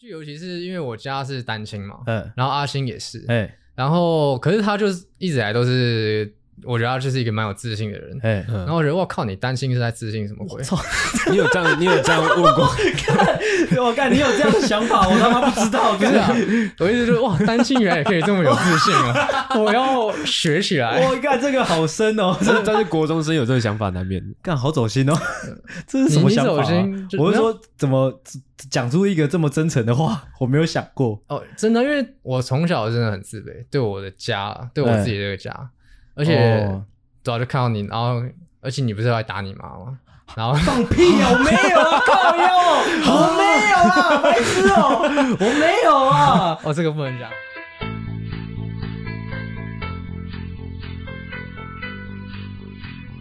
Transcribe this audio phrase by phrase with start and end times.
[0.00, 6.32] 就尤其是因为我家是单亲嘛，嗯，然后阿星也是，哎、欸，然后可是他就是一直以来都是。
[6.64, 10.62] 我觉得他就是一个蛮有自信的人，哎、嗯，然后我觉得我靠，你担心是在自信什么鬼？
[11.32, 12.68] 你有这样，你有这样问过？
[13.82, 16.28] 我看你有这样的想法，我他妈不知道，不是啊？
[16.78, 19.48] 我一直就是哇，单亲原来也可以这么有自信啊！
[19.58, 21.06] 我要学起来。
[21.06, 24.22] 我看这个好深哦，这但是国中生有这个想法难免。
[24.42, 25.14] 干好走心哦，
[25.86, 26.68] 这是什么想法、啊？
[27.18, 28.20] 我是说，怎么
[28.70, 30.24] 讲出一个这么真诚的话？
[30.38, 35.50] 我没有想过哦，真的，因为我从小真的很自卑，对我的家，对我自己这个家。
[35.50, 35.68] 欸
[36.16, 36.68] 而且
[37.22, 38.22] 早就看到你，然后
[38.60, 39.98] 而且你不是来打你妈吗？
[40.36, 41.30] 然后放屁啊！
[41.32, 42.48] 我没有啊，靠腰，
[43.06, 45.00] 我没有啊，白痴哦，
[45.40, 47.30] 我没有啊， 哦，这个不能讲。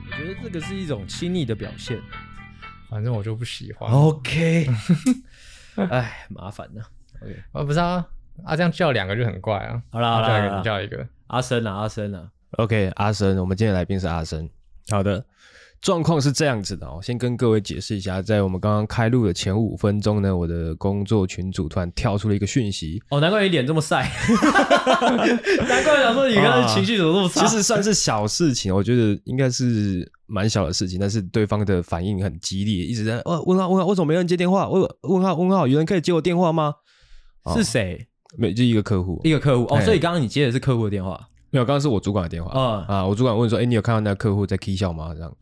[0.06, 2.00] 我觉得这个是一种亲昵的表现，
[2.90, 3.90] 反正我就不喜欢。
[3.92, 4.68] OK，
[5.90, 6.84] 哎，麻烦了。
[7.22, 8.06] OK，啊，不是啊，
[8.46, 9.82] 啊，这样叫两个就很怪啊。
[9.92, 12.30] 好了叫一个，你叫一个，阿生啊，阿生啊。
[12.58, 14.48] OK，阿生，我们今天来宾是阿生。
[14.90, 15.24] 好的，
[15.82, 23.02] 状况是这样子的哦，先跟各位解释一下，在我们刚刚开录的前五分钟呢，我的工作群组突然跳出了一个讯息。
[23.10, 24.12] 哦，难怪你脸这么晒，
[25.68, 27.46] 难怪我想说你刚才情绪怎么这么差。
[27.46, 34.68] 其实算是小事情，我觉得应该是蛮小的事情，但是对方的反应很激烈，一直在哦，问号问号，为什么没人接电话？
[34.68, 36.74] 问问号问号，有人可以接我电话吗？
[37.56, 38.08] 是谁？
[38.38, 41.20] 没，就一个客户，一个客户哦，所以刚刚你接的是客户的电话。
[41.52, 42.52] 没有，刚刚是我主管的电话。
[42.54, 45.36] 嗯、啊，我主管问说：“哎、欸，你有看到那个客户在 K 笑吗？”这样，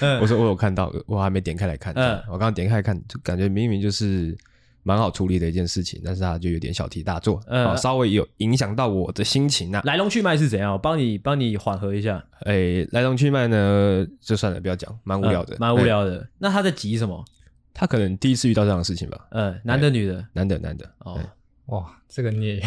[0.00, 1.94] 嗯、我说：“我有看到，我还没点开来看。
[1.94, 4.36] 嗯”我刚刚点开来看，就感觉明明就是
[4.82, 7.40] 蛮好处理的一件事情，但是他就有点小题大做，
[7.76, 9.82] 稍微有影响到我的心情呐、啊。
[9.86, 10.72] 来龙去脉是怎样？
[10.72, 12.22] 我帮你帮你缓和一下。
[12.40, 16.18] 哎、欸，来龙去脉呢，就算了，不要讲，蛮无聊的，蛮、嗯、无聊的。
[16.18, 17.24] 欸、那他在急什么？
[17.72, 19.26] 他可能第一次遇到这样的事情吧。
[19.30, 20.24] 嗯，男的女的？
[20.34, 20.88] 男的男的。
[20.98, 21.18] 哦。
[21.66, 22.62] 欸哇，这个你也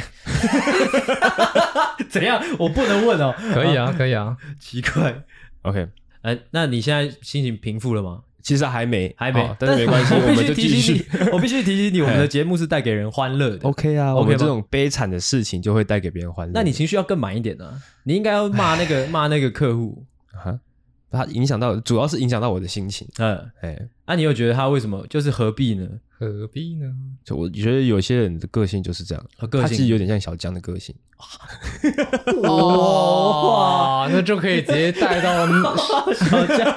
[2.10, 2.42] 怎样？
[2.58, 3.34] 我不能问哦。
[3.54, 4.36] 可以啊，可以啊。
[4.60, 5.24] 奇怪
[5.62, 5.88] ，OK。
[6.24, 8.22] 哎，那你现在心情平复了吗？
[8.42, 11.06] 其实还没，还没，但是没关系，我们就继续。
[11.32, 13.68] 我必须提醒你， 我们的节目是带给人欢乐的。
[13.68, 16.54] OK 啊，我们这种悲惨的事情就会带给别人欢乐。
[16.54, 17.82] 那你情绪要更满一点呢？
[18.04, 20.58] 你应该要骂那个 骂那个客户，哈，
[21.12, 23.08] 他影响到，主要是影响到我的心情。
[23.18, 25.06] 嗯，哎，那你有觉得他为什么？
[25.10, 25.88] 就是何必呢？
[26.20, 26.92] 何必呢？
[27.24, 30.96] 就我觉得有些人的个性就是这样，个性他其实有点像小江的个性。
[32.44, 35.48] 哇，那就可以直接带到
[36.14, 36.68] 小江。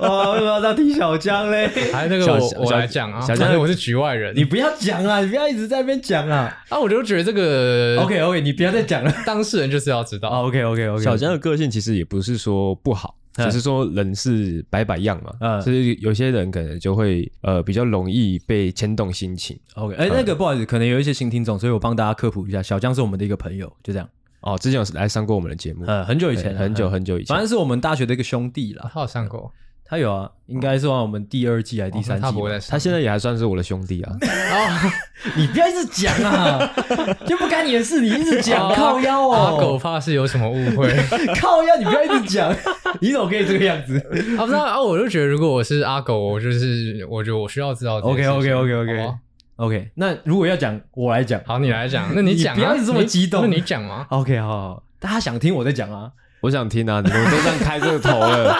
[0.00, 1.68] 哇，为什么要提小江嘞？
[1.92, 6.54] 还那个我我来讲啊，小江我是局外人，你不要讲啊，你不要一直在那边讲啊。
[6.68, 10.28] 啊，我就觉得这个 OK OK，你不要再讲了，当事人就是要知道。
[10.28, 13.14] OK OK OK，小江的个性其实也不是说不好。
[13.36, 19.58] 只是说人是百百样嘛，嗯，所以有些人可能就会呃比较容易被牵动心情。
[19.74, 24.08] OK，哎，那个不好意思，可能有一些新听众，所以我帮大家科普一下，小江是我们的一个朋友，就这样。
[24.40, 28.90] 哦，之前有来上过我们的节目，呃，很久以前，很久很久以前，反正是我们大学的一个兄弟啦。
[28.92, 29.52] 他有上过。
[29.88, 32.26] 他有啊，应该是我们第二季还是第三季？
[32.68, 34.12] 他现在也还算是我的兄弟啊。
[34.20, 34.92] 哦，
[35.36, 36.74] 你不要一直讲啊，
[37.24, 39.32] 就不干你的事，你一直讲靠腰哦。
[39.34, 40.88] 阿狗怕是有什么误会？
[41.40, 42.54] 靠腰，你不要一直讲，
[43.00, 43.98] 你怎么可以这个样子？
[44.38, 47.98] 啊，不是啊，我就觉得如果我是阿狗，我就是我觉得我需要知道。
[47.98, 49.08] OK OK OK OK
[49.56, 51.40] OK，那如果要讲，我来讲。
[51.46, 52.10] 好，你来讲。
[52.14, 53.42] 那你讲，不要一直这么激动。
[53.42, 54.04] 那你讲嘛。
[54.10, 56.10] OK，好好，大家想听我在讲啊。
[56.42, 58.54] 我想听啊，你们都这样开这个头了。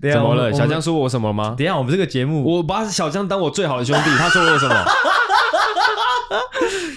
[0.00, 0.52] 怎么了？
[0.52, 1.54] 小江说我什么吗？
[1.56, 4.84] 等一下，我们这个节目，我把小江当我最好的兄弟，他说我什么？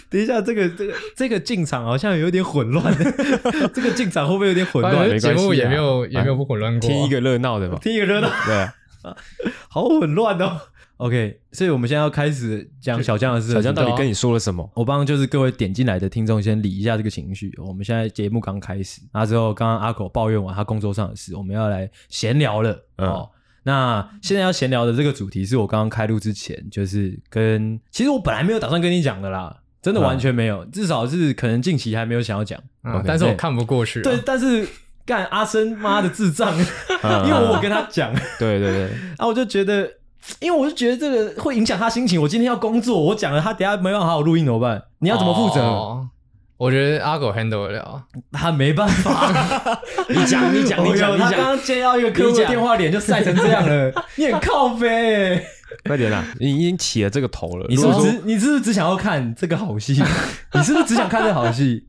[0.09, 2.83] 等一下，这个这个这个进场好像有点混乱，
[3.73, 5.19] 这个进场会不会有点混乱？
[5.19, 8.67] 节目也没有也没有不混乱过，听一个热闹的嘛，听一个热闹，对，
[9.69, 10.59] 好混乱哦。
[10.99, 13.53] OK，所以我们现在要开始讲小江的事。
[13.53, 14.69] 小江到底跟你说了什么？
[14.75, 17.57] 我帮就是各位点进来的听众先理一下这个情绪。
[17.57, 22.85] 我们现在节目刚开始，那之后刚刚阿狗抱怨完他工作上的事，我们要来闲聊了。
[22.97, 23.29] 嗯、哦，
[23.63, 32.61] 那现在要闲聊的这个主题是我刚刚开录之前，就是跟其实我本来没有打算跟你讲的啦，真的完全没有，嗯、至少是可能近期还没有想要讲。
[33.05, 34.01] 但是我看不过去。
[34.01, 34.67] 对，但是
[35.05, 36.53] 干阿生妈的智障，
[37.03, 38.13] 嗯、因为我跟他讲。
[38.37, 39.89] 对对对，然后 我就觉得。
[40.39, 42.21] 因为我就觉得这个会影响他心情。
[42.21, 44.81] 我今天要工作，我讲了，他等下没办法好好录音怎么办？
[44.99, 45.61] 你要怎么负责？
[45.61, 46.09] 哦、
[46.57, 49.31] 我觉得阿狗 handle 得了，他没办法。
[50.09, 53.91] 你讲，你讲，你讲，他刚刚接到一个客户的电话，脸就晒成这样了。
[54.15, 55.43] 你 很靠北，
[55.85, 56.23] 快点啦！
[56.39, 57.65] 你已经起了这个头了。
[57.69, 59.93] 你是不是只你是不是只想要看这个好戏？
[60.53, 61.87] 你是不是只想看这个好戏？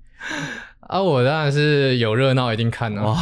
[0.81, 3.03] 啊，我当然是有热闹一定看啊。
[3.05, 3.17] 哇，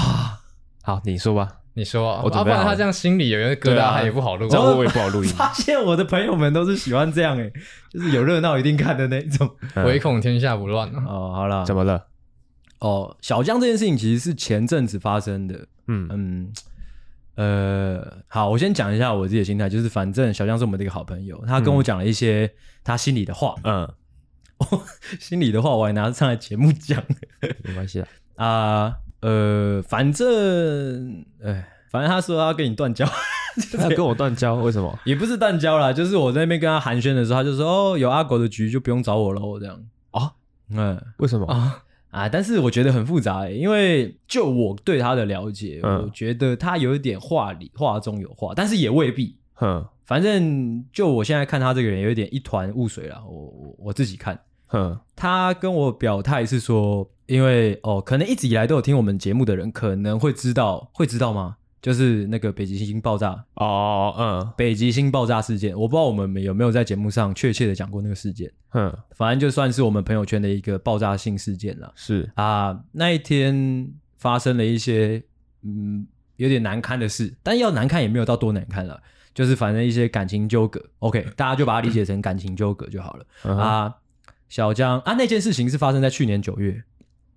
[0.82, 1.48] 好，你说吧。
[1.78, 4.48] 你说啊，我准备好了啊不然他这样心里有一个疙瘩，啊他也不好录。
[4.48, 5.30] 然后我也不好录音。
[5.36, 7.52] 发现我的朋友们都是喜欢这样诶，
[7.90, 9.48] 就是有热闹一定看的那种。
[9.76, 11.04] 唯恐天下不乱啊。
[11.06, 12.06] 哦，好了，怎么了？
[12.80, 15.66] 哦，小江这件事情其实是前阵子发生的。
[15.86, 16.52] 嗯嗯，
[17.36, 22.52] 呃，好，我先讲一下我自己的心态，就是反正小江是我们的一个好朋友，他跟我讲了一些
[22.84, 23.54] 他心里的话。
[23.64, 23.88] 嗯，
[25.18, 27.02] 心里的话我还拿上来节目讲，
[27.64, 28.08] 没关系啊。
[28.36, 33.06] 啊，呃，反正，哎，反正他说他要跟你断交，
[33.76, 34.98] 他跟我断交，为什么？
[35.04, 39.80] 也不是断交啦，就是我在那边跟他寒暄的时候，他就说，哦，有阿狗的局就不用找我喽，这样
[40.12, 40.32] 啊？
[40.70, 49.36] 嗯，为什么啊啊，但是我觉得很复杂、欸，因为就我对他的了解，嗯我觉得他有一点话里话中有话，但是也未必。
[49.54, 53.20] 哼反正就我现在看他这个人，有一点一团雾水了。
[53.26, 61.56] 我我我自己看，哼，他跟我表态是说，因为哦，可能一直以来都有听我们节目的人，可能会知道，会知道吗？
[61.80, 68.50] 就是那个北极星爆炸哦，嗯，北极星爆炸事件，我不知道我们有没有在节目上确切的讲过那个事件。
[68.72, 71.92] 嗯，反正就算是我们朋友圈的一个爆炸性事件了。
[71.94, 75.22] 是啊，那一天发生了一些
[75.62, 76.04] 嗯
[76.36, 79.00] 有点难堪的事，但要难堪也没有到多难看了，
[79.32, 80.82] 就是反正一些感情纠葛。
[80.98, 83.94] OK，大家就把它理解成感情纠葛就好了、嗯啊。
[84.48, 86.82] 小江啊，那件事情是发生在去年九月。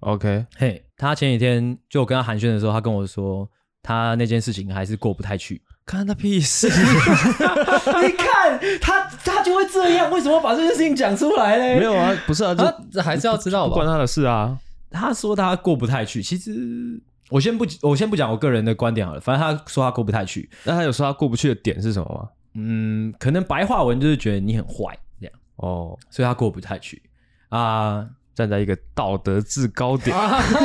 [0.01, 3.49] OK，嘿，他前几天就跟他寒暄的时候，他跟我说，
[3.81, 5.61] 他那件事情还是过不太去。
[5.85, 6.67] 看他屁事。
[6.69, 11.79] 你看他，他就会这样，为什么要把这件事情讲出来嘞？
[11.79, 12.55] 没有啊，不是啊，
[12.91, 13.69] 这还是要知道吧？
[13.69, 14.57] 不关他的事啊。
[14.89, 16.99] 他说他过不太去，其实
[17.29, 19.19] 我先不，我先不讲我个人的观点好了。
[19.19, 22.29] 反正他说他过不太去，那他有说他过不去的点是什么吗？
[22.55, 27.01] 嗯，可能白话文就是觉得你很坏这样，哦，所以他过不太去
[27.49, 28.07] 啊。
[28.41, 30.15] 站在一个道德制高点。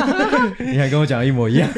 [0.59, 1.69] 你还跟我讲的一模一样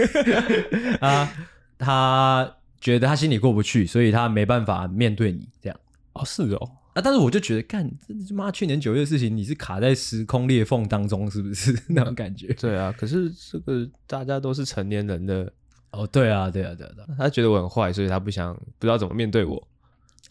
[1.02, 1.30] 啊。
[1.78, 5.78] 他觉得他心里过不去，所以他没办法面对你这样
[6.14, 6.72] 哦，是哦。
[6.94, 7.02] 啊。
[7.02, 12.54] 但是我就觉得，干，这他妈去年九月的事情，你是卡在时空裂缝当中，是不是 那种感觉？
[12.54, 15.52] 对啊，可是这个大家都是成年人的，
[15.92, 17.08] 哦，对啊，对啊，对啊，对啊。
[17.18, 19.68] 他觉得我很坏，所以他不想不知道怎么面对我。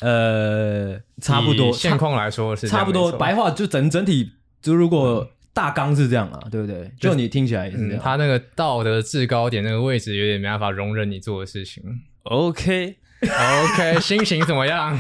[0.00, 6.90] 呃，差不多以现况来说是差不多，白话就整整体，就如果大纲是这样啊，对不对？
[7.00, 8.00] 就你听起来也是这样。
[8.00, 11.82] 嗯，他那个道德制高点那个位置有点没办法容忍你做的事情。
[12.24, 14.98] OK，OK， 心情怎么样？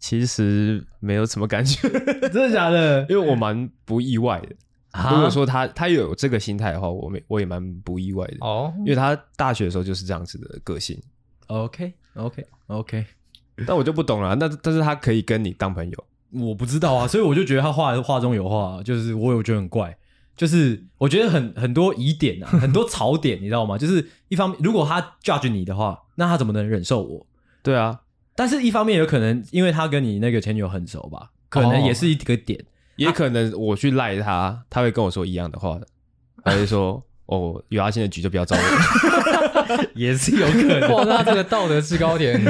[0.00, 1.88] 其实没有什么感觉，
[2.30, 3.06] 真的假的？
[3.08, 4.48] 因为我蛮不意外的。
[4.92, 8.36] 啊如果说他他有这个心态的话，我没我也蛮不意外的。
[8.40, 10.96] 哦，因为他大学的时候就是这样子的个性
[11.48, 13.04] ，OK OK OK，
[13.66, 14.36] 但我就不懂了。
[14.36, 16.04] 那但是他可以跟你当朋友，
[16.34, 19.96] 我不知道啊，所以我就觉得他话话中有话，就是我有觉得很怪，
[20.36, 23.76] 就是我觉得很很多疑点啊，很多槽点，你知道吗？
[23.78, 27.26] 就是一方面，如果他 judge 你的话，那他怎么能忍受我？
[27.62, 28.00] 对啊，
[28.34, 32.64] 但是一方面有可能，因为他跟你那个前女友很熟吧，可能也是一个点。
[32.96, 35.86] 也可能我去赖他，他会跟我说一样的话的，
[36.44, 40.92] 他会说哦，有阿信的局就不要找我， 也是有可能。
[40.92, 42.40] 哇，那这个道德制高点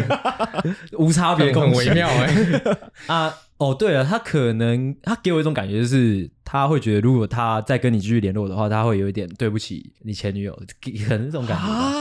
[0.99, 2.61] 无差别很微妙哎。
[3.07, 3.35] 啊！
[3.71, 10.53] 哦，对了，他可能他给我一种感觉，就是他会觉得，如果他再跟你继续联络的话，他会有一点对不起你前女友，
[10.83, 11.93] 可能这种感觉吧。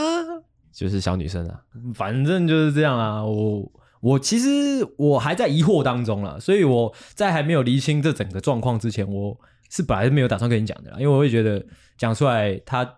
[0.74, 1.62] 就是小女生啊，
[1.94, 3.24] 反正就是这样啊。
[3.24, 3.72] 我
[4.02, 9.40] 我其实我还在疑惑当中了，所以我在还没有厘清这整个状况之前，我
[9.70, 11.64] 是本来是没有打算跟你讲的啦，因为我会觉得
[11.98, 12.98] 讲出来他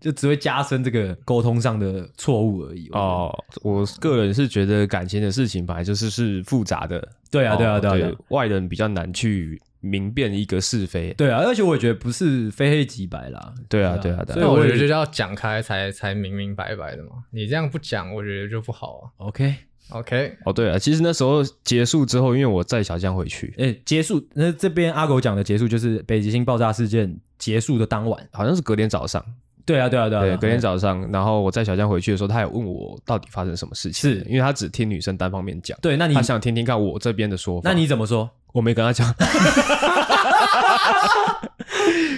[0.00, 2.88] 就只会加深这个沟通上的错误而已。
[2.92, 7.00] 哦，我个人是觉得感情的事情本来就是是复杂的，
[7.30, 11.12] 对啊，对啊，哦对啊，外人比较难去明辨一个是非。
[11.14, 13.54] 对啊，而且我也觉得不是非黑即白啦。
[13.68, 14.38] 对啊，对啊，对啊。
[14.38, 17.10] 所以我觉得就是要讲开才才明明白白的嘛。
[17.30, 19.10] 你这样不讲，我觉得就不好啊。
[19.18, 19.54] OK
[19.90, 24.22] OK，哦，对啊，其实那时候结束之后，因为我载小江回去，诶，结束。
[24.34, 28.28] 那这边阿狗讲的结束，就是北极星爆炸事件结束的当晚。
[28.32, 29.24] 好像是隔天早上。
[29.68, 30.22] 对啊，对啊，对啊。
[30.22, 37.68] 对，隔天早上，然后我在小江回去的时候，他有问我到底发生什么事情，是因为他只听女生单方面讲，对，那你他想听听看我这边的说法。
[37.68, 38.30] 那你怎么说？
[38.54, 39.06] 我没跟他讲，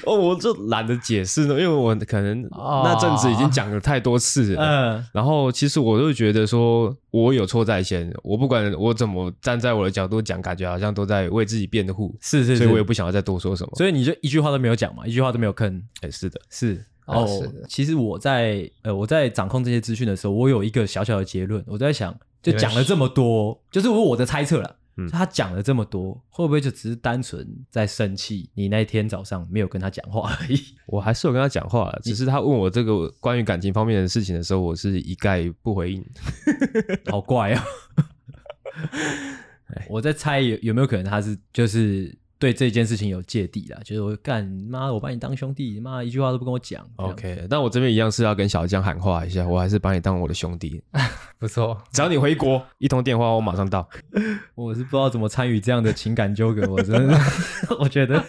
[0.07, 4.63] 哦，我就懒得解释呢，因为我可能那阵子已经讲了太多次了。
[4.63, 13.73] 嗯，然后其实我就觉得说，我有错在先，我不管我怎么站在我的角度讲，感觉好像都在为自己辩护，是是是，所以我也不想要再多说什么。
[13.77, 15.83] 所以你就一句话都没有讲嘛，一句话都没有吭。
[16.01, 24.77] 哎，是的，是哦哦是的，其实我在呃我在掌控这些资讯的时候，我有一个小小的结论，我在想，就讲了这么多，就是我我的猜测了。
[24.97, 28.51] 嗯，他讲了这么多，会不会就只是单纯在生气？
[28.55, 30.61] 你那天早上没有跟他讲话而已。
[30.87, 36.05] 我还是有跟他讲话，只是他问我这个关于感情方面的事情的时候，我是一概不回应。
[37.11, 37.65] 好怪啊！
[39.89, 42.19] 我在猜有有没有可能他是就是。
[42.41, 46.83] 对这件事情有芥蒂啦，就是我干妈，我把你当兄弟，妈一句话都不跟我讲。
[46.97, 50.83] OK，但我这边一样是要跟小江喊话一下，我还是把你当我的兄弟，
[51.39, 51.77] 不错。
[51.93, 53.87] 只要你回国，一通电话我马上到。
[54.57, 57.19] 我是不知道怎么参与这样的情感纠葛，我真的，
[57.79, 58.25] 我觉得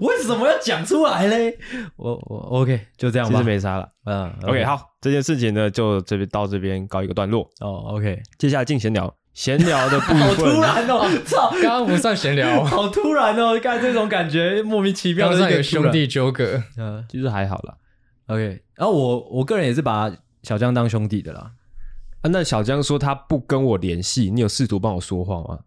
[0.00, 1.58] 为什么要讲出来嘞？
[1.96, 3.88] 我我 OK，就这样吧，其实没啥了。
[4.04, 7.42] 嗯，OK，好，这件事情呢，就这边到这边告一个段落。
[7.60, 9.12] 哦，OK，接下来进闲聊。
[9.32, 11.08] 闲聊的部分， 好突然哦！
[11.24, 13.58] 操，刚刚不算闲聊， 好突然哦！
[13.60, 17.74] 干这种感觉莫名其妙的一个兄弟纠葛，嗯，其实还好啦。
[18.26, 20.10] OK，然后我我个人也是把
[20.42, 21.52] 小江当兄弟的啦。
[22.22, 25.60] 啊，那小江说他不跟我联系，你有试图帮我说话吗？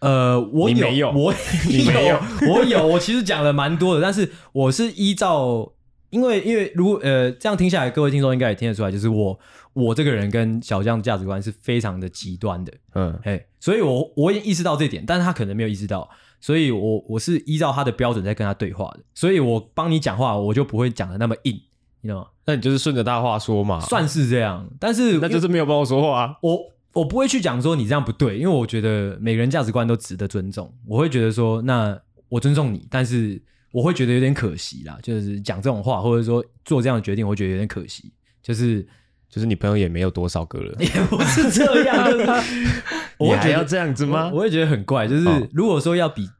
[0.00, 1.34] 呃，我有，没有，我
[1.68, 5.72] 你没有，我有，我其实讲了蛮多的，但是我是依照，
[6.14, 9.38] 因为因为如果呃这样听下来，各位听众应该也听得出来，就是我。
[9.74, 16.08] 我这个人跟小江的价值观是非常的极端的，嗯，嘿，所以我我也意识到这点，但是他可能没有意识到，
[16.40, 21.60] 所以我我是依照他的标准在跟他对话的，所以我帮你讲话，我就不会讲的那么硬，
[22.02, 22.28] 你知道吗？
[22.44, 26.56] 那你就是顺着他话说嘛，算是这样，但是那就是没有帮我说话啊，我
[26.92, 33.42] 我不会去讲说你这样不对，因为我觉得每个人价值观都值得尊重，我会觉得说，那我尊重你，但是
[33.74, 38.86] 我会觉得有点可惜啦，就是讲这种话或者说做这样的决定，我会觉得有点可惜，就是。
[39.26, 42.24] 就是你朋友也没有多少个了，也不是这样，就是
[43.18, 44.30] 我还要这样子吗？
[44.32, 45.08] 我会觉得很怪。
[45.08, 46.30] 就是如果说要比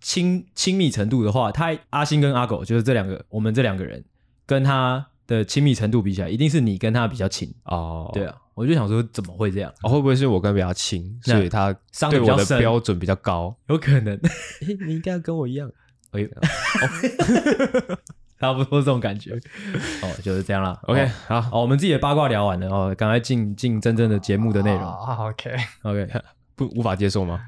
[0.00, 4.02] 亲亲密程度的话，他阿星跟阿狗就是这两个，我们这两个人
[4.46, 8.10] 跟他的亲密程度比起来，一定是你跟他比较亲哦。
[8.14, 9.70] 对啊，我就想说怎么会这样？
[9.82, 11.70] 会不会是我跟他比较亲，所以他
[12.08, 13.54] 对我的标准比较高？
[13.68, 14.18] 有可能，
[14.86, 15.70] 你应该跟我一样。
[16.12, 16.28] 哎呦。
[18.38, 19.32] 差不多这种感觉，
[20.00, 20.78] 哦，就是这样了。
[20.84, 24.84] OK，好，哦，我们自己的八卦聊完了哦，赶快进进真正的节目的内容。
[24.84, 26.08] OK，OK，
[26.54, 27.40] 不无法接受吗？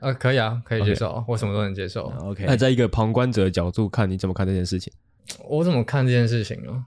[0.00, 2.10] 呃，可以啊，可以接受，我什么都能接受。
[2.22, 4.90] OK，那在一个旁观者的角度看，你怎么看这件事情？
[5.44, 6.86] 我怎么看这件事情呢？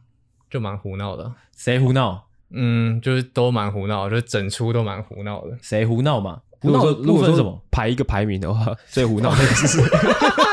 [0.50, 1.32] 就蛮胡闹的。
[1.56, 2.26] 谁胡闹？
[2.50, 5.56] 嗯，就是都蛮胡闹，就是整出都蛮胡闹的。
[5.62, 6.42] 谁胡闹嘛？
[6.62, 9.80] 如果说如果说什么排一个排名的话，最胡闹的是。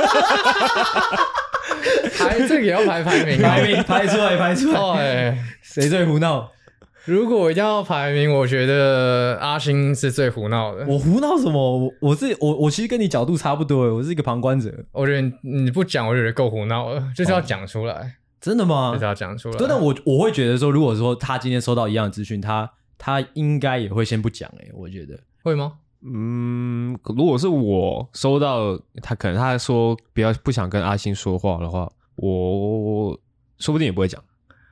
[2.18, 5.38] 排这个也要排排名，排名排出来，排出来。
[5.62, 6.50] 谁最胡闹？
[7.04, 10.86] 如果一定要排名，我觉得阿星是最胡闹的。
[10.86, 11.78] 我胡闹什么？
[11.78, 14.72] 我我是我我其实跟你角度差不多，我是一个旁观者。
[14.92, 18.14] 我觉得你不讲，我觉得够胡闹了，就是要讲出来。
[18.40, 18.92] 真的吗？
[18.92, 19.58] 就是要讲出来。
[19.58, 24.48] 真的我我会觉得说，如果说他今天收到一样的资讯，他他应该也会先不讲。
[24.60, 25.72] 哎，我觉得会吗？
[26.04, 31.90] 嗯，如果是我收到他，可能他说比较不想跟阿星说话的话。
[32.16, 33.18] 我
[33.58, 34.22] 说不定也不会讲，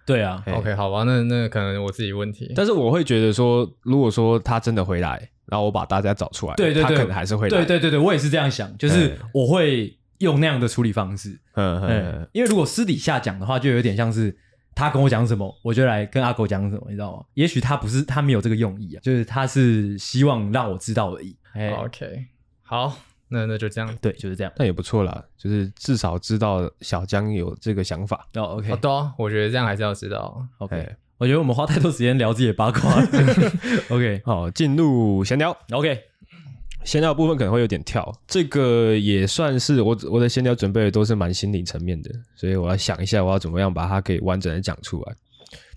[0.06, 14.36] 对啊，OK，好吧，那那可能我自己问题，但是我会觉得说，如果说他真的回来，然后我把大家找出来，对对对，他可能还是会来，对对对对，我也是这样想，就是我会用那样的处理方式，嗯嗯，因为如果私底下讲的话，就有点像是
[14.74, 17.24] 他跟我讲什么，我就来跟阿狗讲什么，你知道吗？
[17.34, 21.36] 也许他不是他没有这个用意啊，就是他是希望让我知道而已。
[21.76, 22.26] OK，
[22.62, 22.96] 好。
[23.32, 28.26] 那那就这样，对，就是这样，那也不错啦，就是至少知道小江有这个想法。
[28.34, 30.44] 哦，OK，好的、哦，我觉得这样还是要知道。
[30.58, 33.06] OK，我觉得我们花太多时间聊自己的八卦了。
[33.88, 35.56] OK，好，进入闲聊。
[35.70, 35.96] OK，
[36.84, 45.14] 闲聊部分可能会有点跳，这个也算是我我的闲聊准备的都是蛮心理层面的，所以我要想一下我要怎么样把它给完整的讲出来。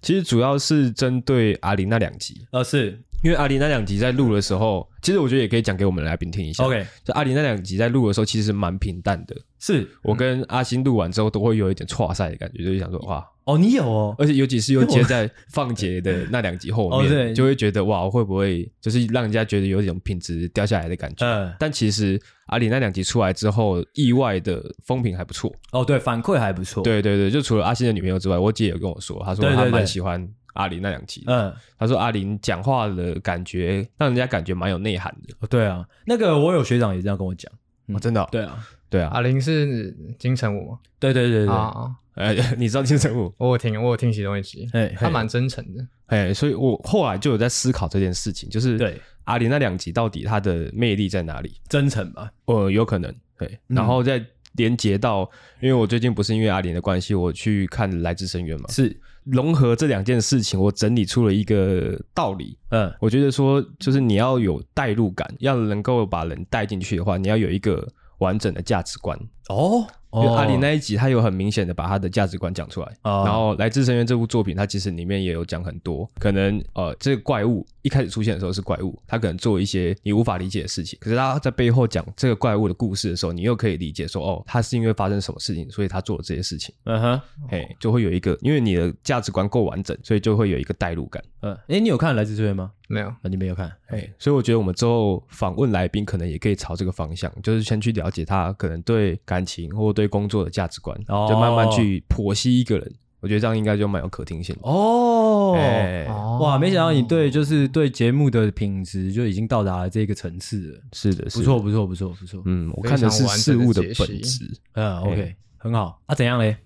[0.01, 3.01] 其实主要是针对阿玲那两集，呃，是。
[3.23, 6.61] 因为阿玲那两集在录的时候，其实我觉得也可以讲给我们来宾听一下。
[6.65, 9.33] OK，就阿玲那两集在录的时候，其实蛮平淡的。
[9.59, 21.25] 是我跟阿星录完之后，都会有一点挫赛的感觉，就是想说哇，哦，你有哦，而且尤其是又接在放杰的那两集后面，对，就会觉得哇，会不会就是让人家觉得有一种品质掉下来的感觉？
[21.25, 25.53] 嗯，但其实阿里那两集出来之后，意外的风评还不错。
[25.71, 26.83] 哦，对，反馈还不错。
[26.83, 30.27] 对对对，就除了阿信的女朋友之外，我姐有跟我说，她说她蛮喜欢。
[30.53, 35.33] 阿里那两集，嗯，她说阿林讲话的感觉让人家感觉蛮有内涵的。
[35.39, 37.51] 哦，对啊，那个我有学长也这样跟我讲，
[37.87, 40.79] 哦，真的，对啊，对啊，阿玲是金城武吗？
[40.99, 43.33] 对对对对，啊，哎， 你知道金城武？
[43.39, 51.55] 我有听，我有听其中一集，哎，他蛮真诚的，哎，所以我后来就有在思考这件事情，就是对阿玲那两集到底他的魅力在哪里？
[51.67, 52.31] 真诚吧？
[52.45, 54.23] 呃，有可能，对，然后再。
[54.55, 55.27] 连接到，
[55.59, 62.55] 因为我最近不是因为阿玲的关系，我去看《来自深渊》嘛，是融合这两件事情，我整理出了一个道理。
[62.69, 67.87] 嗯，我觉得说，就是你要有代入感，要能够把人带进去的话，你要有一个
[68.23, 69.19] 完整的价值观。
[69.49, 69.85] 哦。
[70.15, 72.87] 因为阿里那一集，他有很明显的把他的价值观讲出来。
[73.03, 80.97] 哦、然后《来自深渊》这部作品，它其实里面也有讲很多，可能呃，这个怪物一开始出现的时候是怪物，他可能做一些你无法理解的事情。
[81.01, 86.73] 可是他在背后讲这个怪物的故事的时候，你又可以理解说，哦，他是因为发生什么事情，所以他做了这些事情。
[86.85, 91.23] 嗯哼，嘿，就会有一个，因为你的价值观够完整，所以就会有一个代入感。
[91.41, 92.71] 嗯，哎，你有看《来自深渊》吗？
[92.87, 93.71] 没有，啊，你没有看。
[93.87, 100.97] 哎，所以我觉得我们之后访问来宾，可能也可以朝这个方向，就是先去了解他可能对感情或对工作的价值观。
[101.07, 105.53] 哦、就慢慢去剖析一个人，我觉得这样应该就蛮有可听性的哦。
[105.55, 106.07] 欸、
[106.39, 110.79] 哇，没想到你对就是对节目的品质就已经到达了这个层次了。
[110.93, 112.41] 是的，不错，不错，不错，不错。
[112.45, 114.51] 嗯，我看的是事物的本质。
[114.73, 116.01] 嗯，OK，很好。
[116.07, 116.57] 啊，怎样嘞？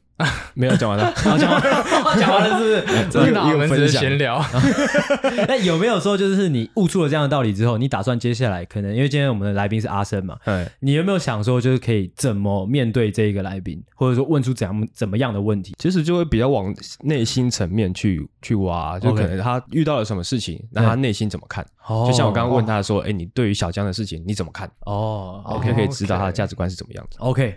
[0.55, 3.05] 没有讲完了， 讲完了，讲完了，是不是？
[3.11, 4.43] 这是哪门子的闲聊？
[5.47, 15.75] 那有没有说，就是你悟出了这样的道理之后，你打算接下来可能，因为今天我们的来宾是阿生嘛，对，你有没有想说，就是可以怎么面对这一个来宾，或者说问出怎样怎么样的问题？
[15.77, 21.65] 其实就会比较往内心层面去去挖，就可能他遇到了什么事情，那他内心怎么看？
[22.07, 24.69] 就像我刚刚问他说，哎，你对于小江的事情你怎么看？
[24.81, 27.17] 哦，OK，可以知道他的价值观是怎么样子。
[27.19, 27.55] OK，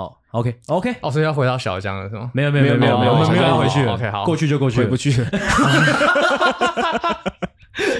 [0.00, 2.30] 好，OK，OK，哦，所以要回到小江了是吗？
[2.32, 3.92] 没有，没有，没有，没有，没有，我们没有要回去了。
[3.92, 5.28] OK，好，过去就过去，回不去了，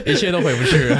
[0.07, 0.99] 一切都回不去了。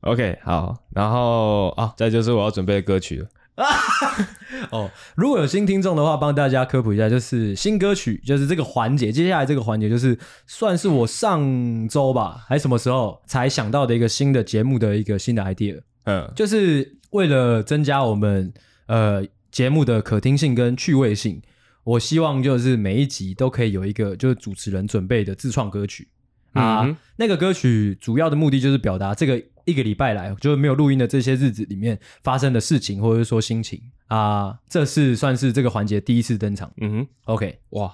[0.00, 3.28] OK，好，然后啊，再就是我要准备的歌曲了。
[4.70, 15.78] 哦，如果有新听众的话，帮大家科普一下，就是新歌曲，就是这个环节，接下来这个环节就是算是我上周吧，还是什么时候才想到的一个新的节目的一个新的 idea。
[16.04, 18.50] 嗯，就是为了增加我们
[18.86, 19.22] 呃。
[19.50, 21.40] 节目的可听性跟趣味性，
[21.84, 26.08] 我希望就是每一集都可以有一个就是主持人准备的自创歌曲
[26.52, 26.82] 啊。
[26.84, 34.58] 嗯、那个歌曲主要的目的就是表达这个一个礼拜来就是没有录音的这些日子里面发生的事情，或者是说心情啊。
[34.68, 36.72] 这是算是这个环节第一次登场。
[36.78, 37.92] 嗯哼，OK，哇。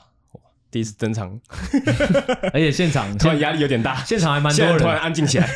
[0.73, 1.39] 第一次登场，
[2.53, 5.47] 而且现场 突然压力有点大，现场还蛮多人，突然安静起来。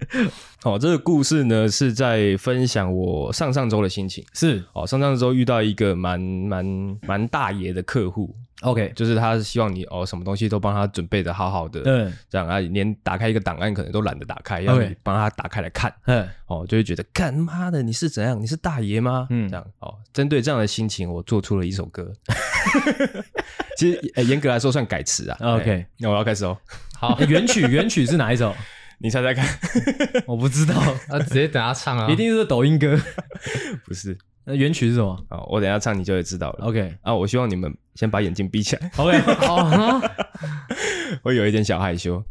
[0.64, 4.24] 哦，这个故事呢是在分享我上上周的心情。
[4.32, 6.64] 是哦，上上周遇到一个蛮蛮
[7.06, 8.34] 蛮大爷的客户。
[8.62, 11.82] OK，就是他希望你哦，什么东西都帮他准备的好好的。
[11.84, 15.92] 嗯，这样啊，连打开一个档案可能都懒得打开，要你帮他打开来看。
[16.06, 18.40] 嗯，哦，就会觉得，干妈的，你是怎样？
[18.40, 19.26] 你是大爷吗？
[19.30, 22.12] 嗯，这样哦，针对这样的心情，我做出了一首歌。
[23.76, 25.36] 其实，呃，严格来说算改词啊。
[25.40, 26.56] OK，那我要开始哦。
[26.96, 28.54] 好， 原曲原曲是哪一首？
[28.98, 29.44] 你猜猜看。
[30.26, 30.74] 我不知道，
[31.10, 32.08] 啊，直接等他唱啊。
[32.08, 32.98] 一定是抖音歌。
[33.84, 34.16] 不是。
[34.46, 35.18] 那原曲是什么？
[35.30, 36.66] 哦，我等下唱你就会知道了。
[36.66, 38.90] OK，啊，我希望你们先把眼睛闭起来。
[38.96, 39.18] OK，
[41.22, 42.24] 我有一点小害羞。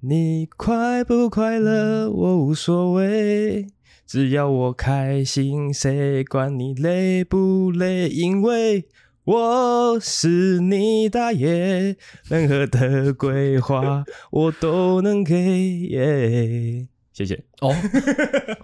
[0.00, 2.10] 你快不快乐？
[2.10, 3.66] 我无所谓，
[4.06, 8.08] 只要我开心，谁管你累不累？
[8.08, 8.86] 因为
[9.24, 11.96] 我是你大爷，
[12.28, 15.34] 任何的规划我都能给。
[15.34, 17.74] Yeah 谢谢哦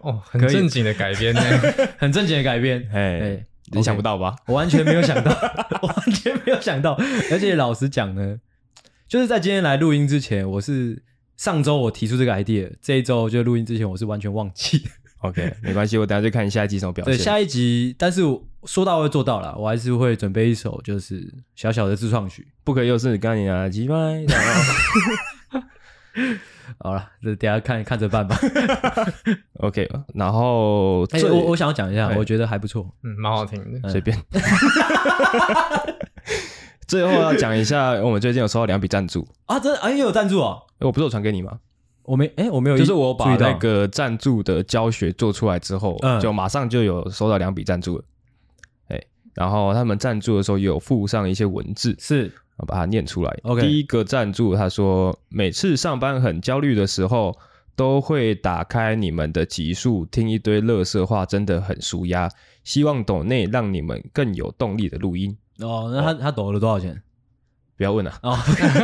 [0.02, 1.40] 哦，很正经的改编呢，
[1.98, 4.36] 很正经的改编，哎，你想不到吧？
[4.46, 5.30] 我完全没有想到，
[5.82, 6.96] 我完全没有想到，
[7.30, 8.38] 而且老实讲呢，
[9.08, 11.02] 就是在今天来录音之前，我是
[11.36, 14.84] 上周我提出这个 idea，这一周就录音之前，我是完全忘记。
[15.20, 17.14] OK，没关系，我等下就看下一集什么表现。
[17.14, 18.22] 对，下一集，但是
[18.64, 23.94] 说到会做到了，我还是会准备一首就是小小的自创曲，不可以又是你刚你啊鸡掰。
[26.78, 28.36] 好了，这等下看看着办吧。
[29.60, 34.16] OK，然后，哎、欸，我我想要讲一下，欸、我觉得还不错，嗯，蛮好听的，随便。
[36.86, 40.58] 最后要讲一下，我们最近有收到两笔赞助啊，真的哎，有赞助啊！
[40.80, 41.58] 我不是有传给你吗？
[42.04, 48.04] 我没，哎，我没有，就是我把那个赞助的教学做出来之后，嗯、就马上就有收到两笔赞助了。
[49.34, 52.30] 哎，然后他们赞助的时候也有附上一些文字，是。
[52.58, 53.38] 我把它念出来。
[53.44, 57.36] OK，第一个赞助他说，每次上班很焦虑的时候，
[57.74, 62.30] 都会打开你们的集数，听一堆垃圾话，真的很舒压。
[62.62, 65.36] 希望抖内让你们更有动力的录音。
[65.60, 67.02] 哦，那他、哦、他抖了多少钱？
[67.76, 68.16] 不要问了。
[68.22, 68.38] 哦，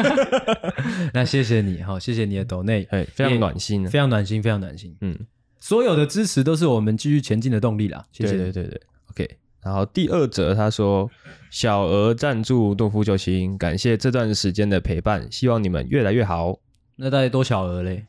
[1.12, 4.96] 那谢谢你，好，谢谢你的抖内， 哎，非常暖心，非常暖心，非常暖心。
[5.02, 5.16] 嗯，
[5.60, 8.04] 所有的支持都是我们继续前进的动力啦。
[8.10, 8.80] 谢谢，对对对对
[9.10, 9.36] ，OK。
[9.62, 11.10] 然后第二则他说，
[11.50, 16.58] 小额赞助诺夫救星，感谢这段时间的陪伴，希望你们越来越好。
[16.96, 18.06] 那大概多小额嘞？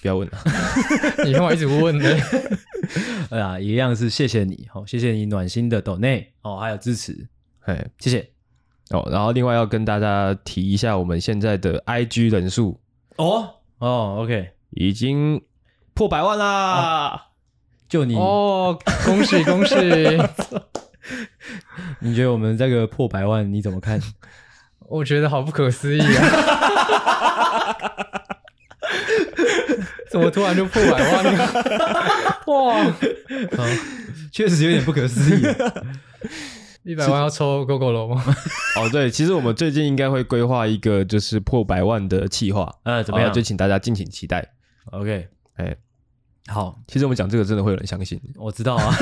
[0.00, 0.38] 不要问了，
[1.26, 2.08] 你干嘛一直问呢？
[3.30, 7.26] 哎呀，一样是谢谢你，好，谢谢你暖心的抖内哦，还有支持，
[7.64, 8.30] 哎，谢谢
[8.90, 9.06] 哦。
[9.10, 12.80] 然后另外要跟大家提一下，我们现在的 IG 人数
[13.16, 15.42] 哦哦，OK，已经
[15.92, 17.10] 破百万啦！
[17.10, 17.20] 哦、
[17.88, 19.74] 就你哦，恭喜恭喜！
[22.00, 24.00] 你觉得我们这个破百万你怎么看？
[24.88, 26.06] 我觉得好不可思议啊！
[30.10, 32.40] 怎么突然就破百万了？
[32.46, 32.86] 哇，
[34.32, 35.42] 确实有点不可思议。
[36.84, 38.24] 一百万要抽 Gogoro 吗？
[38.78, 43.32] 哦，对，其实我们最近应该会规划一个就是破百万的企划，呃，怎么样？
[43.32, 44.52] 就请大家敬请期待。
[44.92, 45.76] OK，哎，
[46.48, 48.94] 好，其实我们讲这个真的会有人相信，我知道啊，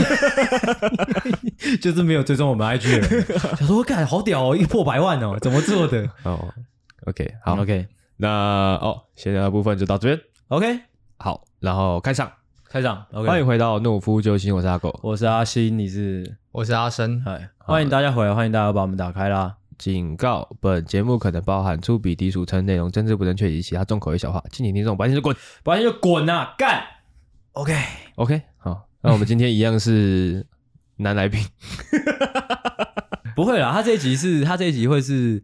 [1.81, 3.27] 就是没有追踪我们 IG 的人，
[3.57, 6.09] 想说干好屌哦，一破百万哦，怎么做的？
[6.25, 6.53] 哦
[7.07, 8.29] ，OK，好，OK，那
[8.77, 10.81] 哦，闲聊的部分就到这边，OK，
[11.19, 12.33] 好，然后开场，
[12.69, 16.37] 开场，OK，欢迎回到懦夫救星，我是阿狗，我是阿星，你是？
[16.53, 19.57] 我是阿生，嗨，欢迎大家回来，欢迎大家把我们打开啦！
[19.77, 26.55] 警告：本节目可能包含粗鄙、低俗、称内容、政治不正确以及其他重口味小话，敬请听众不爱听就滚，不爱听就滚啊！
[26.57, 26.85] 干
[27.55, 30.47] ，OK，OK，好，那我们今天一样是
[30.97, 31.45] 男来宾，
[33.35, 35.43] 不会啦，他这一集是他这一集会是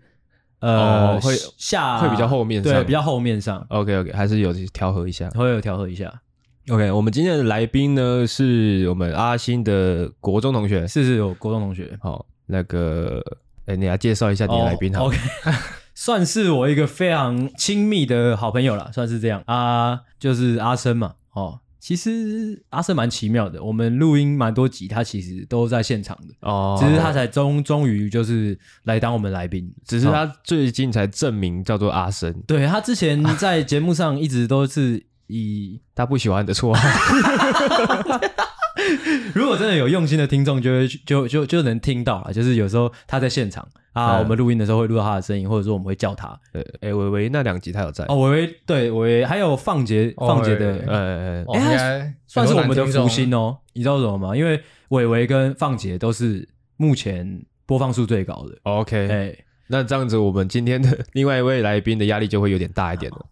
[0.61, 6.20] 呃会下会比较后面，对，比较后面上，OK，OK，还是有调和一下，会有调和一下。
[6.68, 11.99] OK，我们今天的来宾呢，是我们阿星的国中同学，是是，有国中同学。
[12.01, 13.20] 好，那个，
[13.66, 15.05] 哎，你来介绍一下你的来宾好。
[15.05, 15.18] Oh, OK，
[15.96, 21.14] 算是我一个非常亲密的好朋友了，算是这样啊，就是阿生嘛。
[21.33, 32.33] 哦，其实阿生蛮奇妙的，我们录音蛮多集，他其实都在现场的哦，只是他才终终于就是来当我们来宾，只是他最近才证明叫做阿生。
[32.47, 35.05] 对，他之前在节目上一直都是。
[35.33, 36.81] 以 他不喜欢的绰号，
[39.35, 42.33] 如果真的有用心的听众，就会就就就能听到啊。
[42.33, 46.29] 就是有时候他在现场啊，我们录音的时候会录到他的声音，或者说我们会叫他。
[46.53, 53.59] 呃，哎，维维那两集他有在哦，维维对维维，还有放杰放杰的，呃，哎，算是我们的福星哦。
[53.73, 54.37] 你知道什么吗？
[54.37, 58.59] 因为维维跟放杰都是目前播放数最高的。
[58.62, 59.37] OK，哎，
[59.69, 63.27] 那这样子，我们今天的 另外一位来宾的压力就会有点大一点了。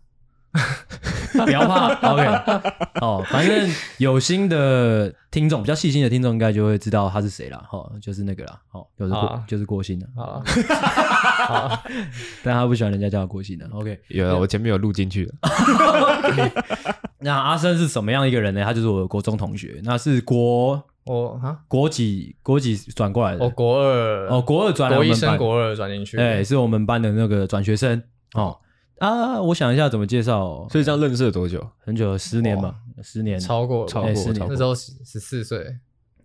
[1.45, 2.27] 不要怕，OK，
[3.01, 10.43] 哦，反正有心的听众，比较细心的听众，应该就会知道他是谁了，哈，就是那个了，哦，就是郭，啊、就是郭鑫的，好，
[11.47, 11.83] 好，
[12.43, 15.35] 但他不喜欢人家叫他郭鑫的，OK，有了，我前面有录进去了。
[17.21, 18.65] 那阿生是什么样一个人呢？
[18.65, 28.03] 他就是我的国中同学，那是国我哈国几国几转过来的，哦，国二，哦，国二转来我们班，国一升国二转进去，哎，是我们班的那个转学生，
[28.35, 28.59] 哦。
[29.01, 30.67] 啊，我想一下怎么介绍。
[30.71, 31.65] 所以这样认识了多久？
[31.79, 34.47] 很久了，十年吧，十年，超过，超过，十年。
[34.49, 35.59] 那时候十十四岁，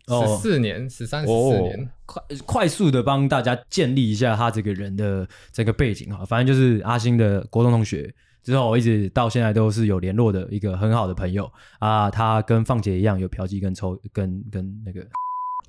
[0.07, 1.89] 十四年，十三十四年。
[2.05, 12.09] 快快速的帮大家建立一下他这个人的这个背景哈，反正就是阿星的国中同学，之后我一直到现在都是有联络的一个很好的朋友啊。
[12.09, 15.05] 他跟放姐一样有嫖妓跟抽跟跟那个。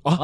[0.05, 0.17] 哦，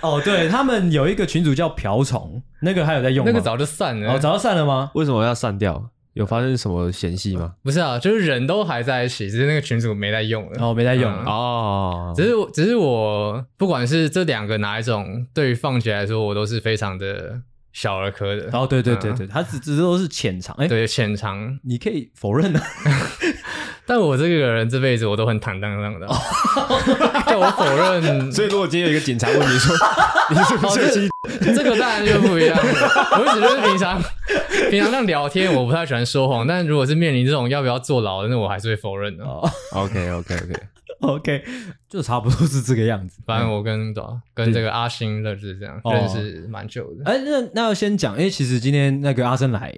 [0.02, 3.30] 哦，对他们有一个群主叫瓢虫，那个还有在用吗？
[3.32, 4.90] 那个早就散了，哦，早就散了吗？
[4.94, 5.90] 为什么要散掉？
[6.14, 7.52] 有发生什么嫌隙吗？
[7.62, 10.60] 不是啊，就是人都还在一起，只是那个群主没在用了。
[10.60, 17.40] 哦，没在用哦，只是只是我不管是这两个哪一种，对于放姐来说，我都是非常的
[17.72, 18.50] 小儿科的。
[18.52, 22.60] 哦，对对对对，他只只是都是浅尝，哎，对浅尝，你可以否认的。
[23.86, 26.06] 但我这个人这辈子我都很坦荡荡的，
[27.26, 28.30] 叫我否认。
[28.30, 29.74] 所以如果今天有一个警察问你说
[30.30, 32.56] 你是不是这，这个当然就不一样。
[32.56, 34.00] 我只是平常
[34.70, 36.46] 平常这样聊天，我不太喜欢说谎。
[36.46, 39.24] 但如果是面临这种要不要坐牢的，那我还是会否认的。
[39.24, 40.54] OK OK OK
[41.00, 41.44] OK，
[41.88, 43.20] 就差不多是这个样子。
[43.26, 43.92] 反正我跟
[44.34, 47.10] 跟这个阿星认识这样认识蛮久的。
[47.10, 49.74] 哎，那那要先讲，哎，其实今天那个阿生来。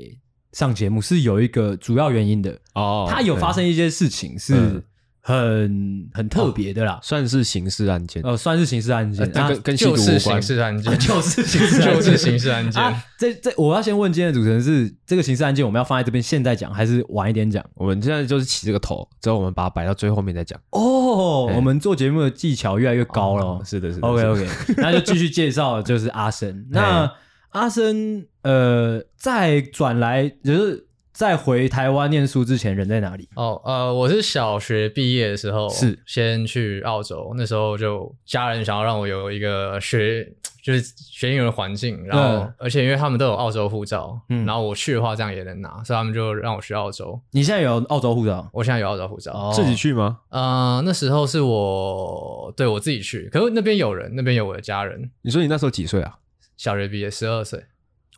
[0.52, 4.82] 上节目是有一个主要原因的哦，他有发生一些事情是
[5.24, 13.02] 很很特别的啦，算是刑事案件哦，算是刑事案件，跟跟就是刑事案件，就是刑事就是刑事案件。
[13.16, 17.64] 这这我要先问今天的主持人是这个刑事案件，我们要放在这边现在讲，还是晚一点讲？
[17.74, 20.58] 我们现在就是起这个头，之后我们把它摆到最后面再讲。
[20.70, 24.08] 哦，我们做节目的技巧越来越高了，是的，是的。
[24.08, 27.10] OK OK，那就继续介绍，就是阿生那。
[27.52, 33.28] 阿生，呃，在转来就是在回台湾念书之前，人在哪里？
[33.36, 40.26] 哦，呃，我是小学毕业的时候是先去澳洲，那时候就家人想要让我有一个学
[40.64, 47.20] 就是学英语的环境，然后而且因为他们都有澳洲护照，嗯，然后我去的话这样也能拿，所以他们就让我去澳洲。
[47.32, 48.48] 你现在有澳洲护照？
[48.50, 50.20] 我现在有澳洲护照，自己去吗？
[50.30, 55.10] 呃，那时候是我对我自己去，可是那边有人，那边有我的家人。
[55.20, 56.16] 你说你那时候几岁啊？
[56.62, 57.60] 小学毕业，十二岁。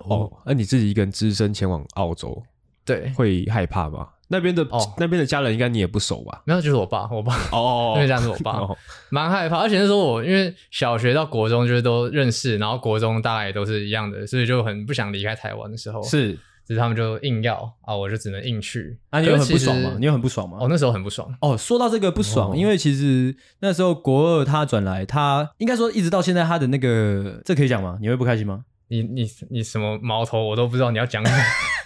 [0.01, 2.43] 哦，那你自己一个人只身前往澳洲，
[2.85, 4.07] 对，会害怕吗？
[4.29, 6.43] 那边的哦，那边的家人应该你也不熟吧？
[6.45, 8.61] 没有，就是我爸，我爸哦，那边家是我爸，
[9.09, 9.57] 蛮害怕。
[9.61, 18.99] 而且那时候我因为小学到国中就是都认识，然后国中大概也都是一样的，所以就很不想离开台湾的时候，是，只是他们就硬要啊，我就只能硬去。
[19.11, 19.97] 啊，你有很不爽吗？
[19.99, 20.59] 你有很不爽吗？
[20.61, 21.29] 哦，那时候很不爽。
[21.41, 27.99] 哦，说到这个不爽，因为其实那时候国二他转来，他应该说一直到现在他的那个，这可以讲吗？
[28.01, 28.65] 你会不开心吗？
[28.89, 31.39] 你你你什么矛头我都不知道你要讲什么。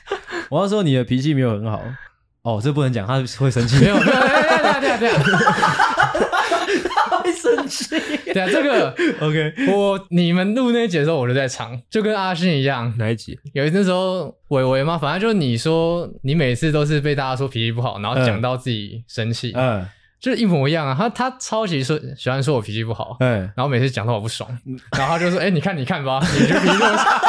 [0.51, 1.83] 我要说你的脾气没有很好。
[2.43, 3.81] 哦，这不能讲，他会生气。
[3.81, 5.88] 没有，没有，对啊，对啊，对啊，他会
[7.57, 7.95] 生气。
[8.33, 9.53] 对啊，这个 OK。
[9.73, 12.93] 我你们录那一集的时候，我就在场，就跟阿信一样。
[12.99, 13.39] 哪一集？
[13.53, 19.85] 有一次时候，伟伟嘛，反正就是你说你每次都是被大家说脾气不好，然后讲到自己生气，嗯，
[20.20, 20.94] 就是一模一样啊。
[20.98, 24.48] 他他超级说喜欢说我脾气不好，嗯，然后每次讲到我不爽，
[24.96, 27.20] 然后他就说：“哎，你看，你看吧，你就脾气这么差。”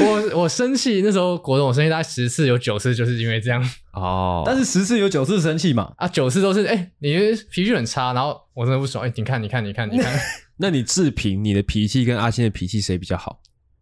[0.00, 4.42] 我我生气那时候，国中我生气大概十次有九次就是因为这样 哦。
[4.44, 5.92] 但是十次有九次生气嘛？
[5.96, 7.14] 啊，九次都是哎、欸，你
[7.50, 9.04] 脾气很差，然后我真的不爽。
[9.04, 10.12] 哎、欸，你看，你看，你看，你看。
[10.58, 13.40] 那你自评你的脾气跟阿星的脾气谁比较好？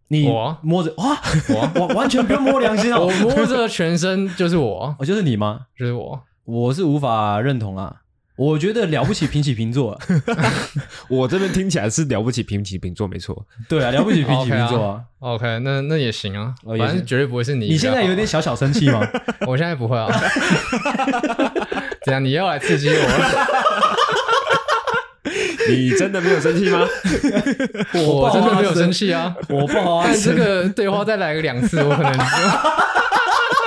[0.08, 5.60] 你我摸着哇，我我完全不用摸良心哦，我摸着全身就是我，我就是你吗？
[5.78, 7.96] 就是我，我是无法认同啊。
[8.34, 9.96] 我觉得了不起平起平坐，
[11.08, 13.46] 我这边听起来是了不起平起平坐，没错。
[13.68, 15.02] 对啊，了不起平起平坐啊。
[15.20, 17.66] OK，那那也行啊，反正绝对不会是你。
[17.66, 19.06] 你现在有点小小生气吗？
[19.46, 20.08] 我现在不会啊。
[22.04, 22.24] 怎样？
[22.24, 23.04] 你要来刺激我？
[25.68, 26.80] 你真的没有生气吗？
[27.94, 29.36] 我真的没有生气啊。
[29.50, 30.06] 我不好啊。
[30.08, 32.12] 但这个对话再来个两次，我可能。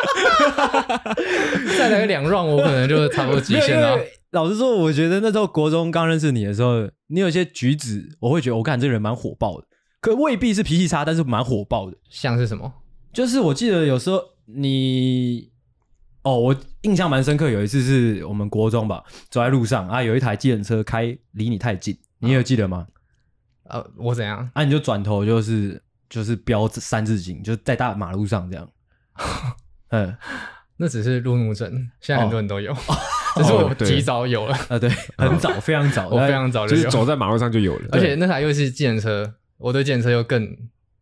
[1.77, 3.97] 再来个两 round，我可能就差不多极限了。
[4.31, 9.67] 老实说，我觉得那时候国中刚认识你的时候，你有些举止，我会觉得我看这个人蛮火爆的，
[10.01, 11.97] 可未必是脾气差，但是蛮火爆的。
[12.09, 12.73] 像是什么？
[13.13, 15.49] 就是我记得有时候你，
[16.23, 22.85] 哦，我印象蛮深刻，有一次是我们国中吧，走在路上啊，有一台计程车开离你太近，你有记得吗？
[23.69, 24.49] 呃，我怎样？
[24.53, 28.69] 啊，你就转头就是就是飙三字经，就在大马路上这样。
[29.89, 30.15] 嗯，
[30.77, 31.71] 那只是路怒症，
[32.01, 32.71] 现在很多人都有。
[32.71, 32.77] 哦。
[33.35, 34.55] 只是我提早有了。
[34.69, 40.41] 啊，对，很早，非常早，我非常早就是走在马路上就有了，而且那台又是计程车，我对计程车又更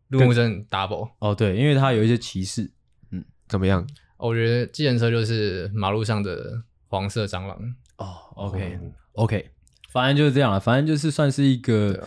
[0.08, 2.68] 路怒症 double 哦，对，因为它有一些歧视，
[3.12, 3.86] 嗯，怎么样？
[4.16, 7.56] 我觉得计程车就是马路上的黄色蟑螂。
[7.98, 9.50] 哦，OK，OK，
[9.92, 12.04] 反正就是这样了，反正就是算是一个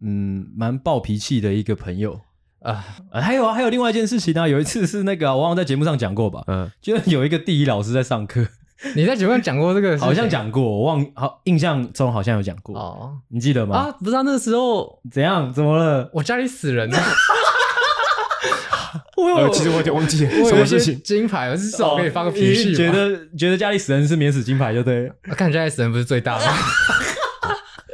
[0.00, 2.20] 嗯，蛮暴脾气的一个朋友
[2.62, 2.84] 啊，
[3.20, 8.46] 还有啊，还有另外一件事情呢，有一次是那个我忘了在节目上讲过吧，嗯，就有一个地理老师在上课。
[8.96, 9.96] 你在节目上讲过这个？
[10.00, 13.76] 好像讲过，我忘好印象中好像有讲过哦，你记得吗？
[13.76, 15.52] 啊，不知道那个时候怎样？
[15.52, 16.10] 怎么了？
[16.12, 16.98] 我家里死人了。
[19.16, 21.00] 我有，其实我有点忘记了什么事情。
[21.02, 22.74] 金牌，我至少可以发个脾气。
[22.74, 25.12] 觉得觉得家里死人是免死金牌，就对。
[25.22, 26.44] 看家里死人不是最大吗？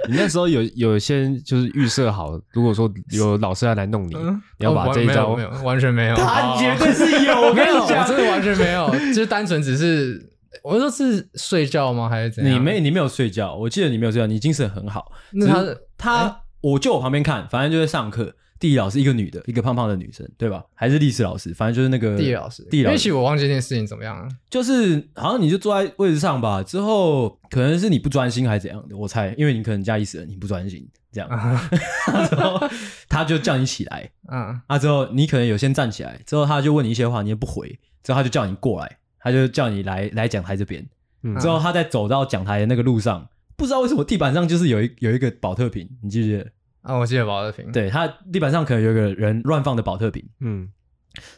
[0.08, 4.16] 你那时候有有先就是预设好，如果说有老师要来弄你，
[4.58, 6.16] 你要把这一招没有，完全没有。
[6.16, 10.26] 他绝对是有，没有，真的完全没有，就是单纯只是。
[10.64, 12.08] 我说是睡觉吗？
[12.08, 12.54] 还是怎样？
[12.54, 15.12] 你没你没有睡觉，我记得你没有睡觉，你精神很好。
[15.32, 18.34] 那他他，欸、我就我旁边看，反正就是上课。
[18.58, 20.64] 地理老师一个女的，一个胖胖的女生，对吧？
[20.74, 21.54] 还是历史老师？
[21.54, 22.62] 反正就是那个地理老师。
[22.64, 23.12] 地理老师。
[23.12, 24.28] 我忘记这件事情怎么样了。
[24.50, 31.28] 就是好像你就坐在位置上吧，之后可能是你不专心还是怎样的，我猜，因为你可能家里死人，你不专心这样。
[32.28, 32.60] 之后
[33.08, 38.98] 他就叫你起来， 嗯，啊之后你可能有先站起来，之后他就问你一些话，你也不回，之后他就叫你过来。
[39.20, 40.86] 他就叫你来来讲台这边，
[41.24, 46.46] 嗯、之后他在走到讲台的那个路上，不知道为什么地板上就是有一有一个保特瓶，你记不记得？
[46.82, 47.70] 啊，我记得保特瓶。
[47.72, 50.68] 对，他地板上可能有个人乱放的保特瓶，嗯，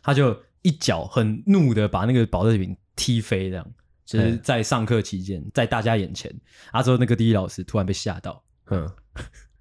[0.03, 3.67] 他就一脚很怒的把那个保特瓶踢飞，这样，
[4.05, 6.33] 就是在上课期间，在大家眼前，
[6.71, 8.89] 啊之后那个地理老师突然被吓到，嗯，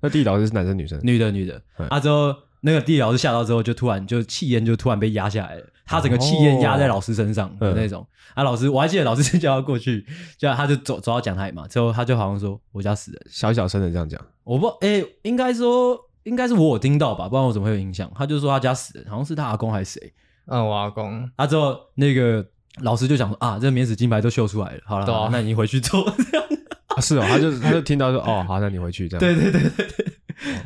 [0.02, 1.00] 那地理老师是男生女生？
[1.04, 5.66] 女 的女的，啊之后那个地理老师吓到之后，就突然就气焰就突然被压下来了。
[5.90, 10.06] 他整个气焰压在老师身上的那种，啊，老师，我还记得老师就叫他过去，
[10.38, 18.12] 叫他就走走到讲台嘛，之后他就好像说我家死人，小小声的这样讲，我不，哎、欸，应该说应该是我有听到吧，不然我怎么会有印象？
[18.16, 20.14] 他就说他家死人，好像是他阿公还是谁？
[20.46, 21.28] 嗯，我阿公。
[21.36, 22.46] 啊，之后那个
[22.82, 26.08] 老师就讲说啊，这免死金牌都秀出来了，好了，啊、那你回去做。
[26.88, 29.20] 啊，是哦，他就他就听到说哦，好，那你回去这样。
[29.26, 30.06] 对对对对对。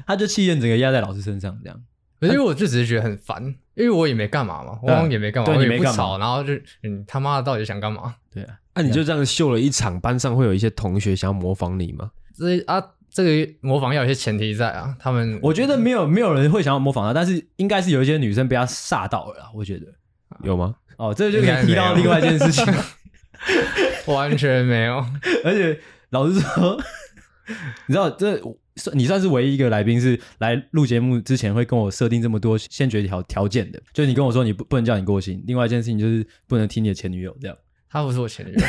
[0.06, 1.80] 他就气焰整个压在老师身上，这样。
[2.24, 3.44] 可是因为我就只是觉得很烦，
[3.76, 8.16] 因为我也没干嘛嘛，我也没干嘛，我也不吵，然后就嗯，他妈的到底想干嘛？
[8.34, 12.12] 对啊，那你就这样秀了一场，班上会有一些同学想要模仿你吗？
[12.38, 12.82] 这啊，
[13.12, 19.86] 这个模仿要有些前提在啊，他们我觉得没有没有人会想要模仿他，但是应该是有一些女生被他吓到了，我觉得
[20.44, 20.76] 有吗？
[20.98, 22.66] 哦，这就可以提到另外一件事情，
[24.14, 25.06] 完全没有，
[25.44, 25.80] 而且
[26.12, 26.80] 老实说，
[27.88, 28.42] 你知道这。
[28.76, 37.56] 算你算是唯一一个来宾是来录节目之前会跟我设定这么多先决条条件的，就是你跟我说你不不能叫你过心，另外一件事情就是不能提你的前女友这样。
[37.90, 38.62] 他不是我前女友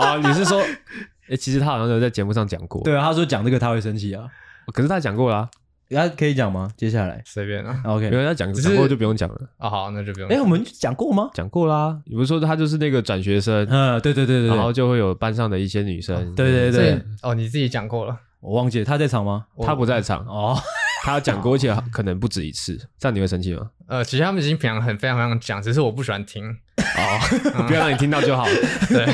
[0.00, 0.16] 啊？
[0.24, 2.82] 你是说，哎、欸，其实他好像有在节目上讲过。
[2.82, 4.26] 对啊，他说讲这个他会生气啊，
[4.72, 5.50] 可是他讲过啦、啊。
[5.94, 6.70] 他可以讲吗？
[6.74, 7.82] 接下来随便啊。
[7.84, 9.68] OK，因为他讲讲过就不用讲了啊。
[9.68, 10.28] 好，那就不用。
[10.30, 11.28] 哎，我们讲过吗？
[11.34, 12.00] 讲过啦。
[12.06, 13.66] 你不是说他就是那个转学生？
[13.68, 14.48] 嗯，对对对对。
[14.48, 16.34] 然后就会有班上的一些女生。
[16.34, 17.02] 对对对。
[17.20, 18.16] 哦，你自己讲过了。
[18.42, 19.46] 我忘记了他在场吗？
[19.64, 20.58] 他不在场哦。
[21.04, 22.76] 他讲过，而且可能不止一次。
[22.96, 23.68] 这样你会生气吗？
[23.88, 26.48] 呃，其实他们已经平常很非常非常讲，只是我不喜欢听。
[26.48, 27.18] 哦，
[27.66, 28.44] 不要让你听到就好。
[28.88, 29.04] 对。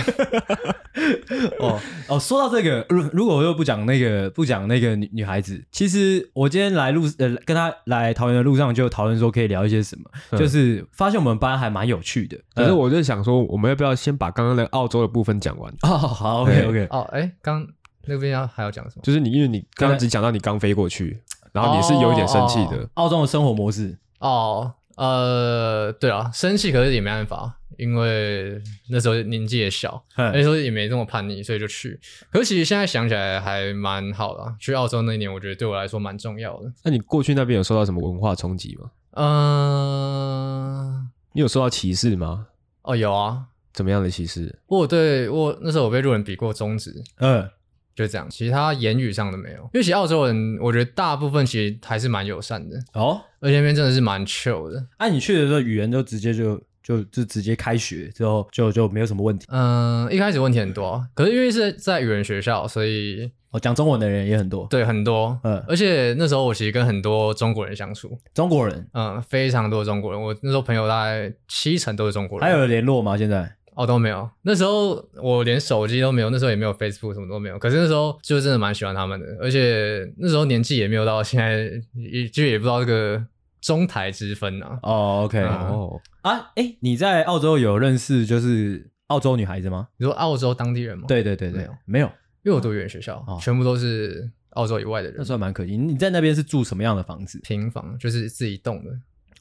[1.60, 12.38] 哦哦，说到这个，如如果我又不讲那个不讲那个女女孩子，其实我今天来路呃跟她来桃园的路上就讨论说可以聊一些什么，就是发现我们班还蛮有趣的。
[12.54, 15.72] 可是我就想说，我们要不要先把刚刚那个澳洲的部分讲完？
[15.84, 16.86] 哦，好，OK OK。
[16.90, 17.66] 哦，哎，刚。
[18.08, 19.02] 那边要还要讲什么？
[19.02, 22.88] 就是你，因为你刚刚只讲到你刚飞过去，然后你是有一点生气的。
[22.94, 32.00] 澳洲的生活模式哦，呃，对啊，生气可是也没办法，因为那时候年纪也小，那时候也没这么叛逆，所以就去。
[32.32, 36.72] 可是其实现在想起来还蛮好的，去澳洲那一年，我觉得对我来说蛮重要的。
[36.82, 38.90] 那你过去那边有受到什么文化冲击吗？
[39.12, 42.48] 嗯，你有受到歧视吗？
[42.82, 43.44] 哦，有啊。
[43.72, 44.58] 怎么样的歧视？
[44.66, 47.48] 我对我那时候我被路人比过中指，嗯。
[47.98, 49.56] 就这样，其他言语上的没有。
[49.56, 54.78] 因为其实澳洲人，我觉得大部分其实还是蛮友善的哦，而且那边真的是蛮 chill 的。
[54.98, 59.46] 哎、啊，你去的时候语言就直接就就就直接开学之后就就没有什么问题。
[59.50, 64.64] 嗯，一开始问题很多，可是因为是在语言学校，所以哦讲中文的人也很多。
[64.70, 65.36] 对，很多。
[65.42, 68.16] 嗯，而且那时候我其实跟很多中国人相处。
[68.32, 70.22] 中国人，嗯，非常多中国人。
[70.22, 72.48] 我那时候朋友大概七成都是中国人。
[72.48, 73.18] 还有联络吗？
[73.18, 73.57] 现在？
[73.78, 74.28] 哦，都没有。
[74.42, 77.56] 那时候我连手机都没有，那时候也没有 Facebook，什么都没有。
[77.60, 83.24] 可是那时候就真的蛮喜欢他们的，而且那时候年纪也没有到现在，也就也不知道这个
[83.60, 84.80] 中台之分啊。
[84.82, 89.86] 哦，OK，哦啊，哎，你在澳洲有认识就是澳洲女孩子吗？
[89.96, 91.04] 你说澳洲当地人吗？
[91.06, 92.06] 对对对对，没有，没有，
[92.42, 95.76] 因为我读语言学校，全部都是澳洲以外的人，那算蛮可惜。
[95.76, 97.38] 你在那边是住什么样的房子？
[97.44, 98.90] 平房，就是自己栋的。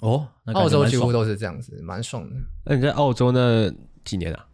[0.02, 2.36] 哦，澳洲几乎都是这样子，蛮爽的。
[2.66, 3.72] 那你在澳洲那？
[4.06, 4.46] 几年啊？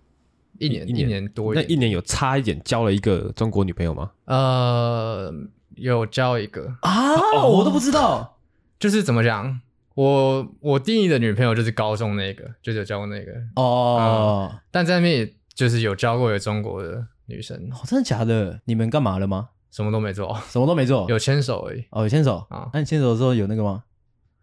[0.57, 1.63] 一年，一年，一年多一点。
[1.63, 4.09] 那一年有差一点交了一个中国女朋友吗？
[4.25, 5.31] 呃，
[5.75, 8.39] 有交一个啊，哦、我都不知道。
[8.79, 9.61] 就是怎么讲，
[9.93, 14.59] 我我定义的女朋友就是高中那个，就是有交过那个哦、嗯。
[14.71, 17.55] 但在那边也就是有交过有中国的女生。
[17.71, 18.59] 哦，真的假的？
[18.65, 19.49] 你们干嘛了吗？
[19.69, 21.85] 什么都没做，什么都没做，有牵手而已。
[21.91, 22.71] 哦，有牵手啊？
[22.73, 23.83] 那你牵手的时候有那个吗？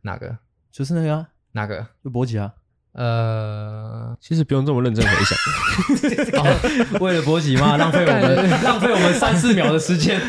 [0.02, 0.38] 哪个？
[0.72, 1.26] 就是那个啊？
[1.52, 1.86] 哪个？
[2.04, 2.52] 就勃起啊？
[2.92, 6.44] 呃，其实不用这么认真回想，
[7.00, 10.20] 为了勃起嘛， 浪费我们浪费我们三四秒的时间，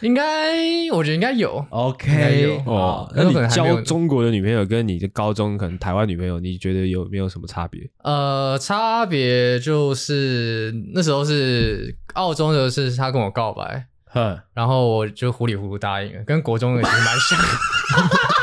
[0.00, 0.52] 应该
[0.92, 3.10] 我觉得应该有，OK 有哦。
[3.16, 7.80] 那你交中国的女朋友跟你的高中可能台湾女朋友，你觉得有没有什么差别？
[8.02, 17.38] 呃，差别就是那时候是澳洲的是他跟我告白，哼，然后我就糊里糊涂答应了，跟国中的其实蛮像。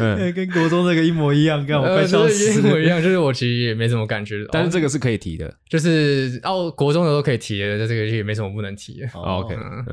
[0.00, 2.68] 嗯， 跟国中那个一模一样，跟我快笑死了。
[2.68, 9.08] 一模一样，就是我其实也没什么感觉，但是这个是可以提的，就是哦，国中的都可以提的，这个也没什么不能提的。
[9.14, 9.84] OK，嗯，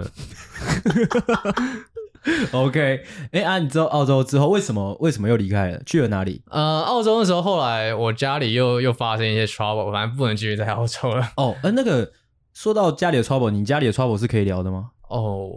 [2.53, 5.81] OK，哎啊，你知道澳洲之后为什么为什么又离开了？
[5.85, 6.41] 去了哪里？
[6.49, 11.31] 呃，澳洲的时候，后来我家里又又发生一些 trouble，反正不能继续在澳洲了。
[11.37, 12.11] 哦，呃，那个
[12.53, 14.91] 说到家里的 trouble，你家里的 trouble 是可以聊的吗？
[15.09, 15.49] 哦，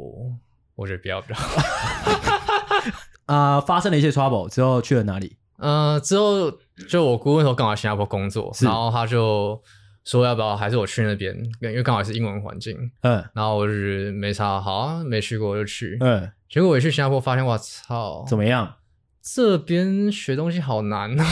[0.75, 1.39] 我觉得不要不要。
[3.27, 5.37] 啊、呃，发生了一些 trouble 之后去了哪里？
[5.59, 6.51] 呃，之后
[6.89, 9.61] 就我姑那时候刚好新加坡工作，然后他就
[10.05, 12.77] 说要不要还是我去那边，因为刚好是英文环境。
[13.03, 13.73] 嗯，然后我就
[14.13, 15.97] 没啥，好啊，没去过我就去。
[16.01, 18.77] 嗯，结果我一去新加坡发现，我操，怎么样？
[19.23, 21.25] 这边学东西好难啊！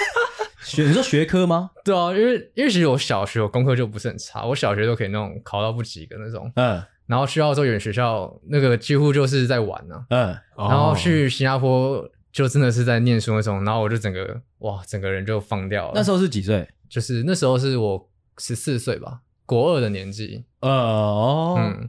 [0.64, 1.70] 学你说学科吗？
[1.84, 6.50] 对啊，因为因为其实我小学我功课就不是很差，我小学都可以那种考到不及格那种。
[6.56, 6.82] 嗯。
[7.06, 10.06] 然后去澳洲语言学校，那个几乎就是在玩呢、啊。
[10.10, 13.64] 嗯，然后去新加坡就真的是在念书那种。
[13.64, 15.92] 然后我就整个哇，整个人就放掉了。
[15.94, 16.68] 那时候是几岁？
[16.88, 20.44] 就是那时候是我十四岁吧，国二的年纪。
[20.60, 21.88] 呃哦，嗯。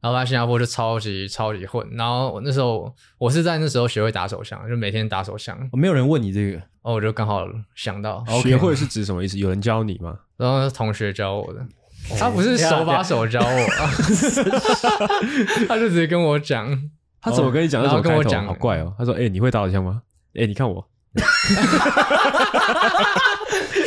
[0.00, 1.88] 然后在新加坡就超级超级混。
[1.92, 5.58] 然后我那时候我是在那时候学会打手枪，就每天打手枪。
[5.72, 9.38] 没有人问你这个，然后我就刚好想到，学会是指什么意思？
[9.38, 10.18] 有人教你吗？
[10.36, 11.66] 然后同学教我的，
[12.18, 13.46] 他不是手把手教我，
[15.68, 16.68] 他就直接跟我讲，
[17.20, 17.82] 他怎么跟你讲？
[17.82, 18.92] 然后跟我讲，好怪哦。
[18.98, 20.02] 他说：“哎，你会打手枪吗？
[20.34, 20.86] 哎，你看我。”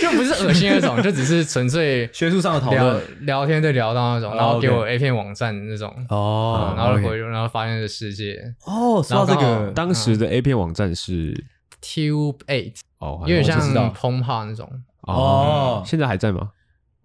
[0.01, 9.01] 就不是恶心那种，就只是纯粹 学术上的讨论，聊天对聊到那种，然后给我 A 片网站那种哦，然后回，然后发现这世界哦。
[9.03, 11.33] 说到这个，当时的 A 片网站是
[11.81, 13.59] Tube Eight 哦，有点像
[13.93, 14.69] Pornhub 那种
[15.01, 15.83] 哦。
[15.85, 16.49] 现在还在吗？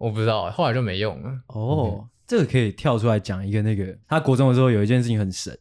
[0.03, 1.31] 我不知道，后来就没用了。
[1.47, 5.57] 哦，这个可以跳出来讲一个那个，他国中的时候有一件事情很神，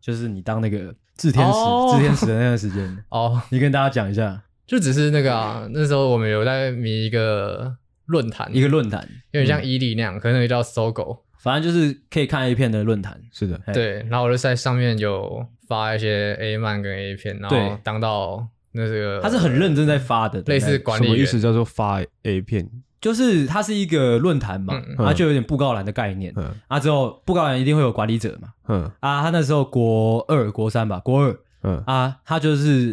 [0.00, 0.94] 就是你当那个。
[1.18, 7.76] 炽天使，炽天使的那段时间 哦，你跟大家讲一下，就只是那个啊，那时候我们有在迷一个
[8.06, 13.20] 论坛，一个论坛，有点像伊利那样，可能那个叫搜狗，反正就是可以看 A 片的论坛。
[13.30, 14.02] 是的，对。
[14.08, 22.68] 然后我就在上面有发一些 A 漫跟 A 片，然后当到那个他是很认真在发的，类似管理员，什么意思叫做发 A 片？
[23.02, 26.32] 就是它是一个论坛嘛，它就有点布告栏的概念。
[26.36, 28.48] 嗯啊，之后布告栏一定会有管理者嘛。
[28.68, 31.38] 嗯啊，他那时候国二、国三吧，国二。
[31.64, 32.92] 嗯啊，他就是，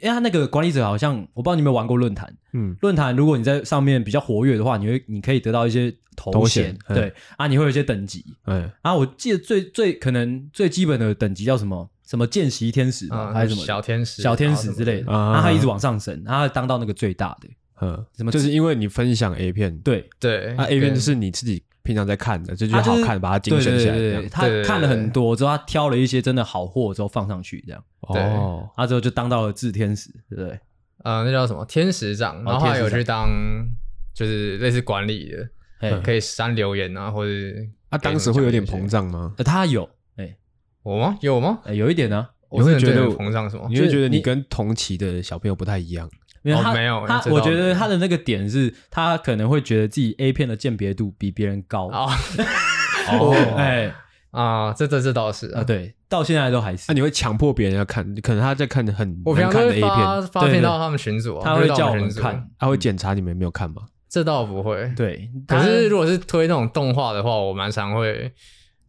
[0.00, 2.30] 因为他那个管理者好像，我不知道你有没有玩过论坛。
[2.52, 6.76] 嗯，论坛如果你在上面比较活跃的话，你会你可以得到一些头衔。
[6.88, 8.24] 对啊，你会有一些等级。
[8.46, 11.88] 嗯啊，我记得最最可能最基本的等级叫什么？
[12.06, 15.12] 什么见习天使还是什么小天使、小天使之类的。
[15.12, 17.48] 啊，他一直往上升，他当到那个最大的。
[17.80, 18.30] 嗯，什么？
[18.30, 24.28] 就是因为你分享 A 片，对对，那 A 片就是你自己平常在看的，这就好看，把它精选起来。
[24.28, 27.82] 他看了很多之后，他挑了一些真的好货之后放上去，这样。
[28.00, 30.60] 哦，他之后就当到了制天使，对不对？
[31.04, 32.44] 呃，那叫什么天使长？
[32.44, 33.28] 然后还有去当
[34.14, 35.34] 就是类似管理
[35.80, 37.30] 的，可以删留言啊，或者
[37.90, 39.34] 他当时会有点膨胀吗？
[39.38, 40.36] 他有，哎，
[40.82, 41.16] 我吗？
[41.22, 41.60] 有吗？
[41.72, 42.28] 有一点呢。
[42.52, 43.68] 你会觉得膨胀什么？
[43.70, 46.10] 你会觉得你跟同期的小朋友不太一样？
[46.42, 47.22] 没有他，没有他。
[47.30, 51.88] 我觉得他的那个点是，他可能会觉得自己 A 片的鉴别度比别人高。
[51.88, 52.10] 哦，
[53.56, 53.92] 哎
[54.30, 56.84] 啊，这这这倒是啊，对，到现在都还是。
[56.88, 58.04] 那你会强迫别人要看？
[58.22, 63.82] 可能他在看的很难看的 A 片，发片到他们群组，他会叫我们看，他会检查你们有没有看吗？
[64.08, 64.92] 这倒不会。
[64.96, 68.32] 对，可是如果是推那种动画的话，我蛮常会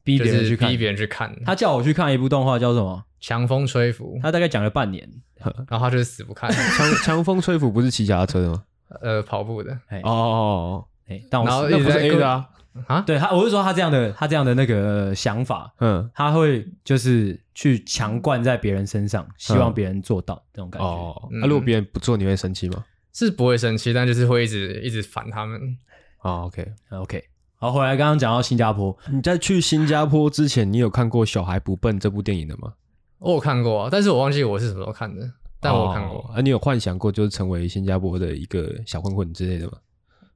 [0.03, 1.35] 逼别人去看，逼别人去看。
[1.45, 3.03] 他叫我去看一部动画，叫什么？
[3.19, 4.19] 强风吹拂。
[4.21, 5.07] 他大概讲了半年。
[5.69, 6.49] 然后他就是死不看。
[6.53, 8.63] 强强风吹拂不是骑脚踏车的吗？
[9.01, 9.71] 呃，跑步的。
[10.03, 12.47] 哦哦哦，哎，但我然后那不是 A 的啊？
[12.87, 20.87] 啊，对他，我是说他这样的，他这样的那个想法，嗯，他会就是去强灌在别人身上，希望别人做到这种感觉。
[20.87, 22.85] 哦，那如果别人不做，你会生气吗？
[23.13, 25.59] 是不会生气，但就是会一直一直烦他们。
[26.21, 27.21] 哦，OK，OK。
[27.62, 32.74] 好，回来刚刚讲到新加坡，你在去新加坡之前，你有看过《小孩不笨》这部电影的吗？
[33.20, 36.22] 我有看过啊，但是我忘记我是什么时候看的，但我看过。
[36.34, 39.74] 啊，你有幻想过就是成为新加坡的一个小混混之类的吗？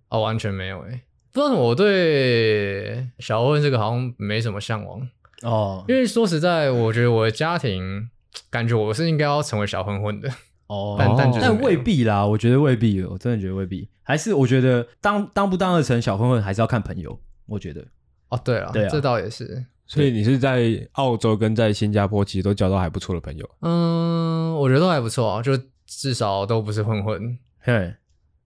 [0.10, 1.02] 哦，完全没有诶，
[1.32, 5.02] 不知道我对小混混这个好像没什么向往
[5.42, 5.84] 哦。
[5.88, 8.08] 因为说实在，我觉得我的家庭
[8.52, 10.30] 感觉我是应该要成为小混混的
[10.68, 13.90] 哦，但但但未必啦，我觉得未必，我真的觉得未必。
[14.06, 17.20] 还是我觉得当当不当得成小混混，还是要看朋友。
[17.48, 17.86] 我觉得
[18.30, 19.66] 哦，对啊，对啊，这倒也是。
[19.88, 23.48] 所以你是在澳洲跟在新加坡，其实都交到还不错的朋友。
[23.62, 25.52] 嗯，我觉得都还不错啊，就
[25.86, 27.38] 至少都不是混混。
[27.60, 27.94] 嘿，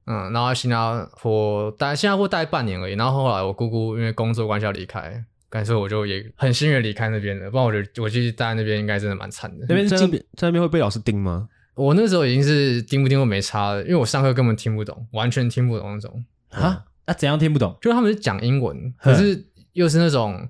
[0.05, 9.65] 嗯，然后新加坡待新加坡待半年而已，然后后来我姑姑因为工作关系要离开，感受我就也很幸运离开那边的，不然我觉得我继续待在那边应该真的蛮惨的。
[9.69, 11.47] 那边在那边在那边会被老师盯吗？
[11.79, 16.25] 我那时候已经是听不听都没差了，因为我上课根本听不懂，完全听不懂那种。
[16.49, 16.83] 啊？
[17.05, 17.77] 那怎样听不懂？
[17.81, 20.49] 就他们是讲英文，可是又是那种。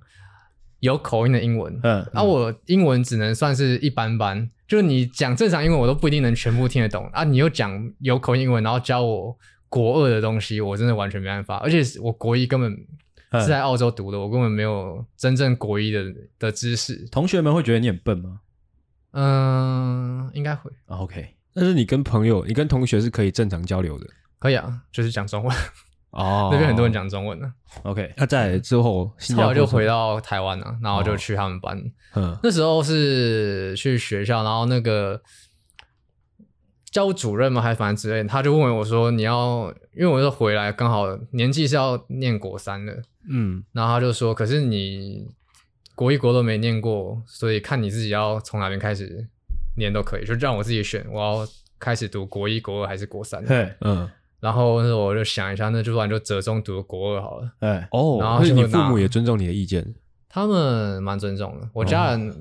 [0.82, 7.26] 有口音的英文，嗯，啊，我英文只能算是一般般，就是你讲正常英文，我都不一定能全部听得懂啊。
[7.26, 11.58] 你又讲有口音英文，然后教我国二的东西，我真的完全没办法。
[11.58, 12.72] 而且我国一根本
[13.42, 16.02] 是在澳洲读的，我根本没有真正国一的
[16.40, 17.06] 的知识。
[17.12, 18.40] 同学们会觉得你很笨吗？
[19.12, 20.72] 嗯，应该会。
[20.88, 24.07] OK，但是你跟朋友，你跟同学是可以正常交流的，
[24.39, 25.55] 可以啊，就是讲中文。
[26.12, 27.53] 哦， 那边很多人讲中文呢。
[27.84, 29.05] OK，那在之后，
[29.36, 31.80] 后来就回到台湾了，然后就去他们班。
[32.16, 35.22] 嗯，那时候是去学校，然后那个
[36.89, 45.28] 教务主任嘛，还是反正之类的，他就问我说：“你要，因为我是回来刚好年纪是要念国三的，嗯，然后他就说，可是你
[46.00, 49.28] 国一国都没念过，所以看你自己要从哪边开始
[49.76, 51.47] 念都可以，就让我自己选，我要
[51.78, 53.43] 开始读国一、国二还是国三？
[53.45, 57.52] 对，嗯。”然后那时候我就想一下，那就不然就折中读国二好了。
[57.60, 59.93] 哎哦，然后你父母也尊重你的意见。
[60.30, 61.70] 他们蛮尊重的。
[61.74, 62.36] 我家人、哦、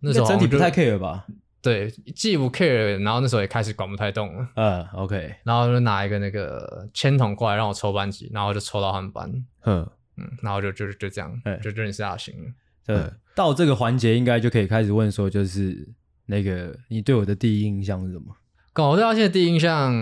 [0.00, 1.26] 那时候整体不太 care 吧？
[1.60, 4.48] 对，既不 care，然后那时候也开始管不太动了。
[4.56, 9.30] 嗯，OK，然后就拿一个那个签筒过来让我抽班级，然后就抽到他们班。
[9.66, 9.86] 嗯
[10.16, 12.50] 嗯，然后就就就这样，欸、就认识阿星了。
[12.86, 15.88] 对，嗯、到这个环节应该就可以开始问说，就是
[16.26, 18.36] 那个你对我的第一印象是什么？
[18.76, 19.92] 我对阿星的第一印象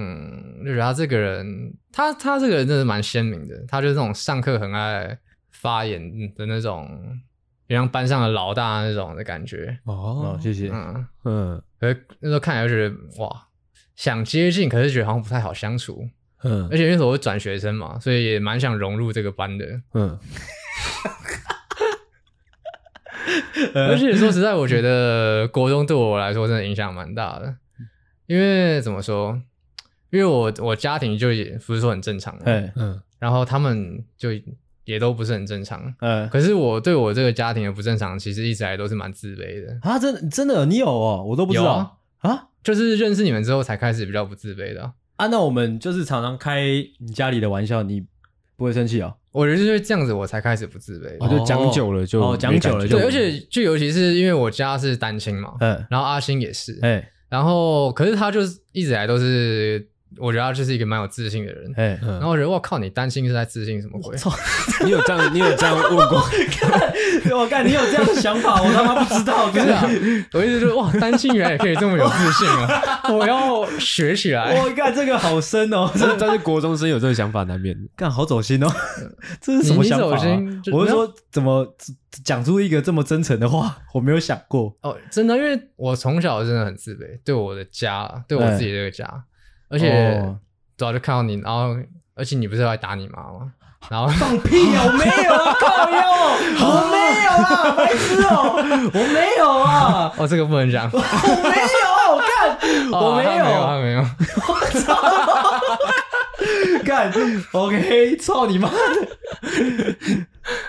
[0.64, 5.18] 就觉得他这个人，他他这个人真的蛮鲜明的，他就是那种上课很爱
[5.50, 7.20] 发言的那种，
[7.68, 9.78] 像班上的老大那种的感觉。
[9.84, 10.70] 哦，谢谢。
[10.72, 13.48] 嗯嗯，可是那时候看来就觉得哇，
[13.94, 16.08] 想接近，可是觉得好像不太好相处。
[16.44, 19.64] 嗯，而且那时候我转学生嘛，所以也蛮想融入这个班的。
[19.94, 20.18] 嗯，
[23.74, 27.56] 而且说实在，我觉得国中对我来说真的影响蛮大的。
[28.26, 29.40] 因为怎么说？
[30.10, 34.28] 因为我我家庭就也不是说很正常，嗯嗯，然后他们就
[34.84, 36.28] 也都不是很正常，嗯。
[36.28, 39.98] 可是我对我这个家庭的不正常，其实一直来都是蛮自卑的啊！
[39.98, 41.72] 真的真的，你有哦，我都不知道
[42.20, 42.48] 啊，啊。
[42.62, 44.92] 就是认识你们之后才开始比较不自卑的啊。
[45.18, 46.62] 那我们就是常常开
[46.98, 48.04] 你家里的玩笑，你
[48.56, 49.14] 不会生气哦？
[49.30, 51.16] 我觉得就是这样子，我才开始不自卑。
[51.20, 57.08] 我就讲久了就哦，讲久了就对，而且就尤其是因为我家是单亲嘛，嗯，然后阿星也是，哎。
[57.28, 59.88] 然后，可是他就是一直以来都是，
[60.18, 61.72] 我觉得他就是一个蛮有自信的人。
[61.76, 64.16] 哎，然后我觉得，我靠，你担心是在自信什么鬼？
[64.84, 66.22] 你有这样，你有这样问过？
[67.38, 69.74] 我看你有这样的想法，我他妈不知道，真的。
[70.32, 73.02] 我一直说，哇，担心原来也可以这么有自信啊！
[73.12, 74.60] 我要学起来。
[74.60, 77.76] 我看这个好深哦，这但是国中生有这个想法难免。
[77.96, 78.68] 干好走心哦，
[79.40, 80.06] 这是什么想法？
[80.72, 81.66] 我是说，怎么
[82.24, 83.78] 讲出一个这么真诚的话？
[83.94, 89.24] 我没有想过哦，真的，因为我从小真的很自卑，对我的家，对我自己这个家。
[89.72, 90.22] 而且
[90.76, 91.74] 早就看到你，然后
[92.14, 93.52] 而且你不是来打你妈吗？
[93.88, 94.84] 然后放屁啊！
[94.86, 95.98] 我没有啊， 靠腰，
[96.60, 98.54] 我没有啊，白痴哦，
[98.94, 101.08] 我没有啊，哦，这个不能讲， 我没有
[101.90, 102.30] 啊，我看
[102.92, 104.00] 我没有，他没有，
[104.46, 104.88] 我操，
[106.86, 107.12] 干
[107.50, 108.68] ，OK，操你妈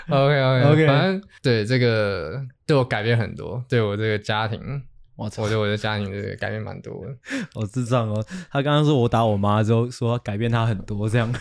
[0.08, 4.82] ，OK OK OK，反正对这个对我改变很多，对我这个家庭。
[5.16, 5.42] 我操！
[5.42, 7.16] 我觉得我的家庭的改变蛮多的。
[7.54, 8.24] 好智障哦！
[8.50, 11.32] 他刚刚说我打我妈之后，说改变他很多，这样。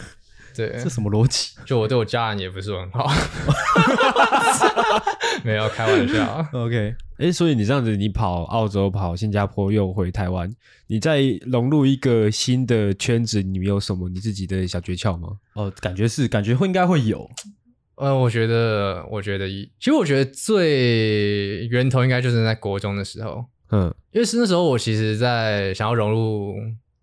[0.55, 1.55] 对，这什么逻辑？
[1.65, 3.09] 就我对我家人也不是很好。
[5.43, 6.47] 没有开玩笑。
[6.53, 10.47] OK，哎、欸，所以你这样子，你跑澳洲、跑新加坡，又回台湾，
[10.85, 15.29] 你在融入一个新的圈子，你有什么你自己的小诀窍吗？
[15.55, 17.27] 哦，感觉是，感觉会应该会有。
[17.95, 23.43] 呃，我觉得，我觉得一，其实我觉得最源头应该就是在国中的时候。
[23.73, 26.55] 嗯，因为是那时候我其实，在想要融入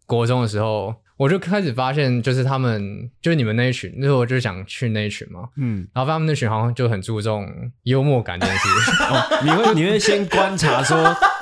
[0.07, 7.45] 国中的时候，我就开始发现，就是他们，就是你们那一群，那时候我就想去那一群嘛，嗯，然后他们那群好像就很注重
[7.83, 8.71] 幽默感这件事。
[9.11, 10.97] 哦，你会 你会先观察说，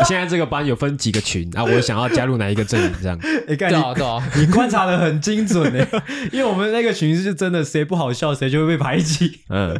[0.06, 1.62] 现在这个班有分几个群啊？
[1.62, 3.18] 我想要加入哪一个阵营这样？
[3.46, 5.86] 哎，对啊对啊，你观察的很精准诶，
[6.32, 9.40] 因为我们那个群是真的，谁不好笑谁就会被排挤。
[9.50, 9.78] 嗯，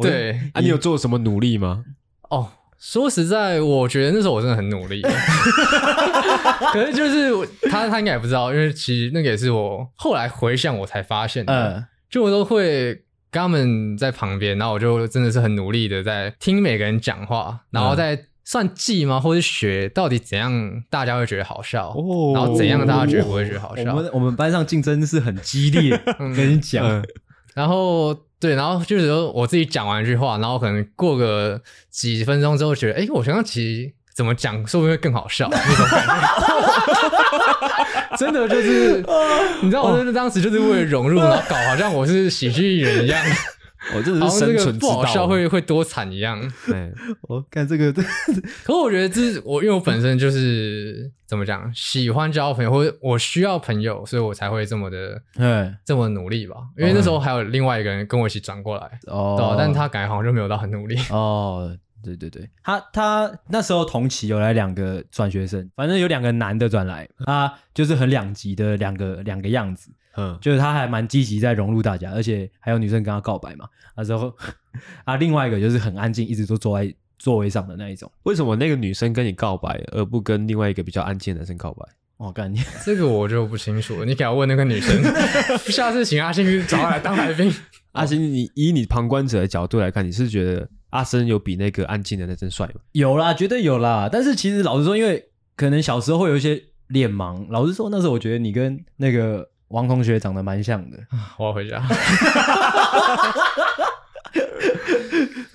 [0.00, 1.84] 对啊，你有做什么努力吗？
[2.30, 2.52] 哦。
[2.86, 5.00] 说实在，我觉得那时候我真的很努力，
[6.70, 11.78] 可是就是他他应该也不知道，因为其实那个也是我后来回想我才发现的。
[11.78, 12.94] 嗯，就我都会
[13.30, 23.94] 跟他们在旁边，然后我就真的是很努力的在听每个人讲话，然后在算记吗，或是学到底怎样大家会觉得好笑，哦、然后怎样大家觉得不会觉得好笑。
[23.94, 25.98] 我们我们班上竞争是很激烈，
[26.36, 27.02] 跟你讲，嗯、
[27.54, 28.14] 然后。
[28.44, 36.12] 对，然后就是说我自己讲完一句话，然后可能过个几分钟之后，觉得，哎，我刚刚其实怎么讲，说不定会更好笑那种感觉。
[38.20, 39.02] 真的就是，
[39.62, 43.18] 你知道，我真的当时就是为了融入，然后搞好像我是喜剧艺人一样。
[43.94, 46.40] 我真的是生存之道，不好笑会会多惨一样。
[46.66, 46.92] 对，
[47.28, 56.56] 我看这个， 可是我觉得这是我，因为我本身就是怎么讲，喜欢交朋友，或者我需要朋友，所以我才会这么的，对，这么努力吧。
[56.78, 60.96] 因为那时候还有另外一个人跟我一起转过来，哦，但他感觉好像就没有到很努力。
[61.10, 69.90] 哦，对对对，他他那时候同期有来两个转学生，反正有两个男的转来，啊就是很两极的两个两个样子。
[70.16, 73.66] 嗯，就是他还蛮积极在融入大家，而且还有女生跟他告白嘛。
[73.96, 74.34] 那时候
[75.04, 78.10] 啊，另外一个就是很安静，一直都坐在座位上的那一种。
[78.24, 81.86] 为什么那个女生跟你告白，而不跟另外一个比较安静的男生告白？
[82.16, 84.04] 我干你， 这个我就不清楚了。
[84.04, 85.02] 你给我问那个女生，
[85.70, 87.52] 下次请阿星找他来当来宾。
[87.92, 92.80] 阿星，你以你旁观者的角度来看，你是觉得阿生有比那个安静的男生帅吗？
[92.92, 94.08] 有啦，绝对有啦。
[94.10, 97.46] 但是其实老实说，因为可能小时候会有一些脸盲。
[97.50, 99.50] 老实说，那时候我觉得你跟那个。
[99.68, 100.98] 王同学长得蛮像的，
[101.38, 101.82] 我要回家。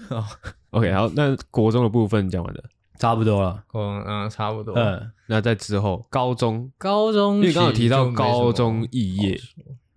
[0.09, 0.25] 哦
[0.71, 2.63] ，OK，好，那国中的部分讲完了，
[2.97, 3.63] 差不多了。
[3.73, 4.73] 嗯嗯，差不多。
[4.75, 9.39] 嗯，那在之后，高中，高中，因为刚刚有提到高中肄业。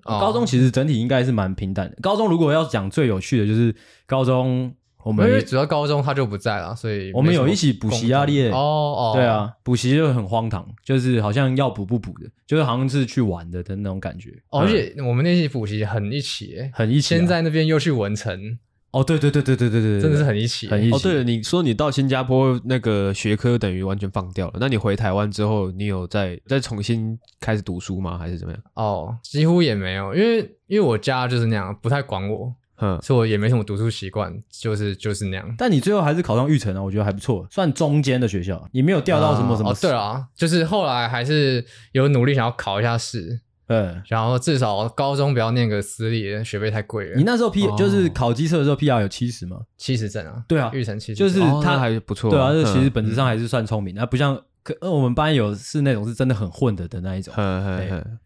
[0.05, 1.97] 高中其实整体应该是蛮平淡的。
[2.03, 4.75] 高中如果要讲最有趣的，就是高中
[5.05, 14.31] 我们因为主要高中他就不在了，所以我们有一起补习啊，列哦哦，对啊，补习就很荒唐，就是好像要补不补的，就是好像是去玩的的那种感觉。
[14.51, 18.59] 而且我们那期补习很一起，很一起，先在那边又去文成。
[18.93, 20.95] 哦，对对对对对对对，真的是很一起，很一起。
[20.95, 28.19] 哦，对了，你说你到新加坡那个学科等于完全放掉了，那你回台湾之后，你有再再重新开始读书吗？
[28.19, 28.63] 还是怎么样？
[28.75, 35.55] 哦，几乎也没有，因为因为我家就是那样，不太管我，嗯，所以我也没什么读书习惯，就是就是那样。
[35.57, 39.71] 但你最后还是考上育成啊，我觉得还不错，算中间的学校，你没有掉到什么什么。
[39.71, 43.41] 哦，对啊，就是后来还是有努力想要考一下试。
[43.69, 47.17] 嗯，然后至少高中不要念个私立，学费太贵了。
[47.17, 49.59] 你那时候 P 就是考机测的时候，PR 有七十吗？
[49.79, 50.43] 七十证啊？
[50.47, 52.29] 对啊，育成七十，就是他还不错。
[52.29, 57.35] 对啊，这其实本质上还是算聪明，啊不像可呃我们班有是那种是真的很混的的那一种。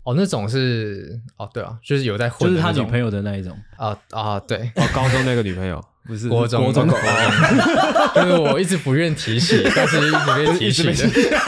[0.03, 3.57] 哦，那种是哦，对啊，就是有在混，就是他女朋友的那一种。
[3.77, 6.95] 啊啊，对，哦，高中那个女朋友 不是国中，国中，就
[8.27, 11.39] 是我一直不愿提起，但是一直被提起的。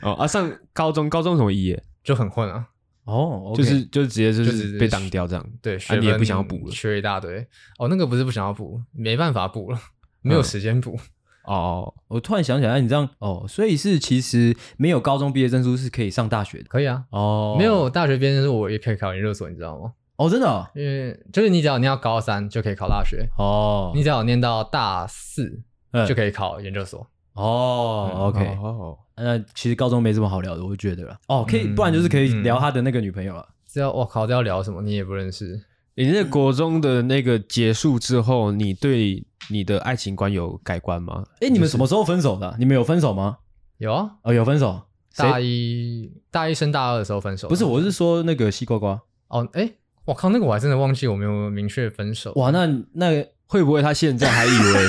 [0.02, 1.82] 哦啊，上高中高中什么肄业？
[2.02, 2.64] 就很混啊，
[3.04, 7.46] 哦，就是就直接就是被当掉这样，对，啊你也不想要补了，缺一大堆，
[7.78, 9.78] 哦，那个不是不想要补，没办法补了，
[10.22, 10.98] 没有时间补。
[11.46, 19.92] 哦，我突然想起来，你这样哦，所以是其实没有高中毕业证书是可以上大学的，可以啊，哦，没有大学毕业证书我也可以考研究所，你知道吗？
[20.16, 25.62] 哦，真的，因为就是你只要念到高三就可以考大学，哦，你只要念到大四
[26.08, 27.06] 就可以考研究所。
[27.34, 31.16] 哦，OK，哦，那其实高中没什么好聊的，我觉得了。
[31.28, 33.46] 哦，可以，不然就是可以聊他的那个女朋友了。
[33.66, 34.80] 这要我靠，这要聊什么？
[34.80, 35.60] 你也不认识。
[35.98, 41.24] 你那国中的那个结束之后，你对你的爱情观有改观吗？
[41.40, 42.54] 哎，你们什么时候分手的？
[42.58, 43.38] 你们有分手吗？
[43.78, 44.82] 有啊，哦，有分手。
[45.16, 47.48] 大一大一升大二的时候分手。
[47.48, 49.00] 不是，我是说那个西瓜瓜。
[49.28, 49.72] 哦，哎，
[50.04, 52.30] 我靠，那个我还真的忘记我没有明确分手。
[52.36, 54.88] 哇，那那会不会他现在还以为？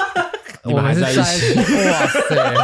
[0.64, 1.54] 你们还在一起？
[1.58, 2.54] 哇塞，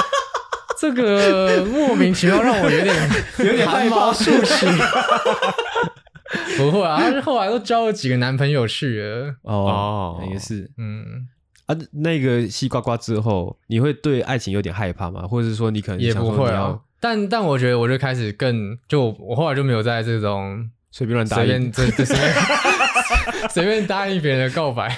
[0.80, 2.96] 这个莫名其妙让我有点
[3.40, 4.66] 有点汗毛竖起。
[6.58, 9.34] 不会啊，他后来都交了几个男朋友去了。
[9.42, 11.28] 哦，也是，嗯
[11.66, 15.26] 啊，那个西瓜瓜之后，你会对爱情有点害怕吗？
[15.26, 16.78] 或者是说你可能也不会啊？
[17.00, 22.34] 但但我觉得我就开始更就我后来就没有在这种随便乱答应，随便随便
[23.50, 24.96] 随便答应别人的告白。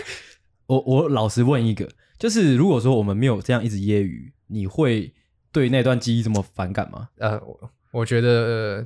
[0.66, 1.89] 我我老实问一个。
[2.18, 5.12] 就是如果说我们没有这样一直揶揄，你会
[5.53, 7.11] 对那段记忆这么反感吗？
[7.18, 8.84] 呃，我我觉得、呃、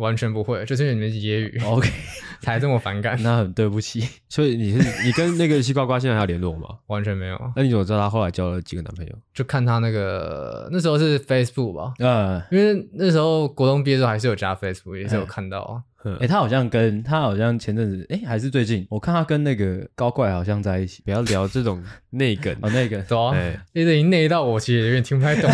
[0.00, 1.88] 完全不会，就是因为你们揶揄， OK，
[2.40, 3.16] 才这么反感。
[3.22, 4.02] 那很对不起。
[4.28, 6.68] 所以你是你跟那个西瓜瓜现在还有联络吗？
[6.86, 7.38] 完全没有。
[7.54, 9.12] 那你怎么知道他后来交了几个男朋友？
[9.34, 15.82] 就看他那个那时候是 Facebook 吧，嗯，因为那时候国中毕业的时候还是有加 Facebook，也是有看到啊。
[16.02, 21.02] 哎、欸，他好像跟他好像前阵子，哎、欸，还是最近，我看他跟那个高怪好像在一起。
[21.04, 23.36] 不要聊这种内梗哦，内梗，走啊，
[23.74, 25.50] 一直已经内到我其实有点听不太懂。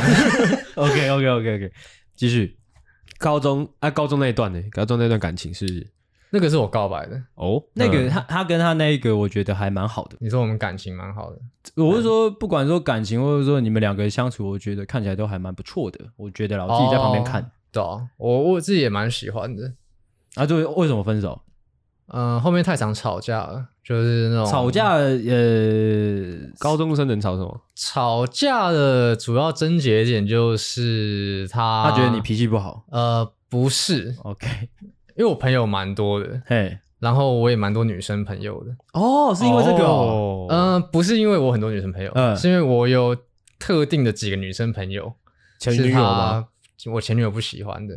[0.76, 1.72] OK，OK，OK，OK，
[2.14, 2.56] 继续。
[3.18, 4.62] 高中啊，高中那一段呢？
[4.70, 5.86] 高中那段感情是
[6.30, 7.62] 那个是我告白的哦。
[7.74, 10.16] 那个他他跟他那一个，我觉得还蛮好的。
[10.20, 11.38] 你说我们感情蛮好的，
[11.76, 16.00] 我是说不管说感情，或者说你们两个相处，我觉得看起来都还蛮不错的。
[16.16, 19.72] 我觉得啦，我自己在旁边看，哦、对啊，我我自己也蛮喜欢的。
[20.34, 21.40] 啊，就为什么分手？
[22.08, 24.94] 嗯，后面太常吵架了，就是那种吵架。
[24.94, 25.18] 呃，
[26.58, 27.60] 高中生能吵什么？
[27.74, 32.84] 吵架的主要症结点就是他，他觉得你脾气不好。
[32.90, 34.46] 呃，不是，OK，
[35.16, 38.70] 因为我朋友蛮多的，嘿，然后我也蛮多女生朋友的。
[38.92, 39.84] 哦，是因为这个？
[39.84, 43.16] 哦，嗯，不是因为我很多女生朋友，嗯，是因为我有
[43.58, 45.12] 特定的几个女生朋友，
[45.58, 46.46] 前女友吗？
[46.92, 47.94] 我前女友不喜欢的。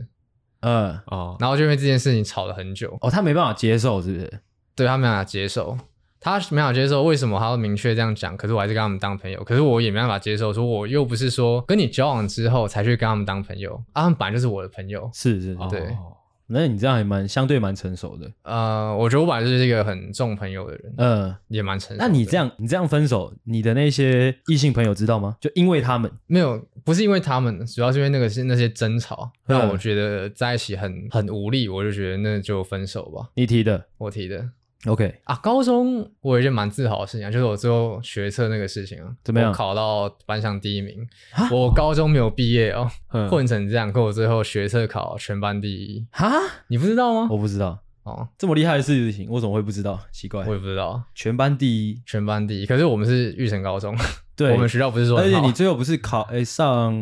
[0.62, 0.99] 嗯。
[1.07, 2.97] 哦，然后就因为这件事情吵了很久。
[3.01, 4.41] 哦，他没办法接受，是不是？
[4.76, 5.78] 对，他没办法接受，
[6.20, 8.36] 他没办法接受，为什么他要明确这样讲？
[8.38, 15.82] 可是我还是跟他们当朋友，可是我也没办法接受，说我又不是说跟你交往之后才去跟他们当朋友，啊，他们本来就是我的朋友，是是，对。
[15.82, 16.16] 哦
[16.52, 22.04] 那你这样还蛮相对蛮成熟的，呃，我觉得我本来就是一个很重朋友的人，嗯，也蛮成熟。
[22.04, 25.38] 那你这样，你这样分手，你的那些异性朋友知道吗？
[25.39, 33.30] 就因为他们没有，不是因为他们，主要是因为那个是那些争吵，让我觉得在一起很很无力，我就觉得那就分手吧。
[33.36, 34.50] 你提的，我提的。
[34.86, 39.50] OK 啊，高中我有一件蛮自豪的事情啊，就是我最后学测那个事情啊，怎么样？
[39.50, 41.06] 我考到班上第一名。
[41.52, 42.90] 我高中没有毕业哦，
[43.30, 46.06] 混成这样，可我最后学测考全班第一。
[46.12, 46.32] 哈？
[46.68, 47.28] 你不知道吗？
[47.30, 47.80] 我不知道。
[48.04, 50.00] 哦，这么厉害的事情，我怎么会不知道？
[50.14, 51.04] 奇怪，我也不知道。
[51.14, 52.66] 全班第一，全班第一。
[52.66, 53.94] 可是我们是玉成高中，
[54.38, 55.20] 对，我们学校不是说。
[55.20, 56.96] 而且你最后不是考哎上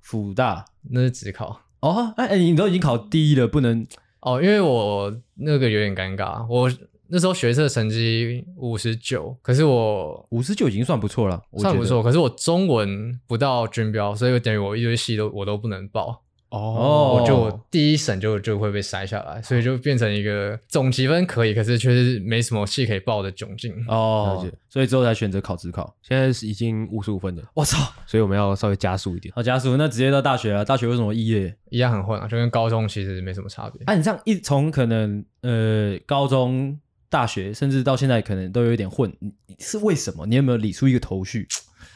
[0.00, 2.14] 辅大，那是职考哦。
[2.16, 3.86] 哎哎，你都已经考第一了，不能
[4.20, 6.44] 哦，因为我那个有点尴尬。
[6.48, 6.68] 我
[7.08, 12.02] 那时候学测成绩五十九，可是我五十九已经算不错了，算不错。
[12.02, 16.22] 可是我中文不到军标，所以等于我一堆系都我都不能报。
[16.50, 23.74] 哦，我就第一审就就会被筛下来，所以就变成一个总积分可以，可是却是没什么系可以报的窘境。
[23.86, 25.94] 哦，所以之后才选择考职考。
[26.00, 27.92] 现在是已经五十五分了，我操！
[28.06, 29.30] 所以我们要稍微加速一点。
[29.34, 30.64] 好，加速，那直接到大学了。
[30.64, 32.26] 大学为什么一业一样很混啊？
[32.26, 33.82] 就跟高中其实没什么差别。
[33.84, 36.80] 啊，你这样一从可能呃高中、
[37.10, 39.12] 大学，甚至到现在可能都有一点混，
[39.58, 40.26] 是为什么？
[40.26, 41.46] 你有没有理出一个头绪？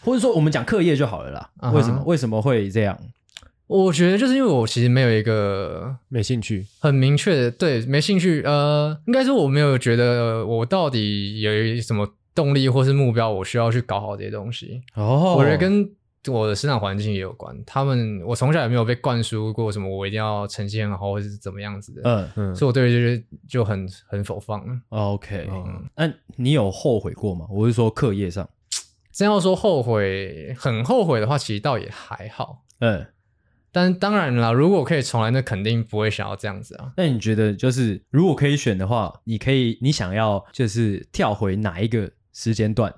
[0.05, 1.51] 或者说我们讲课业就好了啦？
[1.73, 2.03] 为什么？
[2.05, 2.99] 为什么会这样？
[3.69, 8.43] 我觉得就是因为我其实没有一个没兴趣，很明确的对没兴趣。
[8.43, 14.83] 呃，应该是我没有觉得我到底有什么动力或是目标，我需要去搞好这些东西。
[14.95, 15.89] 哦，我觉得跟
[16.29, 17.57] 我的生长环境也有关。
[17.65, 22.03] 他们我从小也没有被灌输过什么，我一定要成绩很好或是怎么样子的。
[22.05, 24.65] 嗯嗯，所以我对于这些就很很否放。
[24.91, 27.47] OK，嗯，那你有后悔过吗？
[27.51, 28.49] 我是说课业上，
[29.13, 32.65] 真要说后悔，很后悔的话，其实倒也还好。
[32.81, 33.07] 嗯。
[33.75, 36.93] 但当然了，如果可以重来，那肯定不会想要这样子啊。
[36.95, 42.95] 那你觉得，就是如果可以选的话，你可以，你想要就是跳回哪一个时间段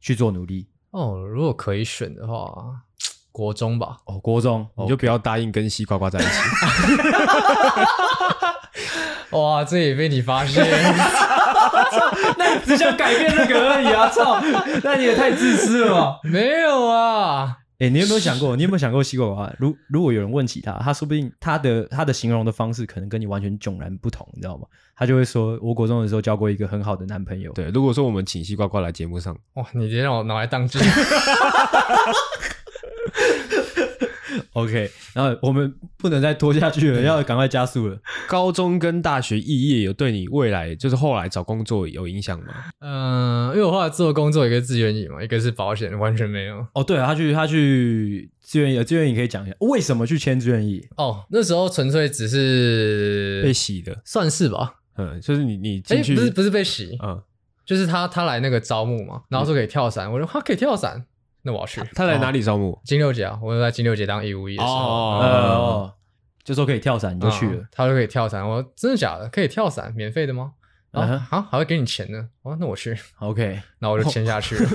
[0.00, 0.66] 去做努力？
[0.92, 2.54] 哦，如果可以选的话，
[3.32, 3.96] 国中吧。
[4.04, 6.28] 哦，国中，你就不要答应跟西瓜瓜在一起。
[9.36, 10.64] 哇，这也被你发现？
[12.36, 14.08] 那你只想改变那个而已啊！
[14.10, 14.38] 操，
[14.84, 16.20] 那你也太自私了吧？
[16.24, 17.56] 没有啊。
[17.82, 18.54] 哎、欸，你有没有想过？
[18.56, 19.52] 你有没有想过西瓜娃？
[19.58, 24.68] 如如果有人问起他，他说不定他的他的形容的方式可能跟你完全迥然不同，你知道吗？
[24.94, 30.80] 他就会说：“我国中的时候交过一个很好的男朋友。”对，如果说我们请西瓜瓜来节目上，哇，你直接让我拿来当真。
[34.54, 37.98] OK，然后我们不能再拖下去了，要赶快加速了。
[38.28, 42.52] 高中跟大学肄业有对你未来，就是后来找工作有影响吗？
[42.80, 46.66] 嗯、呃，因为我后来做工作一个志愿役嘛，一个是保险，完全没有。
[46.74, 50.86] 哦，对啊，他去他去志愿役，志愿役可以讲一下为什么去签志愿役？
[50.96, 54.74] 哦，那时候纯粹只是被洗的，算是吧。
[54.98, 57.18] 嗯，就是你你进去、欸、不是不是被洗，嗯，
[57.64, 61.06] 就是他他来那个招募嘛，然后说可以跳伞，嗯、我说他可以跳伞。
[61.42, 61.80] 那我要去。
[61.94, 62.80] 他来哪里招募？
[62.84, 65.94] 金六姐啊，我在金六姐当义务役的时候，哦，呃、
[66.44, 67.56] 就说可以跳伞，你就去了。
[67.56, 69.28] 嗯、他说可以跳伞，我说真的假的？
[69.28, 70.52] 可以跳伞，免费的吗？
[70.92, 72.28] 然后啊，还会给你钱呢。
[72.42, 72.94] 哦，那我去。
[73.20, 74.68] OK，那我就签下去了。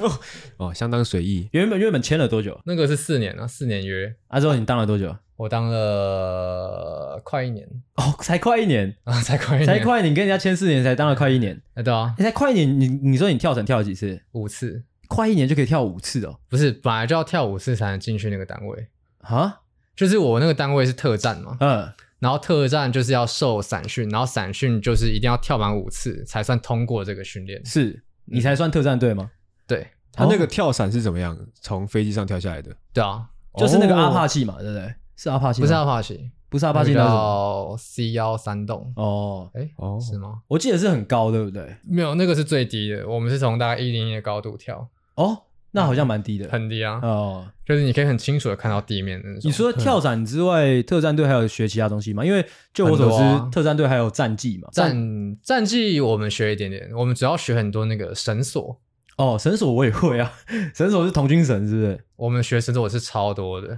[0.58, 1.48] 哦，相当随意。
[1.52, 2.60] 原本原本签了多久？
[2.66, 4.16] 那个是四年啊，四年约。
[4.28, 5.16] 啊，之后你当了多久？
[5.36, 7.68] 我当了快一年。
[7.98, 11.62] 哦，才快一年啊，才快一年，才快一年，你跟人家签四年才当了快一年。
[11.76, 14.20] 哎，对啊，你才快一年，你你说你跳伞跳了几次？
[14.32, 14.84] 五次。
[15.08, 16.40] 快一年就可以跳五次哦？
[16.50, 18.88] 不是，本来就要跳五次才能进去那个单位
[19.22, 19.62] 啊？
[19.96, 29.32] 就是我那个单位是特战嘛，嗯，然后特战就是要受散训，然后散训就是一定要跳满五次才算通过这个训练，是你才算特战队吗？
[29.32, 29.36] 嗯、
[29.66, 31.36] 对，他那个跳伞是怎么样？
[31.60, 32.76] 从飞机上跳下来的？
[32.94, 34.94] 对啊，就是那个阿帕奇嘛，对不对？
[35.16, 35.62] 是阿帕奇？
[35.62, 40.42] 不是阿帕奇，不是阿帕奇，叫 C 幺三栋哦，哎，哦，是吗？
[40.48, 41.76] 我记得是很高，对不对？
[41.84, 44.88] 没有，那个是最低的，我们是从大概一零一的高度跳
[45.18, 45.44] 哦。
[45.72, 47.00] 那好像蛮低的，很低啊。
[47.04, 49.42] 哦，就是你可以很清楚的看到地面的那种。
[49.44, 52.26] 你除了跳伞之外，嗯、特战队还有学其他东西吗？
[52.26, 52.44] 因为
[52.74, 54.70] 就我所知，啊、特战队还有战技嘛。
[54.72, 58.80] 战战技我们学一点点，我们主要学很多那个绳索。
[59.18, 60.32] 哦，绳索我也会啊，
[60.74, 62.00] 绳索是同军绳，是不是？
[62.16, 63.78] 我们学绳索是超多的，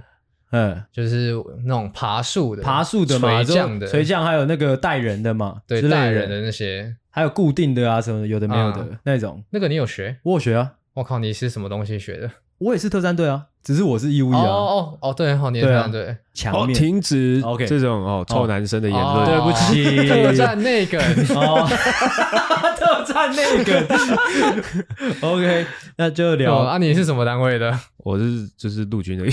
[0.52, 1.34] 嗯，就是
[1.66, 9.42] 那种爬树的、爬树的嘛，垂降的、垂降，还有那个带人的嘛，对，带人的那些，还有固定的啊什么的，有的没有的、啊、那种。
[9.50, 10.16] 那个你有学？
[10.22, 10.72] 我有学啊。
[10.94, 12.30] 我靠，你是什么东西学的？
[12.58, 14.42] 我也是特战队啊，只是我是义务役啊。
[14.42, 16.16] 哦哦哦，对，好，你是特战队。
[16.34, 19.24] 强面停止，OK，这种哦臭男生的言论。
[19.24, 20.98] 对不起，特战那个，
[22.76, 23.80] 特战那个。
[25.26, 25.66] OK，
[25.96, 27.78] 那就聊啊，你是什么单位的？
[27.98, 29.24] 我是就是陆军的。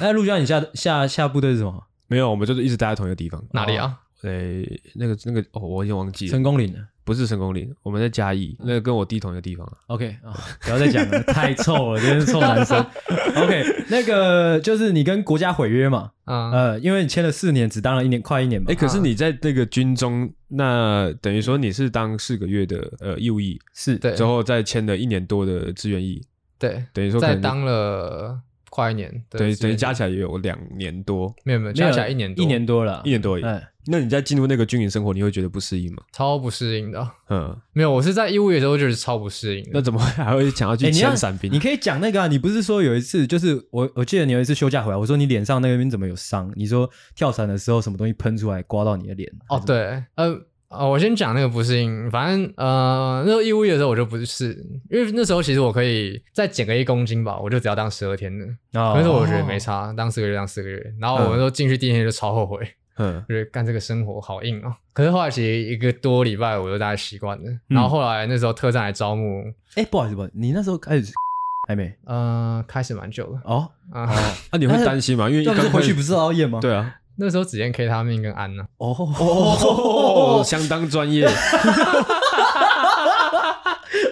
[0.00, 1.84] 那陆军，你下下下部队是什么？
[2.08, 3.40] 没有，我们就是一直待在同一个地方。
[3.52, 3.98] 哪里啊？
[4.20, 6.30] 对，那个那个哦，我已经忘记了。
[6.32, 6.74] 成功岭。
[7.08, 12.78] 不是成功岭，我们在嘉义，那个跟我弟同一个地方 OK 啊，不要再讲了，太臭了，真是臭男生。
[13.34, 18.66] OK，那个就是你跟国家毁约嘛，啊、呃，因为你签了四年，只当了一年，快一年嘛。
[18.68, 23.96] 哎、欸，可是你在那个军中，那等于说你是当四个月的呃义务役，是。
[23.96, 26.22] 对，之后再签了一年多的志愿役，
[26.58, 28.38] 对，等于说再当了
[28.68, 33.42] 快一年，对，等于加起来也有两年多，没有没有，加起来一年多，一年多了，一年多而已。
[33.42, 36.02] 嗯那你在进入那个军营生活，你会觉得不适应吗？
[36.12, 37.10] 超不适应的。
[37.30, 39.68] 嗯，没有，我是在义务役的时候就是超不适应。
[39.72, 41.52] 那怎么还会想要去签伞兵？
[41.52, 46.52] 你可以讲那个啊，你不是说有一次，就是我我记得你有一次休假回来，我说你脸上那边怎么有伤？
[46.54, 49.30] 你说跳伞的时候什么东西喷出来刮到你的脸？
[49.48, 50.40] 哦，对，呃。
[50.68, 54.52] 啊、哦，我先讲那个不适应，反正呃，那时候义务役的时候我就不是，
[54.90, 58.46] 因为那时候其实我可以再减个一公斤吧，我就只要当十二天的，
[58.78, 62.58] 哦、可是我觉得没差，当四个月当四个月，然后我们说进去第一天就超后悔，
[62.98, 69.42] 嗯，就是干这个生活好硬啊、哦，可是后来其实一个多礼拜我就大概习惯了，嗯、然后后来那时候特战来招募，
[69.74, 71.12] 哎、欸，不好意思，不好意思，你那时候开始
[71.68, 74.08] 还没，呃，开始蛮久了，哦，啊，
[74.52, 75.28] 那你会担心吗？
[75.30, 76.60] 因为刚回去不是熬夜吗？
[76.60, 76.96] 对啊。
[77.20, 78.94] 那时候只验 K 他命跟安呢，哦。
[79.18, 81.26] 哦， 相当专业。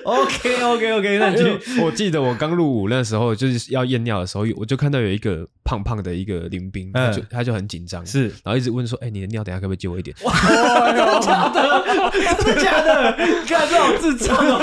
[0.06, 10.32] OK OK OK，那就我记得我刚入伍那时候就是要验尿的时候，我就看到有一个胖胖的一个林兵，他就他就很紧张，是，然后一直问说：“哎，你的尿等下可不可以借我一点？” 哇，
[10.92, 11.84] 真的假的？
[12.38, 13.16] 真的假的？
[13.18, 14.60] 你看这种智障哦！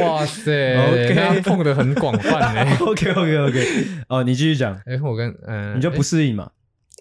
[0.00, 2.76] 哇塞，OK，碰的很广泛呢。
[2.80, 4.74] OK OK OK，哦，你继续讲。
[4.86, 6.48] 哎，我跟嗯，你就不适应嘛？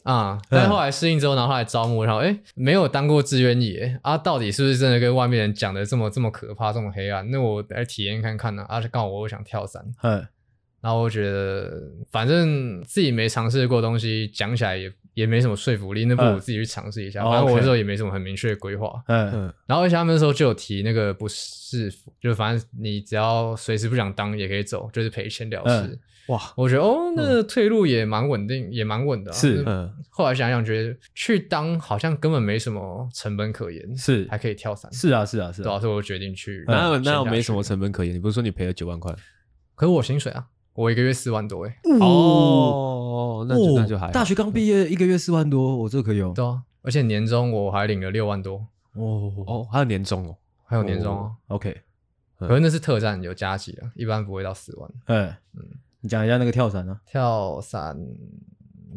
[0.07, 0.39] 啊！
[0.49, 7.29] 但后来适应之后，然后后来招募，然后哎，没有当过志愿野啊，到底是不是真的跟外面人讲的这么这么可怕，这么黑暗？
[7.29, 8.65] 那我来体验看看呢。
[8.69, 10.25] 而且刚好我又想跳伞，嗯，
[10.79, 17.23] 然后我觉得反正自己没尝试过东西，讲起来也也没什么说服力，那不如自己去尝试一下。
[17.23, 19.53] 反正我那时候也没什么很明确的规划，嗯嗯。
[19.65, 21.91] 然后而且他们那时候就有提那个不是，
[22.21, 25.97] 就反正你只要随时不想当也可以走，就是赔钱了事。
[26.27, 29.33] 哇，我觉得哦，那个退路也蛮稳定，也蛮稳的。
[29.33, 29.91] 是，嗯。
[30.11, 34.93] 后来想想，觉得去当好像根本没什么成本可言，是还可以跳伞。
[34.93, 35.79] 是啊，是啊，是啊。
[35.79, 36.63] 所以我决定去。
[36.67, 38.13] 那那我没什么成本可言？
[38.13, 39.11] 你不是说你赔了九万块？
[39.73, 41.77] 可是我薪水啊，我一个月四万多哎。
[42.01, 42.96] 哦，
[43.47, 44.11] 那就那就还。
[44.11, 46.31] 大学刚毕业，一个月四万多，我这可以哦。
[46.35, 48.65] 对啊，而且年终我还领了六万多。
[48.93, 51.31] 哦哦，还有年终哦，还有年终哦。
[51.47, 51.81] OK，
[52.39, 54.89] 可是那是特战有加急啊，一般不会到四万。
[55.05, 55.65] 嗯嗯。
[56.01, 56.99] 你讲一下那个跳伞呢？
[57.05, 57.97] 跳伞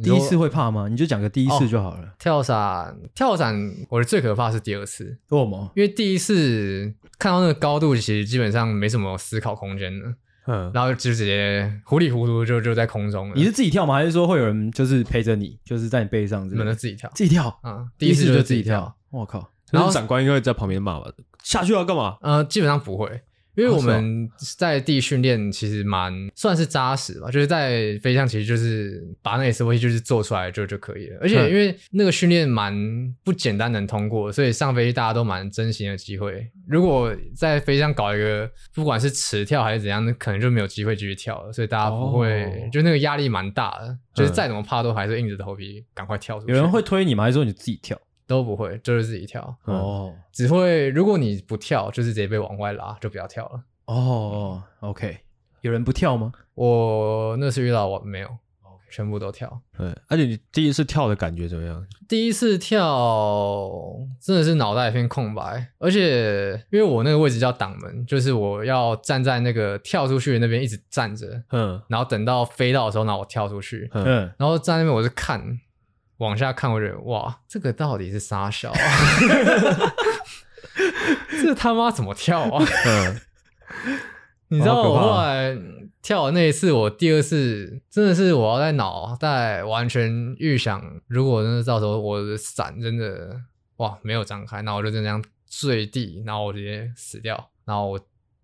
[0.03, 0.87] 第一次会怕吗？
[0.89, 2.15] 你就讲个第一次就好了。
[2.19, 3.55] 跳伞，跳伞，
[3.89, 5.19] 我的最可怕是第二次。
[5.31, 5.73] 为什么？
[5.75, 10.15] 因为第一次看到那个高度，其实基本上没什么思考空间了。
[10.47, 13.35] 嗯，然后就直接糊里糊涂就就在空中了。
[13.37, 13.95] 你是自己跳吗？
[13.95, 16.49] 还是说会有人就是陪着你，就是在你背上？
[16.49, 17.49] 可能自己跳，自己跳。
[17.63, 18.97] 啊，第一次就自己跳。
[19.11, 19.51] 我靠！
[19.71, 21.11] 然后长官应该在旁边骂吧？
[21.43, 22.17] 下去要干嘛？
[22.21, 23.23] 呃，基本上不会。
[23.61, 31.19] 因为我们在地训练其实蛮算是扎实吧，就是在飞机上其实就是把那 SOP 就是做出来就就可以了。
[31.21, 32.75] 而且因为那个训练蛮
[33.23, 36.51] 不简单能通过，所以上飞机大家都蛮珍惜的机会。
[36.67, 41.53] 如果在飞机上搞一个不管是迟跳还是怎样，那可能就没有机会继续跳了。
[41.53, 46.53] 所以大家不会，哦、就那个压力蛮大的，就是再怎么怕都还是硬着头皮赶快跳出去。
[46.53, 47.25] 有人会推你吗？
[47.25, 48.01] 还是说你自己跳？
[48.31, 50.15] 都不会，就是自己跳哦。
[50.31, 53.61] 只会如果你不跳，就是直接被往外拉，就不要跳了。
[53.87, 55.19] 哦，OK，
[55.63, 56.31] 有人不跳吗？
[56.55, 58.29] 我那次遇到我没有，
[58.89, 59.61] 全部都跳。
[59.77, 61.85] 对，而且你第一次跳的感觉怎么样？
[62.09, 63.69] 第一次跳
[64.21, 75.59] 真的是脑袋一片空白，而且因为我那个位置叫挡门，就是我要站在那个跳出去的那边一直站着，嗯，然后等到飞到的时候，那我跳出去，嗯，然后站在那边我就看。
[76.21, 78.79] 往下看，我觉得哇，这个到底是啥小啊？
[81.43, 82.63] 这他妈怎么跳啊？
[82.87, 83.19] 嗯，
[84.49, 85.57] 你知道我后来
[86.03, 93.41] 跳的那一次，我第二次真的是我要在脑袋完全预想，如果真的到时候我的伞真的
[93.77, 97.99] 哇没有张开，那我就这样坠地，然后我直接死掉，然后我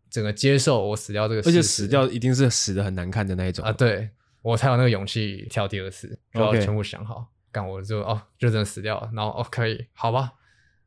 [0.09, 4.09] 整个接受我死掉这个事，而且死掉一定是死的很难看的那一种啊，对，
[4.41, 7.27] 我才有那个勇气跳第二次，就要全部想好。
[7.57, 10.31] 干我就哦，就真的死掉了，然后哦可以，好吧，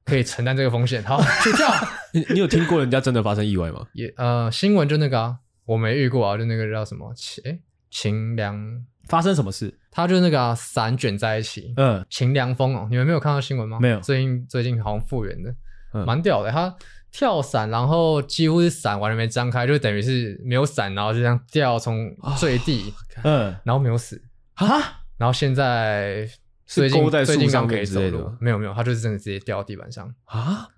[0.05, 1.67] 可以承担这个风险，好 去跳。
[2.13, 3.87] 你你有听过人家真的发生意外吗？
[3.93, 7.57] 也呃，新闻就那个啊，我没遇过啊，就那个叫什么秦哎
[7.89, 9.73] 秦凉发生什么事？
[9.89, 13.79] 他就是那个啊，伞卷在一起，嗯，秦凉风哦，你们没有看到新闻吗？
[13.79, 15.49] 没有，最近最近好像复原的，
[15.95, 16.51] 嗯，蛮屌的。
[16.51, 16.75] 他
[17.11, 22.93] 跳伞，然后几乎是伞完全没张开，就等于是没有伞，然后就这样掉从坠地，
[23.23, 24.21] 嗯，然后没有死
[24.53, 24.67] 啊，
[25.17, 26.29] 然后现在。
[26.69, 30.69] 最近最近刚可以走路，没有没有，他就是真的直接掉到地板上啊！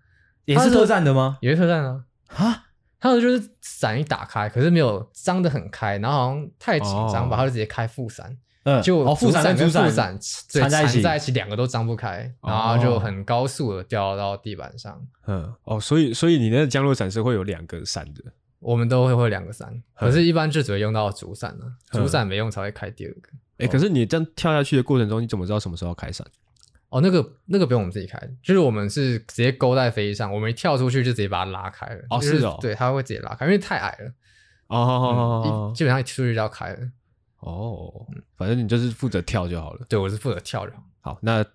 [0.46, 1.38] 也是特战的吗？
[1.42, 2.06] 也是特战啊！
[2.30, 2.64] 啊，
[2.98, 10.18] 他的就是伞一打开，可是没有张的很开，然后好像太紧张吧，他就直接开副伞，嗯，就副伞跟副伞
[10.48, 15.06] 缠在一起，在一起两个都张不开，然后就很高速的掉到地板上。
[15.28, 18.24] 嗯，哦，所以所以你那个降落伞是会有两个伞的，
[18.60, 23.30] 我们都会会两个伞，可是一般就只会用到主伞了，主伞没用才会开第二个。
[23.62, 26.26] 哎，可是你这样跳下去的过程中，你怎么知道什么时候要开伞？
[26.90, 32.02] 哦，那个那个不用我们自己开，就是我们是直接勾在飞机上，我们一跳出去就直接把它拉开了。
[32.10, 34.12] 哦，是哦，对，它会直接拉开，因为太矮了。
[34.68, 36.80] 哦，基本上一出去就要开了。
[37.40, 38.06] 哦，
[38.36, 39.86] 反正你就是负责跳就好了。
[39.88, 40.84] 对，我是负责跳就好。
[41.02, 41.46] 好，那。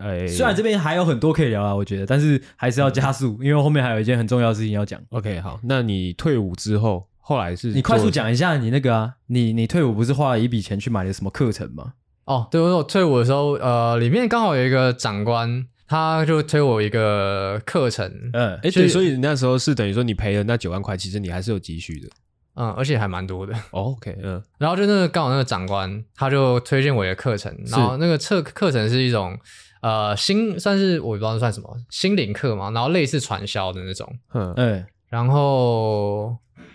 [0.00, 5.00] 哎，虽然这边还有很多可以聊啊，我觉得，但是还是要加速，因为后面还有一件很重要的事情要讲。
[5.10, 11.94] OK，好，那你退伍之后，后来是你快速讲一下你那个啊，你你退伍不是花了一笔钱去买了什么课程吗？
[12.26, 18.06] 哦，对，我退伍的时候，呃，里面刚好有一个长官，他就推我一个课程。
[18.34, 22.08] 嗯，哎，对，所以你那时候是等于说你赔了那九万块，其实你还是有积蓄的。
[22.56, 23.54] 嗯，而且还蛮多的。
[23.70, 29.38] OK，嗯，然后就那个刚好那个长官，他就推荐我一个课程，然后那个课课程是一种。
[29.80, 36.34] 呃，新算是我也不知道算什么心灵课嘛，然后类似传销的那种，嗯，哎，然后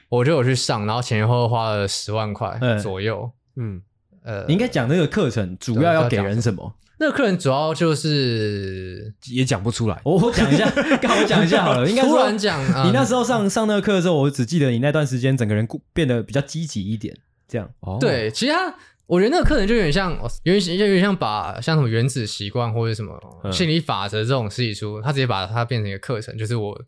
[0.09, 3.81] 我就有去上，然后前前后后花了十万块左右，嗯，
[4.23, 6.75] 呃，你应该讲那个课程主要要给人什么？
[6.99, 10.69] 那个课程主要就是也讲不出来，我我讲一下，
[11.01, 17.15] 刚好讲一下好了，应该突然讲，你那时候上上那个课的时候，我只记得你那段时间整个人变得比较积极一点，
[17.47, 18.75] 这样，哦，对，其他。
[19.07, 20.11] 我觉得那个课程就有点像，
[20.43, 23.19] 有点有点像把像什么原子习惯或者什么
[23.51, 26.79] 心理法则这种事情书，他直接把它变成一个课程，就是我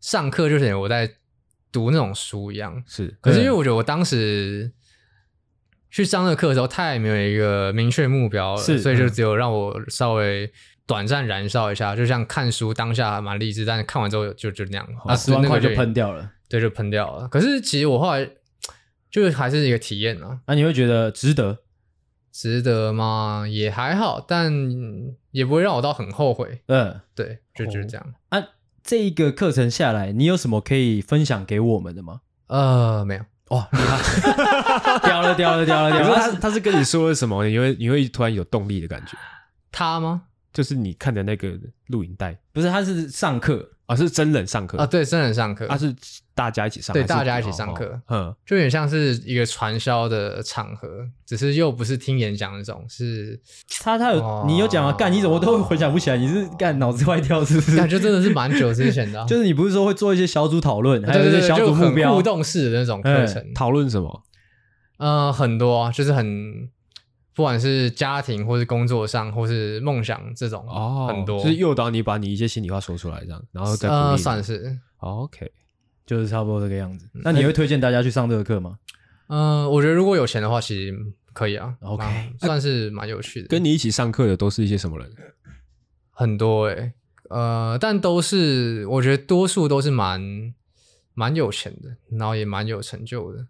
[0.00, 1.08] 上课就等于我在
[1.72, 2.84] 读那种书一样。
[2.86, 4.70] 是，可是因为我觉得我当时
[5.90, 10.52] 去上那个课的时候，太没有一个明确目标了，是，所以就只有让我稍微
[10.86, 17.26] 短暂燃烧一下，就像看书当下蛮励志，但是看完之后就就那样，那十万块就喷掉了，对，就喷掉了。
[17.28, 18.30] 可是其实我后来。
[19.12, 21.58] 就是还是一个体验啊，那、啊、你会觉得值得？
[22.32, 23.44] 值得吗？
[23.46, 24.50] 也还好，但
[25.32, 26.62] 也不会让我到很后悔。
[26.64, 28.14] 嗯，对，就就是这样。
[28.30, 28.42] 啊，
[28.82, 32.20] 这一个课程下来，你有什么可以分享给我们的吗？
[32.48, 33.22] 呃，没有。
[33.48, 34.98] 哇，厉害！
[35.04, 36.16] 掉了，掉了，掉了，掉了。
[36.32, 37.44] 他他是跟你说了什么？
[37.46, 39.16] 你会你会突然有动力的感觉？
[39.70, 40.22] 他吗？
[40.52, 42.68] 就是你看的那个录影带，不是？
[42.68, 43.68] 他是上课。
[43.86, 45.94] 啊，是真人上课啊，对，真人上课，他是
[46.36, 53.38] 大家一起上，对，大家一起上课，嗯，就有点像是一个传销的场合，只是又不是听演讲那种，是
[53.80, 56.16] 他他有你有讲啊，干你怎么都回想不起来？
[56.16, 57.76] 你是干脑子坏掉是不是？
[57.76, 64.22] 感觉真的是蛮久之前的， 就是你不是说会做一些小组讨论，还有一些小组目标互动式的那种课程，讨论什么？
[64.98, 66.70] 呃，很多，就是很。
[67.34, 74.00] 不管是家庭，或是工作上，或是梦想这种，哦，很多，就是诱导你把你一些心里话说出来，这样，然后再鼓励。
[74.00, 74.78] 呃，算是。
[74.98, 75.50] OK，
[76.04, 77.08] 就是差不多这个样子。
[77.14, 78.78] 那你会推荐大家去上这个课吗？
[79.28, 80.94] 嗯，我觉得如果有钱的话，其实
[81.32, 81.74] 可以啊。
[81.80, 82.04] OK，
[82.38, 83.48] 算是蛮有趣的。
[83.48, 85.10] 跟你一起上课的都是一些什么人？
[86.10, 86.92] 很多诶，
[87.30, 90.54] 呃，但都是我觉得多数都是蛮
[91.14, 93.46] 蛮有钱的，然后也蛮有成就的，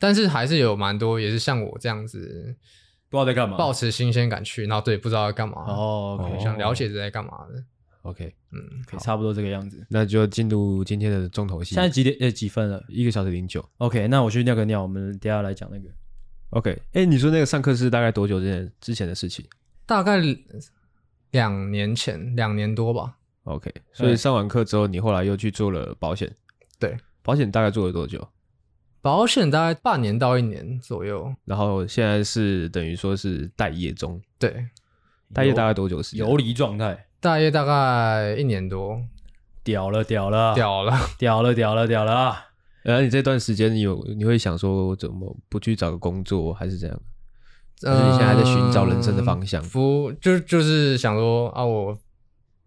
[0.00, 2.56] 但是还是有蛮多也是像我这样子。
[3.10, 7.62] 不知道在干嘛，保持新鲜感去，然后对，不知道在干嘛哦，okay, 想了解是在干嘛的。
[8.02, 11.74] OK，嗯，可以差不多这个样子，那就进入今天的重头戏。
[11.74, 12.16] 现在几点？
[12.20, 12.82] 呃，几分了？
[12.88, 13.62] 一个小时零九。
[13.76, 15.90] OK，那我去尿个尿，我们等下来讲那个。
[16.50, 19.44] OK，哎、欸，你说那个上课是大概多久之前之前的事情？
[19.84, 20.18] 大概
[21.32, 23.16] 两年前，两年多吧。
[23.42, 26.32] OK，所以上完课之后，你后来又去做了保险。
[26.78, 28.26] 对，保险大概做了多久？
[29.02, 34.20] 保险大概半年到一年左右，然后现在是等于说是待业中。
[34.38, 34.66] 对，
[35.32, 36.26] 待业大概多久时间？
[36.26, 37.06] 游离状态。
[37.18, 39.02] 待业大概一年多。
[39.62, 42.46] 屌了，屌了，屌了，屌了，屌了，屌了啊！
[42.82, 47.02] 然后你这段时间你有你会想说怎么不去找个工作，还是怎样？
[47.82, 49.62] 呃，还是你现在还在寻找人生的方向？
[49.68, 51.98] 不，就就是想说啊，我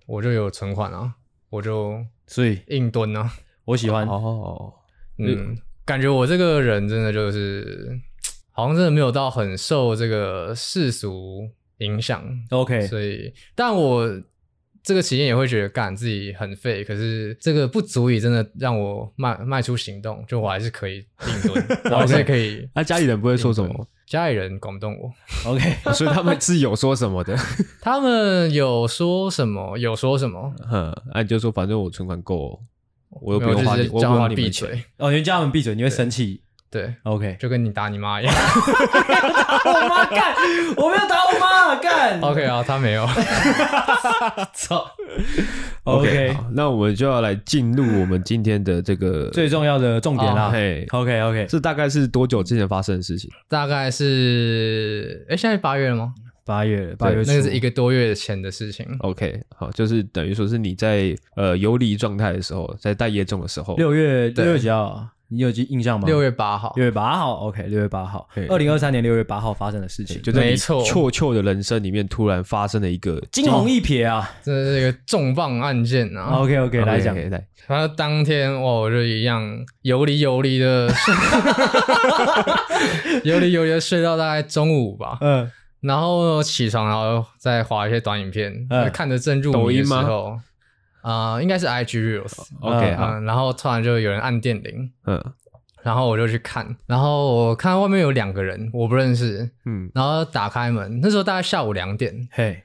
[0.05, 1.15] 我就有存款啊，
[1.49, 3.31] 我就所以硬蹲啊。
[3.65, 4.73] 我喜欢哦，
[5.17, 5.57] 嗯。
[5.85, 7.99] 感觉我这个人真的就是，
[8.51, 12.23] 好像真的没有到很受这个世俗影响。
[12.49, 14.07] OK，所以，但我
[14.81, 20.23] 这个期间也会觉得干自己很废，可是这个不足以真的让我迈迈出行动。
[20.27, 22.67] 就我还是可以定蹲， 我还是可以。
[22.75, 23.87] 那家里人不会说什么？
[24.05, 25.11] 家里人管不动我。
[25.49, 27.35] OK， 所以他们是有说什么的？
[27.81, 29.77] 他们有说什么？
[29.77, 30.53] 有说什么？
[30.69, 32.61] 哼，那你就说反正我存款够。
[33.21, 34.83] 我又不用花你，我不用花你闭嘴。
[34.97, 36.41] 哦，你叫他们闭嘴，你会生气。
[36.69, 38.33] 对，OK，就跟你打你妈一样。
[38.33, 38.41] 打
[39.69, 40.33] 我妈干，
[40.75, 42.19] 我没有打我妈干。
[42.19, 43.07] OK 啊，他没有。
[44.55, 44.83] 操。
[45.83, 50.49] OK，那我们就要来进入我们今天的这个 最重要的重点啦。
[50.51, 53.29] 嘿，OK，OK，这大概是多久之前发生的事情？
[53.47, 56.15] 大概是，哎，现在八月了吗？
[56.45, 58.85] 八月，八月那个是一个多月前的事情。
[58.99, 63.75] OK，好，就是等于说是你在呃游离状态的时候，在待业中的时候。
[63.75, 65.07] 六月六月几号？
[65.29, 66.05] 你有记印象吗？
[66.05, 76.37] 六月八号，六月八号，OK，六月八号，二零二三年六月八号发生的事情，就在你错错的人生里面突然发生了一个惊鸿一瞥啊，这是一个重磅案件啊。
[76.37, 81.15] OK OK，来讲来，然后当天哇，我就一样游离游离的睡，
[83.31, 85.17] 游离游离的睡到大概中午吧。
[85.21, 85.49] 嗯，
[85.83, 90.39] 然后起床，然后再滑一些短影片，看着正入迷的时候。
[91.01, 95.21] 啊、呃，应该是 IG Reels，OK，嗯，然后突然就有人按电铃，嗯，
[95.81, 102.63] 然后我就去看，然后我看到外面有两个人，我不认识，嗯，然后打开门，那时候大概下午两点，嘿，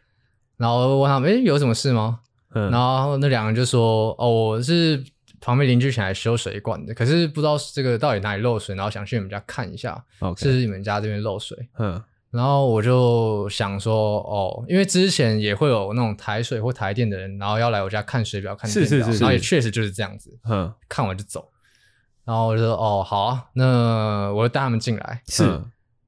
[0.57, 2.21] 然后问他们，诶，有什么事吗？
[2.55, 5.03] 嗯，然后那两个人就说，哦，我是
[5.41, 10.01] 旁边邻居请来修水管的，可是不知道这个到底哪里漏水，然后想去你们家看一下.
[10.37, 12.01] 是你们家这边漏水，嗯。
[12.31, 21.49] 然后我就想说，哦，因为之前也会有那种台水或台电的人，然后要来我家看水表、看电表，是是是是，然后也确实就是这样子，嗯，看完就走。
[22.27, 25.23] 然后我就说，哦，好啊，那我就带他们进来。
[25.27, 25.63] 是，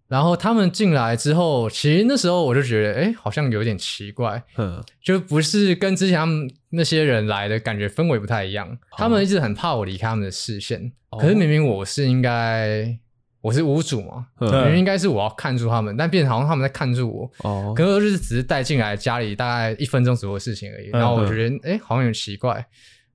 [0.08, 8.76] 然后他们进来之后，其实那时候我就觉得，哎，好像有点奇怪，嗯，就不是跟之前他们那些人来的感觉氛围不太一样。
[8.90, 12.98] 他们一直很怕我离开他们的视线，可是明明我是应该。
[13.40, 17.30] 我是屋主嘛，因为应该是我要看住他们，但变成好像他们在看住我。
[17.48, 20.90] 哦，可能就是只是带进来家里大概一分钟左右的事情而已。
[20.90, 22.66] 然后我觉得，哎、欸，好像有点奇怪。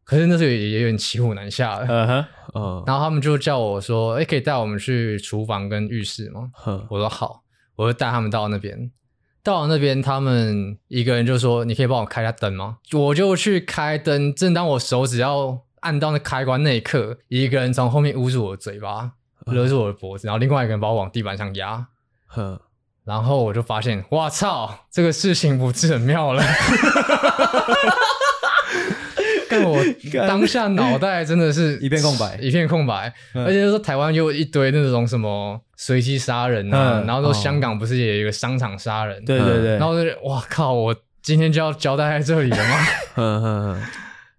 [0.03, 1.86] 可是那时候也有点骑虎难下了。
[1.88, 2.84] 嗯哼，嗯。
[2.86, 6.51] 然后他们就叫我说，哎、欸，可以带我们去厨房跟浴室吗？
[6.89, 7.43] 我说好，
[7.76, 8.91] 我就带他们到那边。
[9.43, 14.34] 到了那边，他们一个人就说：“你可以帮我开下灯吗？”我就去开灯。
[14.34, 19.11] 正当我手指要按到那开关那一刻，一个人从后面捂住我的嘴巴。
[19.54, 21.86] 勒住我的脖子，然后另外一个人把我往地板上压，
[22.26, 22.60] 呵，
[23.04, 26.43] 然后我就发现，哇操，这个事情不是很妙了。
[29.48, 29.78] 但我
[30.28, 42.78] 当下脑袋真的是 一片空白，一片空白，而且说台湾又有一堆那种什么随机杀人啊，然后说香港不是也有一个商场杀人，对对对，然后我就哇靠，我今天就要交代在这里了吗？
[43.18, 43.82] 嗯嗯，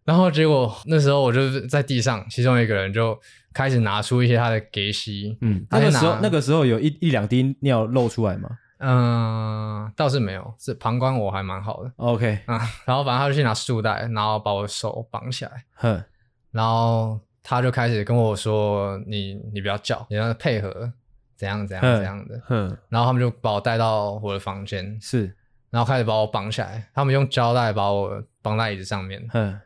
[0.04, 3.16] 然后结果那时候我就在地上，其中一个人就。
[3.56, 8.50] 开始拿出一些他的给息，嗯，那个时候那个时候有一一两滴尿漏出来吗？
[8.76, 11.90] 嗯，倒是没有，是膀胱我还蛮好的。
[11.96, 16.04] OK，啊、嗯，然后反正他就去拿束带，然后把我手绑起来，哼，
[16.50, 20.92] 然后他就开始跟我说：“你你不要叫，你要配合，
[21.34, 25.34] 怎样怎样怎样的。”哼，然后他们就把我带到我的房间，是，
[25.70, 29.58] 然后开始把我绑起来，他们用胶带把我绑在椅子上面，哼，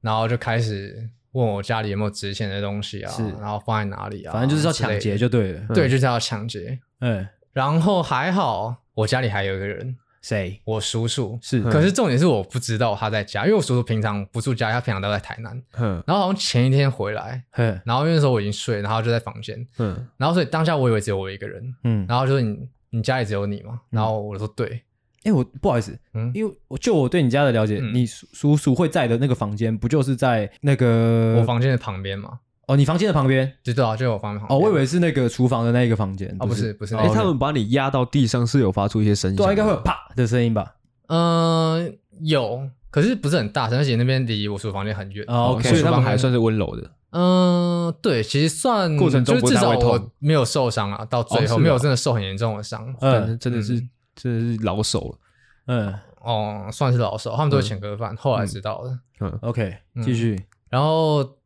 [0.00, 1.10] 然后就开始。
[1.36, 3.12] 问我家里有没有值钱的东西啊？
[3.12, 4.32] 是，然后放在哪里啊？
[4.32, 5.60] 反正就是要抢劫就对了。
[5.74, 6.78] 对，就是要抢劫。
[7.00, 10.58] 嗯，然后还好，我家里还有一个人，谁？
[10.64, 11.38] 我叔叔。
[11.42, 15.62] 是，可是重点是我不知道他在家，因为我叔叔平常不住家，他平常都在台南。
[15.78, 19.66] 嗯，然后好像前一天回来，嗯，然后那时候我已经睡，然后就在房间。
[19.78, 21.62] 嗯，然后所以当下我以为只有我一个人。
[21.84, 23.80] 嗯，然后就是你你家里只有你吗？
[23.90, 24.82] 然后我说对。
[25.26, 32.38] 哎，我不好意思，嗯，因为我就我对你家的了解，你叔叔会在的那个房间，不就是在那个我房间的旁边吗？
[32.68, 34.58] 哦，你房间的旁边，对啊，就我房间旁边。
[34.58, 36.34] 哦，我以为是那个厨房的那一个房间。
[36.40, 36.96] 哦，不是，不是。
[36.96, 40.74] 哎，他们把你压到地上是有发出一些声音，对，应该会有啪的声音吧？
[41.08, 45.24] 嗯，有，可是不是很大声，而且那边离我叔房间很远。
[45.28, 46.90] 哦，所以他们还算是温柔的。
[47.12, 52.92] 嗯，对，其实算过程中至少我没有受伤啊，到最后没有真的受很严重的伤。
[53.00, 53.80] 嗯，真的是
[54.16, 55.18] 真的是老手了。
[55.68, 58.90] 嗯，哦，算是老手，他们都是前科犯，嗯、后来知道的。
[59.20, 60.40] 嗯，嗯，OK，继续。
[60.68, 61.38] 然后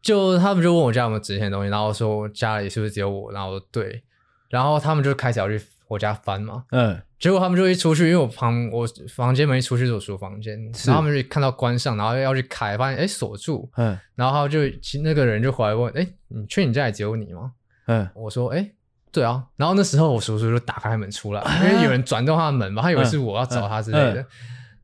[0.00, 4.02] 就他们就问我家有没有值钱的东西，然后说家里是不是只有我，然后我说对，
[4.48, 6.64] 然后他们就开始要去我家翻嘛。
[6.70, 13.70] 嗯，结果他们就一出去，因为我旁我房间门一出去是我书房间，然后他们就看到关上，然后要去开，发现哎锁住。
[13.76, 17.52] 嗯，然后他就其那个人就回来问，哎，你确定你家里只有你吗？
[17.86, 18.72] 嗯，我说哎。
[19.14, 24.26] 对啊，然后那时候我叔叔就打开门出来，因为有人转动他的门嘛，他以为是我要找他之类的。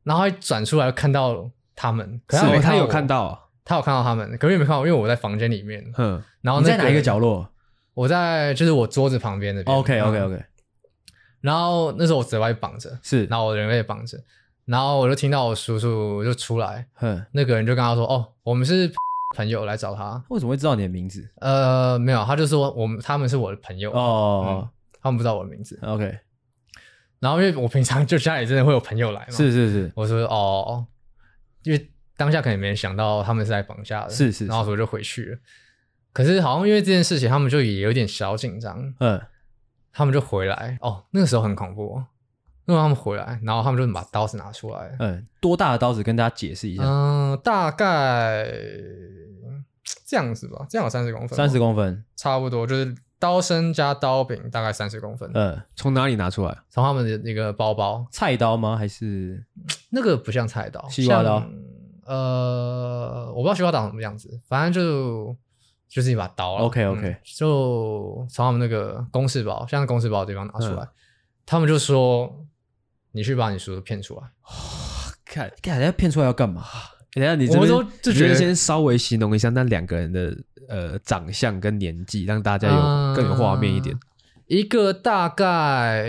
[0.05, 5.85] 然后一转出来看到他们，可是他有看到，他有看到他们，可是没看到，因为我在房间里面。
[5.99, 7.51] 嗯，然后你在哪一个角落？
[7.93, 9.77] 我在就是我桌子旁边那边。
[9.77, 10.45] OK OK OK。
[11.41, 14.17] 然后那时候我嘴巴绑着，是，然后我人被绑着，
[14.65, 18.93] 然后我就听到我叔叔就出来，嗯，那个人就跟他说：“哦，我们是。”
[19.35, 21.29] 朋友来找他，为什么会知道你的名字？
[21.37, 24.69] 呃，没有，他就说我们他们是我的朋友哦、嗯，
[25.01, 25.79] 他们不知道我的名字。
[25.83, 26.19] OK，
[27.21, 30.85] 然后因为我平常就家里真的会有朋友来嘛，是是是，我说哦，
[31.63, 35.39] 因为当下可能没人想到他们是来绑架的，是是，然后所以就回去了。
[36.13, 39.21] 可是好像因为这件事情，他们就也有点小紧张，嗯，
[39.93, 42.03] 他们就回来哦，那个时候很恐怖。
[42.67, 44.95] 因为他们回来，然后他们就把刀子拿出来。
[45.01, 46.05] 嗯，多大的刀子？
[46.05, 46.85] 跟大家解释一下。
[46.85, 48.47] 嗯，大概
[50.07, 55.31] 这样子吧，这样有三十公分，三十公分，差不多就是刀身加刀柄大概三十公分。
[55.35, 56.57] 嗯，从哪里拿出来？
[56.69, 58.77] 从他们的那个包包，菜刀吗？
[58.77, 59.45] 还是
[59.91, 61.45] 那个不像菜刀，西瓜刀？
[62.05, 65.37] 呃，我不知道西瓜刀什么样子，反正就
[65.89, 66.55] 就是一把刀。
[66.57, 70.89] OK OK，、嗯、就从他们那个公事包，像公事包的地方拿出来，嗯、
[71.47, 72.45] 他们就说
[73.13, 74.23] ：“你去把你叔叔骗出来。
[75.25, 76.65] ”看，看人家骗出来要干嘛？
[77.13, 77.69] 等下你这边
[78.03, 80.37] 就觉得先稍微形容一下那两个人的
[80.69, 83.95] 呃长相跟年纪，让大家有更有画面一点。
[83.95, 84.01] 嗯
[84.51, 86.05] 一个大概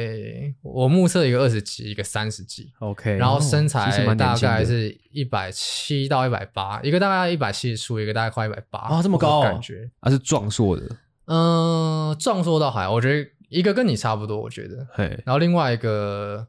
[0.63, 9.87] 我目测一个二十几，一个三十几，OK，然后身材大概是一百七到一百八，一个大概一百七十出，一个大概快一百八啊，这么高，感觉。
[10.01, 10.83] 他是壮硕的，
[11.25, 16.47] 嗯，壮硕倒还，我觉得一个跟你差不多，我觉得，嘿，然后另外一个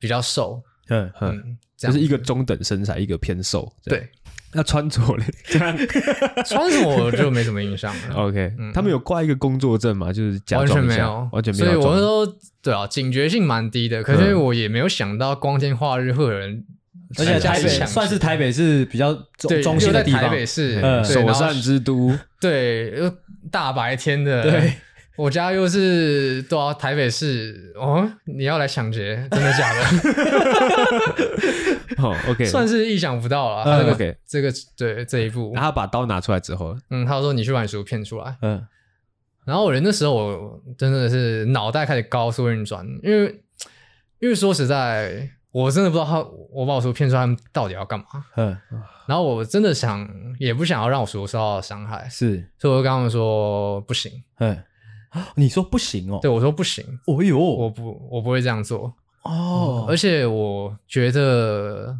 [0.00, 1.56] 比较瘦，嗯嗯，
[1.88, 4.08] 就是一个中等身材，一个偏瘦，对。
[4.54, 5.24] 那穿着嘞？
[6.44, 8.14] 穿着我就没什么印象了。
[8.28, 10.12] OK，他们有挂一个工作证吗？
[10.12, 11.64] 就是完全没有，完全没有。
[11.64, 14.02] 所以我说，对啊，警觉性蛮低的。
[14.02, 16.62] 可是我也没有想到光天化日会有人，
[17.18, 19.14] 而且台北算是台北市比较
[19.62, 22.14] 中心的地方，台北市首善之都。
[22.38, 22.92] 对，
[23.50, 24.42] 大白天的。
[24.42, 24.74] 对。
[25.16, 28.10] 我家又是多少台北市哦？
[28.24, 29.28] 你要来抢劫？
[29.30, 29.84] 真的假的？
[32.02, 33.62] 哦，OK，算是意想不到了。
[33.64, 38.36] 嗯，OK，这个对这一步，然后他把刀拿出来之后，嗯，他说你去把你叔叔骗出来。
[38.40, 38.66] 嗯，
[39.44, 43.42] 然后我人的时候我真的是脑袋开始高速运转，因为
[44.18, 48.06] 因为说实在，我真的不知道他我把我叔叔骗出来，他们到底要干嘛。
[48.36, 48.56] 嗯，
[49.06, 50.08] 然后我真的想
[50.38, 54.10] 也不想要让我叔叔受到伤害，是，所以我就跟他们说不行。
[54.38, 54.56] 嗯。
[55.34, 56.18] 你说不行哦？
[56.22, 56.84] 对，我说不行。
[57.06, 59.86] 哦呦，我不，我不会这样做哦。
[59.88, 61.98] 而且我觉得，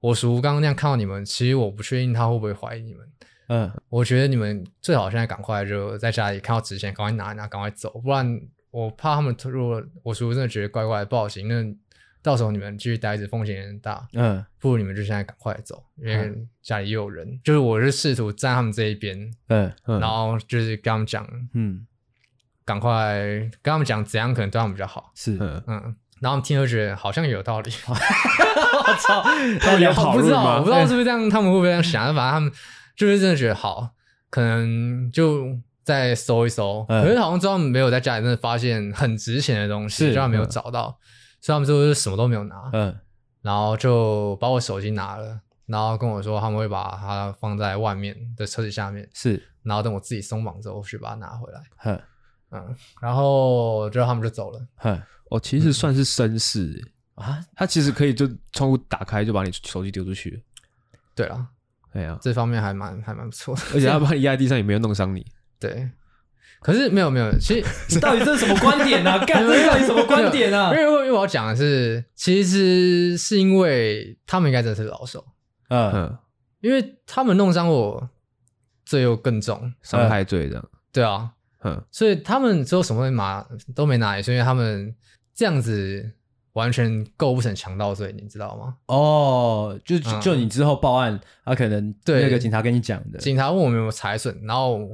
[0.00, 3.08] 我叔刚刚那样看到你们，其实我不确定他会不会怀疑你们。
[3.48, 11.76] 嗯，我觉得你们最好现在赶快就在家里看到纸钱，赶快拿一拿，赶快走，不然我怕他们如果我叔真的觉得怪怪的不好行，那
[12.22, 14.06] 到时候你们继续待着风险也很大。
[14.12, 17.40] 嗯，不如你们就现在赶快走，因为家里又有人。
[17.42, 21.86] 就是我是试图站他们这一边，嗯，然后就是跟他们讲，嗯。
[22.64, 23.14] 赶快
[23.60, 25.36] 跟他们讲怎样可能对他们比较好，是
[25.66, 27.70] 嗯，然后他们听就觉得好像有道理。
[27.84, 29.22] 我操，
[29.60, 30.56] 他们有讨论吗？
[30.56, 32.04] 我不知道是不是这样，他们会不会这样想？
[32.14, 32.52] 反正他们
[32.96, 33.90] 就是真的觉得好，
[34.30, 35.46] 可能就
[35.84, 36.84] 再搜一搜。
[36.88, 40.98] 可是好像之后没有在家里真的发现很值钱的东西，就没有找到，
[41.40, 42.70] 所以他们就是什么都没有拿。
[42.72, 42.96] 嗯，
[43.42, 52.00] 然后就把我手机拿了，然后跟我说他们会把它放在外面的车子下面，是，然后等我自己松绑之后去把它拿回来。
[52.52, 54.66] 嗯，然后之后他们就走了。
[54.76, 55.00] 哼，
[55.30, 56.80] 哦，其实算是绅士
[57.14, 60.42] 啊，他其实可以就窗户打开就把你手机丢出去。
[61.14, 61.48] 对啊，
[61.92, 65.26] 哎呀，这方面还蛮还蛮不错的，而且他把你压在地上也没有弄伤你。
[65.58, 65.90] 对，
[66.60, 69.18] 可是没有没有，其实 你到底这是什么观点啊？
[69.24, 70.70] 干，这到底什么观点啊？
[70.72, 75.24] 因为因为我要讲的是，其实是因为他们应该真的是老手。
[75.68, 76.18] 嗯，
[76.60, 78.10] 因为他们弄伤我，
[78.84, 80.68] 罪又更重，伤害罪这样。
[80.92, 81.32] 对啊。
[81.64, 84.94] 嗯，所以他们之后什么都拿都没拿，也是因为他们
[85.34, 86.10] 这样子
[86.52, 88.76] 完全构不成强盗罪，你知道吗？
[88.86, 92.22] 哦，就就你之后报案，他可能对。
[92.22, 94.88] 那个警察跟你讲的，警察问我们有没有财损，然后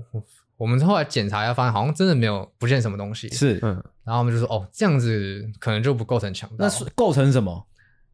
[0.57, 7.67] 我们后来检查一下，发现好像真的没有不见什么东西，是，嗯，然后我们就说，哦，这样子可能就不构成强盗，那是构成什么？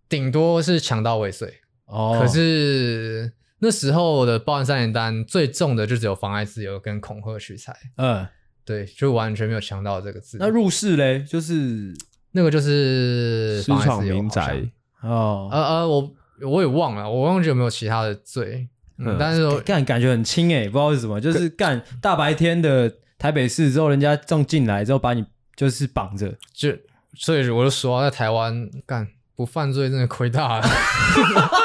[0.09, 1.52] 顶多是强盗未遂。
[1.86, 8.26] 哦，可是那时候的报案三联单最重的就只有妨碍自由跟恐吓取财，嗯。
[8.65, 10.39] 对，就完全没有想到这个字。
[10.41, 11.95] 那入室嘞，就是
[12.32, 14.62] 那个就是私闯民宅
[15.03, 15.49] 哦。
[15.53, 16.12] 呃呃，我
[16.43, 18.69] 我也忘了，我忘记有没有其他的罪。
[18.97, 25.24] 嗯，但是干感觉很轻诶，不知道是什么，就是干大白天的台北市之后，人家正进来之后把你
[25.57, 26.70] 就是绑着，就
[27.15, 30.66] 所以我就说在台湾干不犯罪真的亏大了。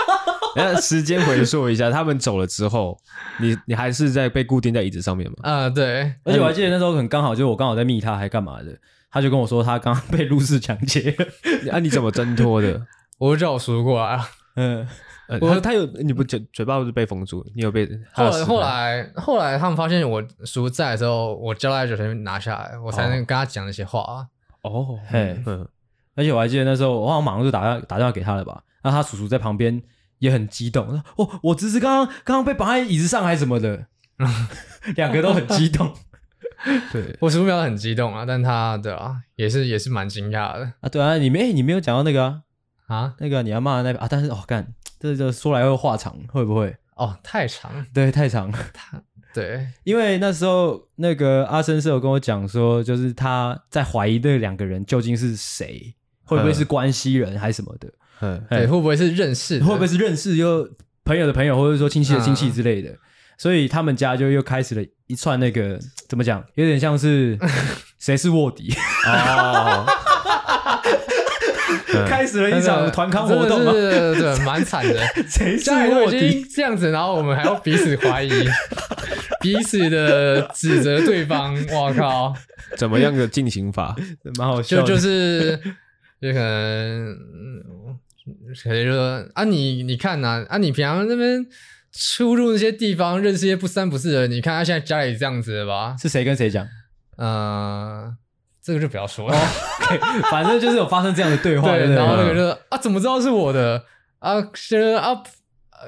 [0.60, 2.98] 那时间回溯一下，他们走了之后，
[3.40, 5.36] 你你还是在被固定在椅子上面吗？
[5.44, 6.14] 啊、呃，对。
[6.24, 8.78] 而且我还记得那时候很刚好，就是我刚好在密他，还干嘛的？
[9.12, 11.16] 他就跟我说他刚刚被入室抢劫。
[11.72, 12.80] 啊，你怎么挣脱的？
[13.18, 14.30] 我就叫我叔叔过来啊。
[14.56, 14.88] 嗯，
[15.42, 17.44] 我他，他有你不嘴嘴巴不是被封住？
[17.56, 17.90] 你有被？
[18.14, 24.28] 后来后来后来他们发现我叔叔在的时候，我交代就先拿下来，我才能跟他讲那些话。
[24.62, 25.68] 哦，嘿，嗯。
[26.16, 28.62] 而且我还记得那时候，我好像马上就打电打电话给他了吧？
[28.84, 29.82] 那他叔叔在旁边。
[30.20, 33.88] 也很激动，说：“哦，我只是刚刚刚刚被绑在椅子上还是什么的，
[34.96, 35.94] 两个都很激动。
[36.92, 40.90] 对，我十五秒很激动啊，但他对啊，也是也是蛮惊讶的啊。
[40.90, 42.44] 对啊，你没你没有讲到那个啊，
[42.88, 46.76] 啊那个你要骂的那个啊，但是哦干，这就说来会话长，会不会？
[46.96, 48.52] 哦，太长，对，太长。
[48.52, 49.02] 他
[49.34, 57.88] 对，因为那时候那个阿生是有跟我讲说，就是他在怀疑那两个人究竟是谁，会不会是关系人还是什么的？
[57.88, 57.94] 嗯，
[58.50, 59.60] 对，会不会是认识？
[59.60, 60.70] 会不会是认识又
[61.06, 62.94] 朋友的朋友，或者说亲戚的亲戚之类的？
[63.38, 65.80] 所以他们家就又开始了一串那个
[66.10, 67.38] 怎么讲，有点像是
[67.98, 68.74] 谁是卧底
[69.08, 69.86] 哦。
[72.08, 75.00] 开始了一场团康活动，对对对，蛮惨的。
[75.28, 76.46] 谁是卧底？
[76.54, 78.30] 这样子，然后我们还要彼此怀疑，
[79.42, 81.56] 彼此的指责对方。
[81.72, 82.34] 我靠，
[82.78, 83.96] 怎么样的进行法？
[84.38, 84.82] 蛮好笑。
[84.82, 85.58] 就就是，
[86.22, 87.18] 就可能，
[88.64, 91.46] 可能就说啊，你你看呐，啊，你平常那边
[91.92, 95.96] 出入那些地方，认识一些不三不四的人，你看他现在家里这样子的吧？
[96.00, 96.68] 是谁跟谁讲？
[97.18, 98.16] 嗯。
[98.62, 101.72] 这个就不要说了，okay, 反正就是有发生这样的对话。
[101.72, 103.82] 对，然后那个就说啊，怎么知道是我的
[104.20, 104.36] 啊？
[104.54, 105.24] 是啊，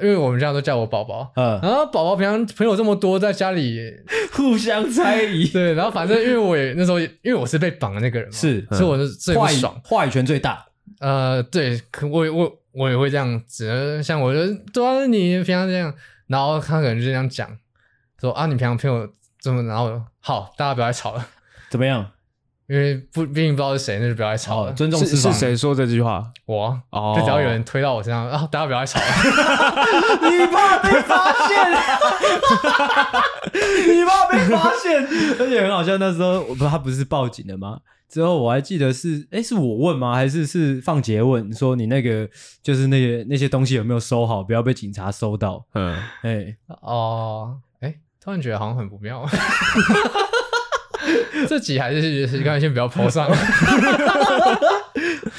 [0.01, 1.31] 因为我们家都叫我宝宝。
[1.35, 3.77] 嗯，然后宝宝平常朋友这么多，在家里
[4.34, 5.47] 互相猜疑。
[5.51, 10.65] 对，然后反正因为我也那时候，因为我是被绑的那个人嘛，是，所以我是最不爽，话语权最大。
[11.01, 15.91] 呃，对，可我我我也会这样子，像我就都是你平常这样，
[16.27, 17.57] 然后他可能就这样讲，
[18.19, 19.09] 说啊，你平常朋友
[19.39, 21.27] 这么，然后好，大家不要再吵了，
[21.71, 22.05] 怎么样？
[22.69, 24.71] 因为不毕竟不知道是谁，那就不要再吵了。
[24.71, 26.31] 尊重是是谁说这句话？
[26.45, 29.07] 我哦，就只要有人推到我身上啊，大家不要再吵了。
[30.29, 31.57] 你怕被发现？
[33.93, 35.03] 你怕被发现？
[35.37, 37.79] 而且很好笑，那时候我不他不是报警了吗？
[38.11, 40.13] 之后我还记得是，哎，是我问吗？
[40.13, 42.29] 还是是放杰问说你那个
[42.61, 45.65] 就是那些那些东西有没有收好，不要被警察收到？
[45.73, 49.25] 嗯，哎，哦，哎，突然觉得好像很不妙。
[51.47, 53.25] 这集还是刚才先不要抛上。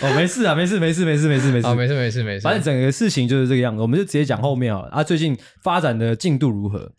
[0.00, 2.40] 哦，没事啊，没事，没事，没事，没事，没事，没事，没事，没事。
[2.40, 4.88] 反正整个事情就是这个样子，我们就直接讲后面啊。
[4.90, 6.92] 啊，最近发展的进度如何？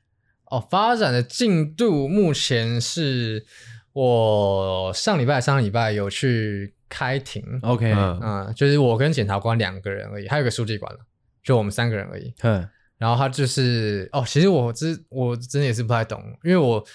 [0.52, 3.48] 哦，发展的进度目前是。
[3.94, 7.44] 我上礼拜、上礼拜有去开庭。
[7.62, 10.94] OK，嗯，就是我跟检察官两个人而已，还有个书记官，
[11.42, 12.34] 就我们三个人而已。
[12.42, 12.68] 嗯，
[12.98, 16.86] 然后他就是哦，其实我真我真的也是不太懂，因为我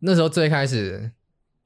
[0.00, 1.10] 那时候最开始。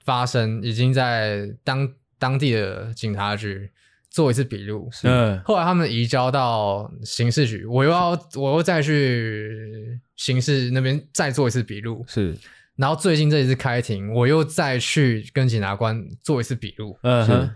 [0.05, 3.71] 发生已经在当当地的警察局
[4.11, 12.37] 做一次笔录，嗯，后来他们移交到刑事局，我又要我又再去刑事那边再做一次笔录，是，
[12.77, 17.51] 然后最近这一次开庭，我又再去跟检察官做一次笔录，嗯，哼，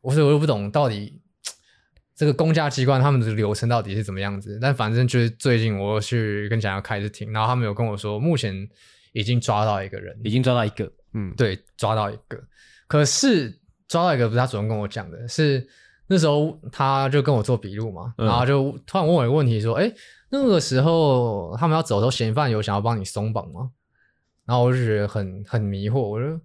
[0.00, 1.20] 我说我又不懂到底
[2.14, 8.68] 这个公家机关他们的流程到底是怎么样子，但反正就是最近我又去跟检察官开一次庭，然后他们有跟我说，目前
[9.12, 10.90] 已经抓到一个人，已经抓到一个。
[11.14, 12.42] 嗯，对，抓到一个，
[12.88, 15.68] 可是抓到一个不是他主动跟我讲的，是
[16.06, 19.92] 那时候他就跟我做笔录嘛，嗯、然后就突然问我一个问题，说：“哎，
[20.30, 23.72] 那个时候他们要走的时候，嫌犯有想要帮你松绑吗？”
[24.44, 26.40] 然后我就觉得很很迷惑，我就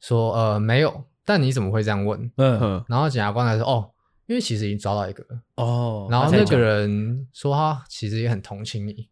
[0.00, 2.30] 说：“呃，没有。”但你怎么会这样问？
[2.36, 3.90] 嗯，然后检察官来说：“哦，
[4.26, 9.08] 因为其实已经抓到一个了。”哦，然后那个人说他其实也很同情你，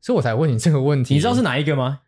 [0.00, 1.14] 所以我才问你这个问题。
[1.14, 2.00] 你知道是哪一个吗？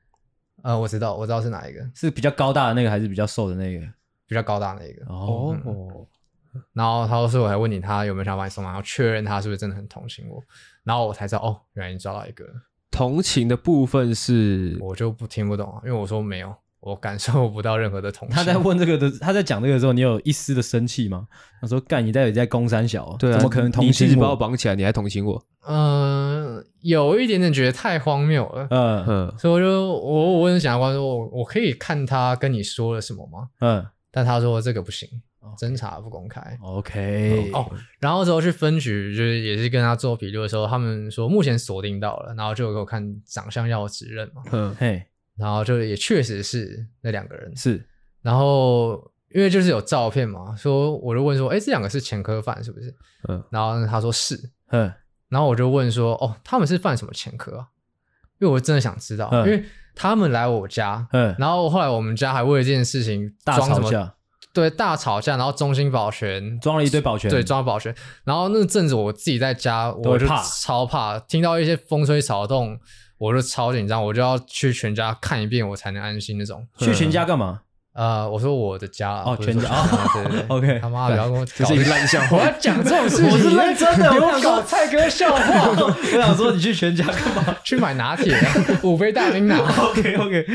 [0.63, 3.87] 呃，我知道，我知道是哪一个，是比较高大的那个，还是比较瘦的那个？
[4.27, 5.05] 比较高大那个。
[5.13, 10.43] 哦，嗯、然后他说，我还问你，他有没有想把你送，然后确认他是不是真的很同情我，
[10.85, 12.45] 然后我才知道，哦，原来你抓到一个。
[12.93, 16.55] 同情的部分是，我就不听不懂，因为我说没有。
[16.83, 18.35] 我感受不到任何的同情。
[18.35, 21.29] 他在问这个的，他在讲这个的时候，你有一丝的生气吗？
[21.61, 23.05] 他说：“干，你到底在攻三小？
[23.05, 23.87] 啊对啊，怎么可能同情我？
[23.87, 28.67] 你自己把我绑起来，你还同情我？”嗯、呃，有一点点觉得太荒谬了。
[28.71, 35.09] 嗯嗯，所以我就我我问检察官说：“我我可以看他跟你说了什么吗？”嗯，但他说这个不行，
[35.59, 36.57] 侦查不公开。
[36.63, 37.71] OK 哦，
[38.01, 44.43] 然后之后去分局，就是也是跟他做笔录的时候，他们说目前锁定到了，然后就给我看长相要指认嘛。
[44.53, 44.75] 嗯。
[44.79, 45.07] 嘿。
[45.35, 47.57] 然后就也确实是那两个人。
[47.57, 47.83] 是，
[48.21, 52.95] 然后因为就是有照片嘛，说我就问说，哎，这两个是前科犯是不是？
[53.29, 54.39] 嗯，然后他说是，
[54.71, 54.93] 嗯，
[55.31, 57.67] 然后我就问说，哦，他们是犯什么前科啊？
[58.41, 59.65] 因为我真的想知道，嗯、因为
[59.95, 64.15] 他们来我家，嗯，然后后来我们家还为了这件事情大吵架，
[64.53, 72.79] 对，大吵架，然后中心保全装了一堆保全，对，装了保全，然后那阵子我自己在家，我就超怕，听到一些风吹草动。
[73.19, 76.67] 我就超紧张，我就要去全家看一遍，我才能安心那种。
[76.77, 77.61] 去全家干嘛？
[77.95, 80.79] 呃，我说我的家哦，全家 啊，对对对，OK。
[80.81, 82.39] 他妈的，不要跟我这是一个烂笑话。
[82.39, 85.39] 我要讲这种事情，我是认真的，我搞蔡哥笑话。
[85.71, 87.57] 我想说，你去全家干嘛？
[87.63, 88.37] 去买拿铁，
[88.83, 89.57] 五杯大冰拿。
[89.59, 90.47] OK OK。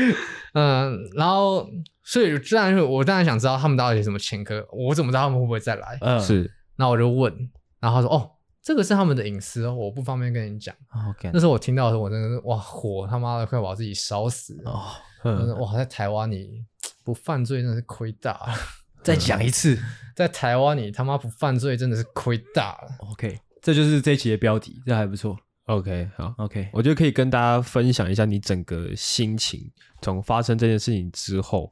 [0.52, 1.66] 嗯，然后
[2.08, 5.98] 所以自然我当然想知道他们到底有什么前科，我怎么知道他们会不会再来？
[6.00, 6.50] 嗯，是。
[6.76, 8.30] 那我就问，然后他说哦。
[8.60, 10.74] 这个是他们的隐私哦，我不方便跟你讲。
[11.08, 14.70] OK，那时候我听到的时候，我真的是哇，火他妈的快把自己烧死了。
[14.70, 14.82] 哦，
[15.24, 16.66] 嗯、哇，在台湾你
[17.02, 18.48] 不犯罪真的是亏大了。
[19.02, 19.78] 再讲一次，
[20.14, 22.88] 在台湾你他妈不犯罪真的是亏大了。
[23.10, 25.34] OK，这就是这一期的标题，这还不错。
[25.64, 29.70] OK，好，OK，我觉得可以跟大家分享一下你整个心情，
[30.02, 31.70] 从发生这件事情之后，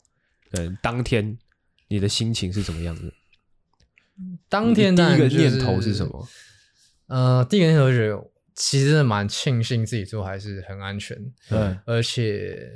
[0.59, 1.39] 嗯，当天
[1.89, 3.13] 你的心情是怎么样的？
[4.49, 6.29] 当天第一个念头是什么？
[7.09, 8.19] 呃，第一个念头是，
[8.55, 11.17] 其实蛮庆幸自己做还是很安全，
[11.51, 12.67] 嗯，而且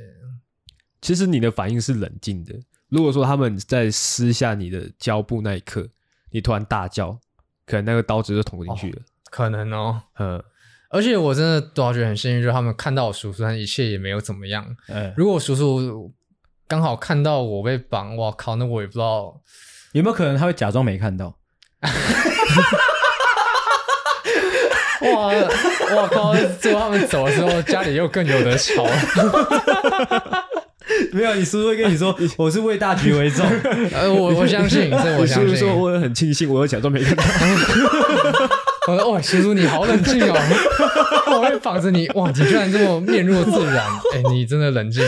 [1.00, 2.54] 其实你的反应是冷静的。
[2.88, 5.88] 如果说他们在撕下你的胶布那一刻，
[6.30, 7.18] 你突然大叫，
[7.64, 10.44] 可能那个刀子就捅进去了，哦，可能哦，嗯，
[10.90, 14.76] 而且我真的多少觉得很幸运，就是他们看到我叔叔，但一切也没有怎么样。
[14.88, 16.12] 嗯，如果叔叔
[16.70, 19.34] 刚好看到我被绑，哇靠，那我也不知道
[19.90, 21.34] 有没有可能他会假装没看到。
[25.00, 25.32] 哇！
[25.96, 26.32] 我靠！
[26.60, 28.86] 最后他们走的时候，家里又更有得吵。
[31.10, 33.44] 没有，你叔叔会跟你说：“我是为大局为重。
[33.92, 35.48] ”呃，我我相信，这我相信。
[35.48, 37.24] 叔叔说我也很庆幸，我有假装没看到。
[38.86, 40.36] 我说：“哇，叔叔你好冷静哦！
[41.34, 43.84] 我会绑着你，哇，你居然这么面若自然。
[44.14, 45.02] 哎，你真的冷静，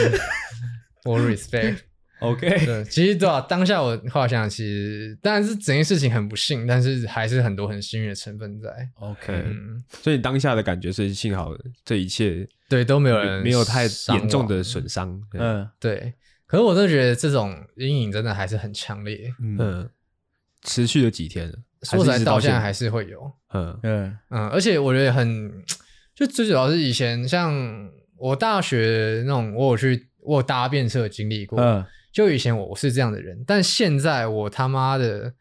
[1.05, 1.79] 我 respect。”
[2.23, 8.71] OK，对，其实对啊，当下我后来想想，其实当然是整件事情很不幸，但是还是很多很幸运的成分在。
[9.01, 11.51] OK，嗯，所以当下的感觉是幸好
[11.85, 15.21] 这一切对都没有人没有太严重的损伤。
[15.33, 16.15] 嗯，对。
[16.47, 19.35] 可是我真的觉得这种阴影真的还是很强烈。
[19.41, 19.91] 嗯，
[20.63, 21.53] 持续了几天，
[21.83, 23.33] 说实在到现在还是会有。
[23.53, 25.51] 嗯嗯嗯，而且我觉得很，
[26.15, 27.53] 就最主要是以前像
[28.17, 31.61] 我大学那种，我有去我有搭便车经历过。
[31.61, 31.85] 嗯。
[32.13, 35.33] 就以前我是这样的人，但现在我他妈的，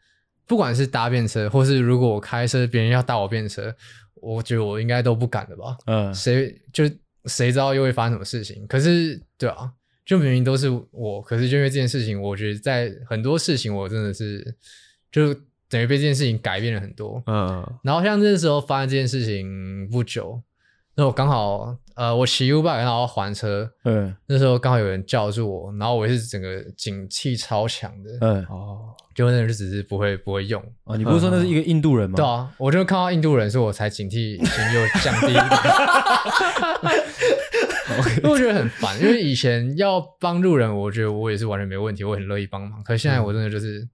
[0.46, 3.76] 不管是搭便车，或是如果我开车，别人要搭我便车，
[4.14, 5.76] 我觉得我应该都不敢的吧。
[5.84, 6.84] 嗯，谁就
[7.26, 8.66] 谁知道又会发生什么事情？
[8.66, 9.70] 可是，对啊，
[10.06, 14.56] 就明明都是我，可是就因为这件事情，我觉得在很多事情我真的是
[15.10, 15.34] 就
[15.68, 17.22] 等于被这件事情改变了很多。
[17.26, 20.42] 嗯，然后像那时候发生这件事情不久。
[20.94, 32.16] 那我刚好，呃，我骑 U-bike 然后还车，嗯，那时候刚好有人叫住我，然后我也是整个警气超强的，嗯，哦，就那就只是不会不会用，哦，你不是说那是一个印度人吗？
[32.16, 35.44] 对啊，我就看到印度人，所以我才警惕心又降低一点，
[38.18, 43.86] 因为我觉得很烦，因为以前要帮路人，我觉得我也是完全没问题，我很乐意帮忙，可是现在我真的就是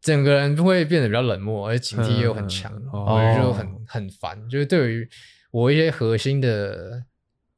[0.00, 5.08] 整个人会变得比较冷漠，而且警惕又很强，我就很很烦，就是对于。
[5.50, 7.04] 我一些核心的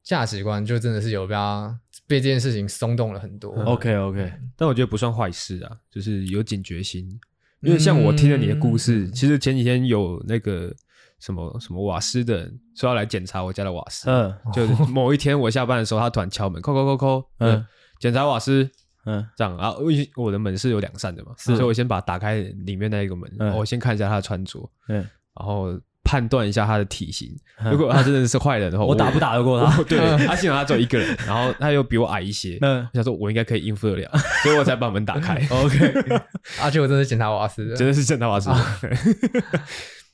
[0.03, 3.51] 价值观，就真的是有被他被这件事情松动了很多。
[3.63, 7.19] OK OK，但我觉得不算坏事啊，就是有警觉心。
[7.61, 10.73] 因为像我听了你的故事，嗯、其实前几天有那个
[11.19, 17.63] 什么什么瓦斯的人说要来检查我家的瓦斯，嗯，就是某一天我下班的时候，他突然敲门，叩叩叩叩，嗯，
[17.99, 18.67] 检查瓦斯，
[19.05, 19.75] 嗯，这样啊，
[20.15, 25.79] 我的门是有两扇的嘛，是所以我先把打开里面那一个门，嗯、我先看一下他的穿着，嗯，然后。
[26.03, 27.29] 判断一下他的体型，
[27.71, 29.81] 如果他真的是坏人的话，我打不打得过他？
[29.85, 34.11] 对，他幸好他只有一个人，然后他又比我矮一些，嗯，我想说我应该可以应付得了，
[34.43, 35.35] 所以我才把门打开。
[35.49, 36.21] OK，
[36.61, 38.49] 而且我真的是检查瓦斯的，真的是检查瓦斯。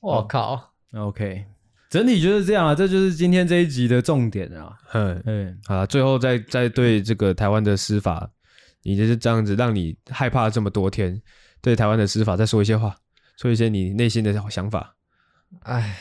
[0.01, 1.45] 我靠，OK，
[1.89, 4.73] 整体就是这样啊，这就是今天这一集的重点啊。
[4.93, 5.23] 嗯。
[5.25, 8.29] 嗯，好了，最后再再对这个台湾的司法，
[8.83, 11.19] 你就是这样子让你害怕这么多天，
[11.61, 12.95] 对台湾的司法再说一些话，
[13.41, 14.93] 说一些你内心的想法。
[15.63, 15.97] 唉，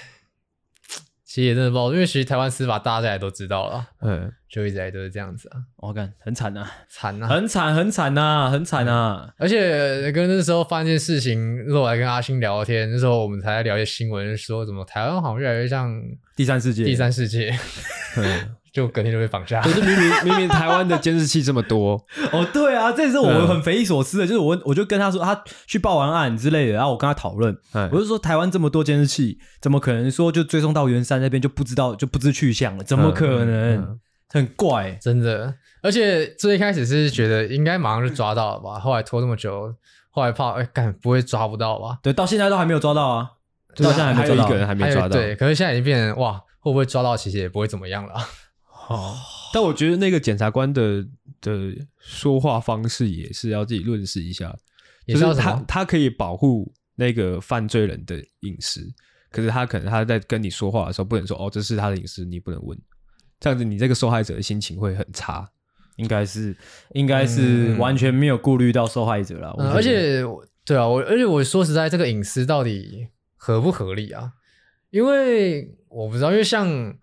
[1.24, 5.58] 其实也真的不好，因为其实台湾司法大家也都知道了，嗯，就一直来都是这样子啊。
[5.76, 9.28] 我感很惨呐，惨呐，很惨，很惨呐，很惨呐。
[9.38, 16.00] 而且跟那时候发生件事情，那时候我还跟阿星聊天，那时候我们才在聊一些新闻，说怎么台湾好像越来越像
[16.34, 17.50] 第三世界，第三世界。
[18.16, 19.62] 嗯就隔天就被绑架。
[19.62, 21.94] 可是明明明明台湾的监视器这么多
[22.30, 24.26] 哦，对啊，这也是我很匪夷所思的。
[24.26, 27.56] 就是我我就跟他说，他去报完案之类的，然后我跟他讨论，
[27.90, 32.84] 我就说台湾这么多监视器，怎么可能说就追踪到圆山那边就不知道就不知去向了？
[32.84, 33.98] 怎么可能？
[34.28, 35.54] 很怪，真的。
[35.82, 39.72] 而且最一开始是觉得应该马上就抓到了吧，后来拖这么久，
[40.10, 41.98] 后来怕哎，干不会抓不到吧？
[42.02, 43.30] 对，到现在都还没有抓到啊，
[43.76, 45.08] 到现在还有一个人还没抓到。
[45.10, 47.16] 对，可是现在已经变成哇，会不会抓到？
[47.16, 48.14] 其实也不会怎么样了。
[48.88, 49.16] 哦，
[49.52, 51.04] 但我觉得那个检察官的
[51.40, 54.56] 的说话方式也是要自己论事一下，
[55.06, 58.80] 也是就是他他可以保护那个犯罪人的隐私，
[59.30, 62.78] 可是他可能他在跟你说话的时候不能说哦，这是他的隐私，你不能问，
[63.40, 65.48] 这样子你这个受害者的心情会很差，
[65.96, 66.56] 应该是
[66.92, 70.22] 应该是完全没有顾虑到受害者了，嗯，而且
[70.64, 74.32] 对啊，我而且我说实在，这个隐私到底合不合理啊？
[74.90, 76.96] 因为我不知道，因为像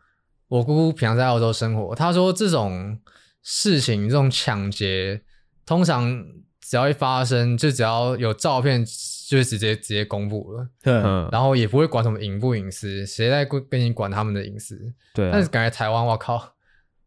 [0.53, 2.99] 我姑姑平常在澳洲生活，她说这种
[3.41, 5.19] 事情，这种抢劫，
[5.65, 6.23] 通常
[6.61, 8.85] 只要一发生，就只要有照片，
[9.27, 14.79] 就直接直接公布了，嗯，然后也不会管什么隐不隐私，谁在跟你管他们的隐私？
[15.15, 16.53] 对、啊，但是感觉台湾，我靠，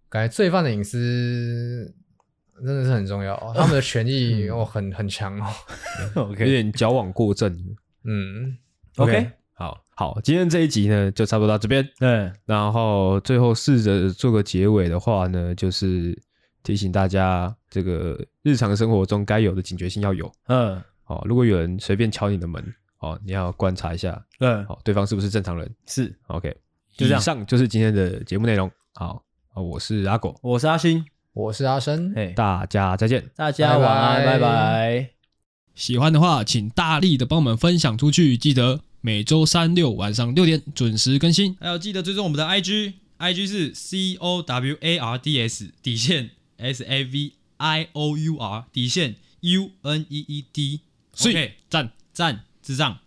[0.08, 1.94] 感觉罪犯的隐私。
[2.64, 5.46] 真的是很重要，他们的权益 哦很很强哦。
[6.16, 7.52] OK， 有点矫枉过正。
[8.02, 8.56] 嗯
[8.96, 9.30] ，OK，好
[9.98, 11.82] 好，今天这一集呢就差不多到这边。
[11.98, 16.14] 对，然后最后试着做个结尾的话呢，就是
[16.62, 20.30] 提醒大家，这个日常生活中该有的警觉性要有。
[20.48, 22.62] 嗯，好，如果有人随便敲你的门，
[22.98, 25.74] 哦，你要观察一下，嗯，好，对方是不是正常人？
[25.86, 26.54] 是，OK。
[26.98, 28.70] 以上就是今天的节目内容。
[28.92, 29.22] 好，
[29.54, 31.02] 我是阿狗，我是阿星。
[31.32, 34.38] 我是阿生，哎，大家再见，大家晚安，拜拜。
[34.38, 35.10] 拜拜。
[35.74, 48.16] 喜欢的话，请大力的帮我们分享出去，记得每周三六晚上六点准时更新，还要记得追踪我们的 IG，IG 是 C O W A R D S 底线 S A V I O
[48.18, 50.80] U R 底线 U N E E D。
[51.12, 52.98] 所以赞赞智障。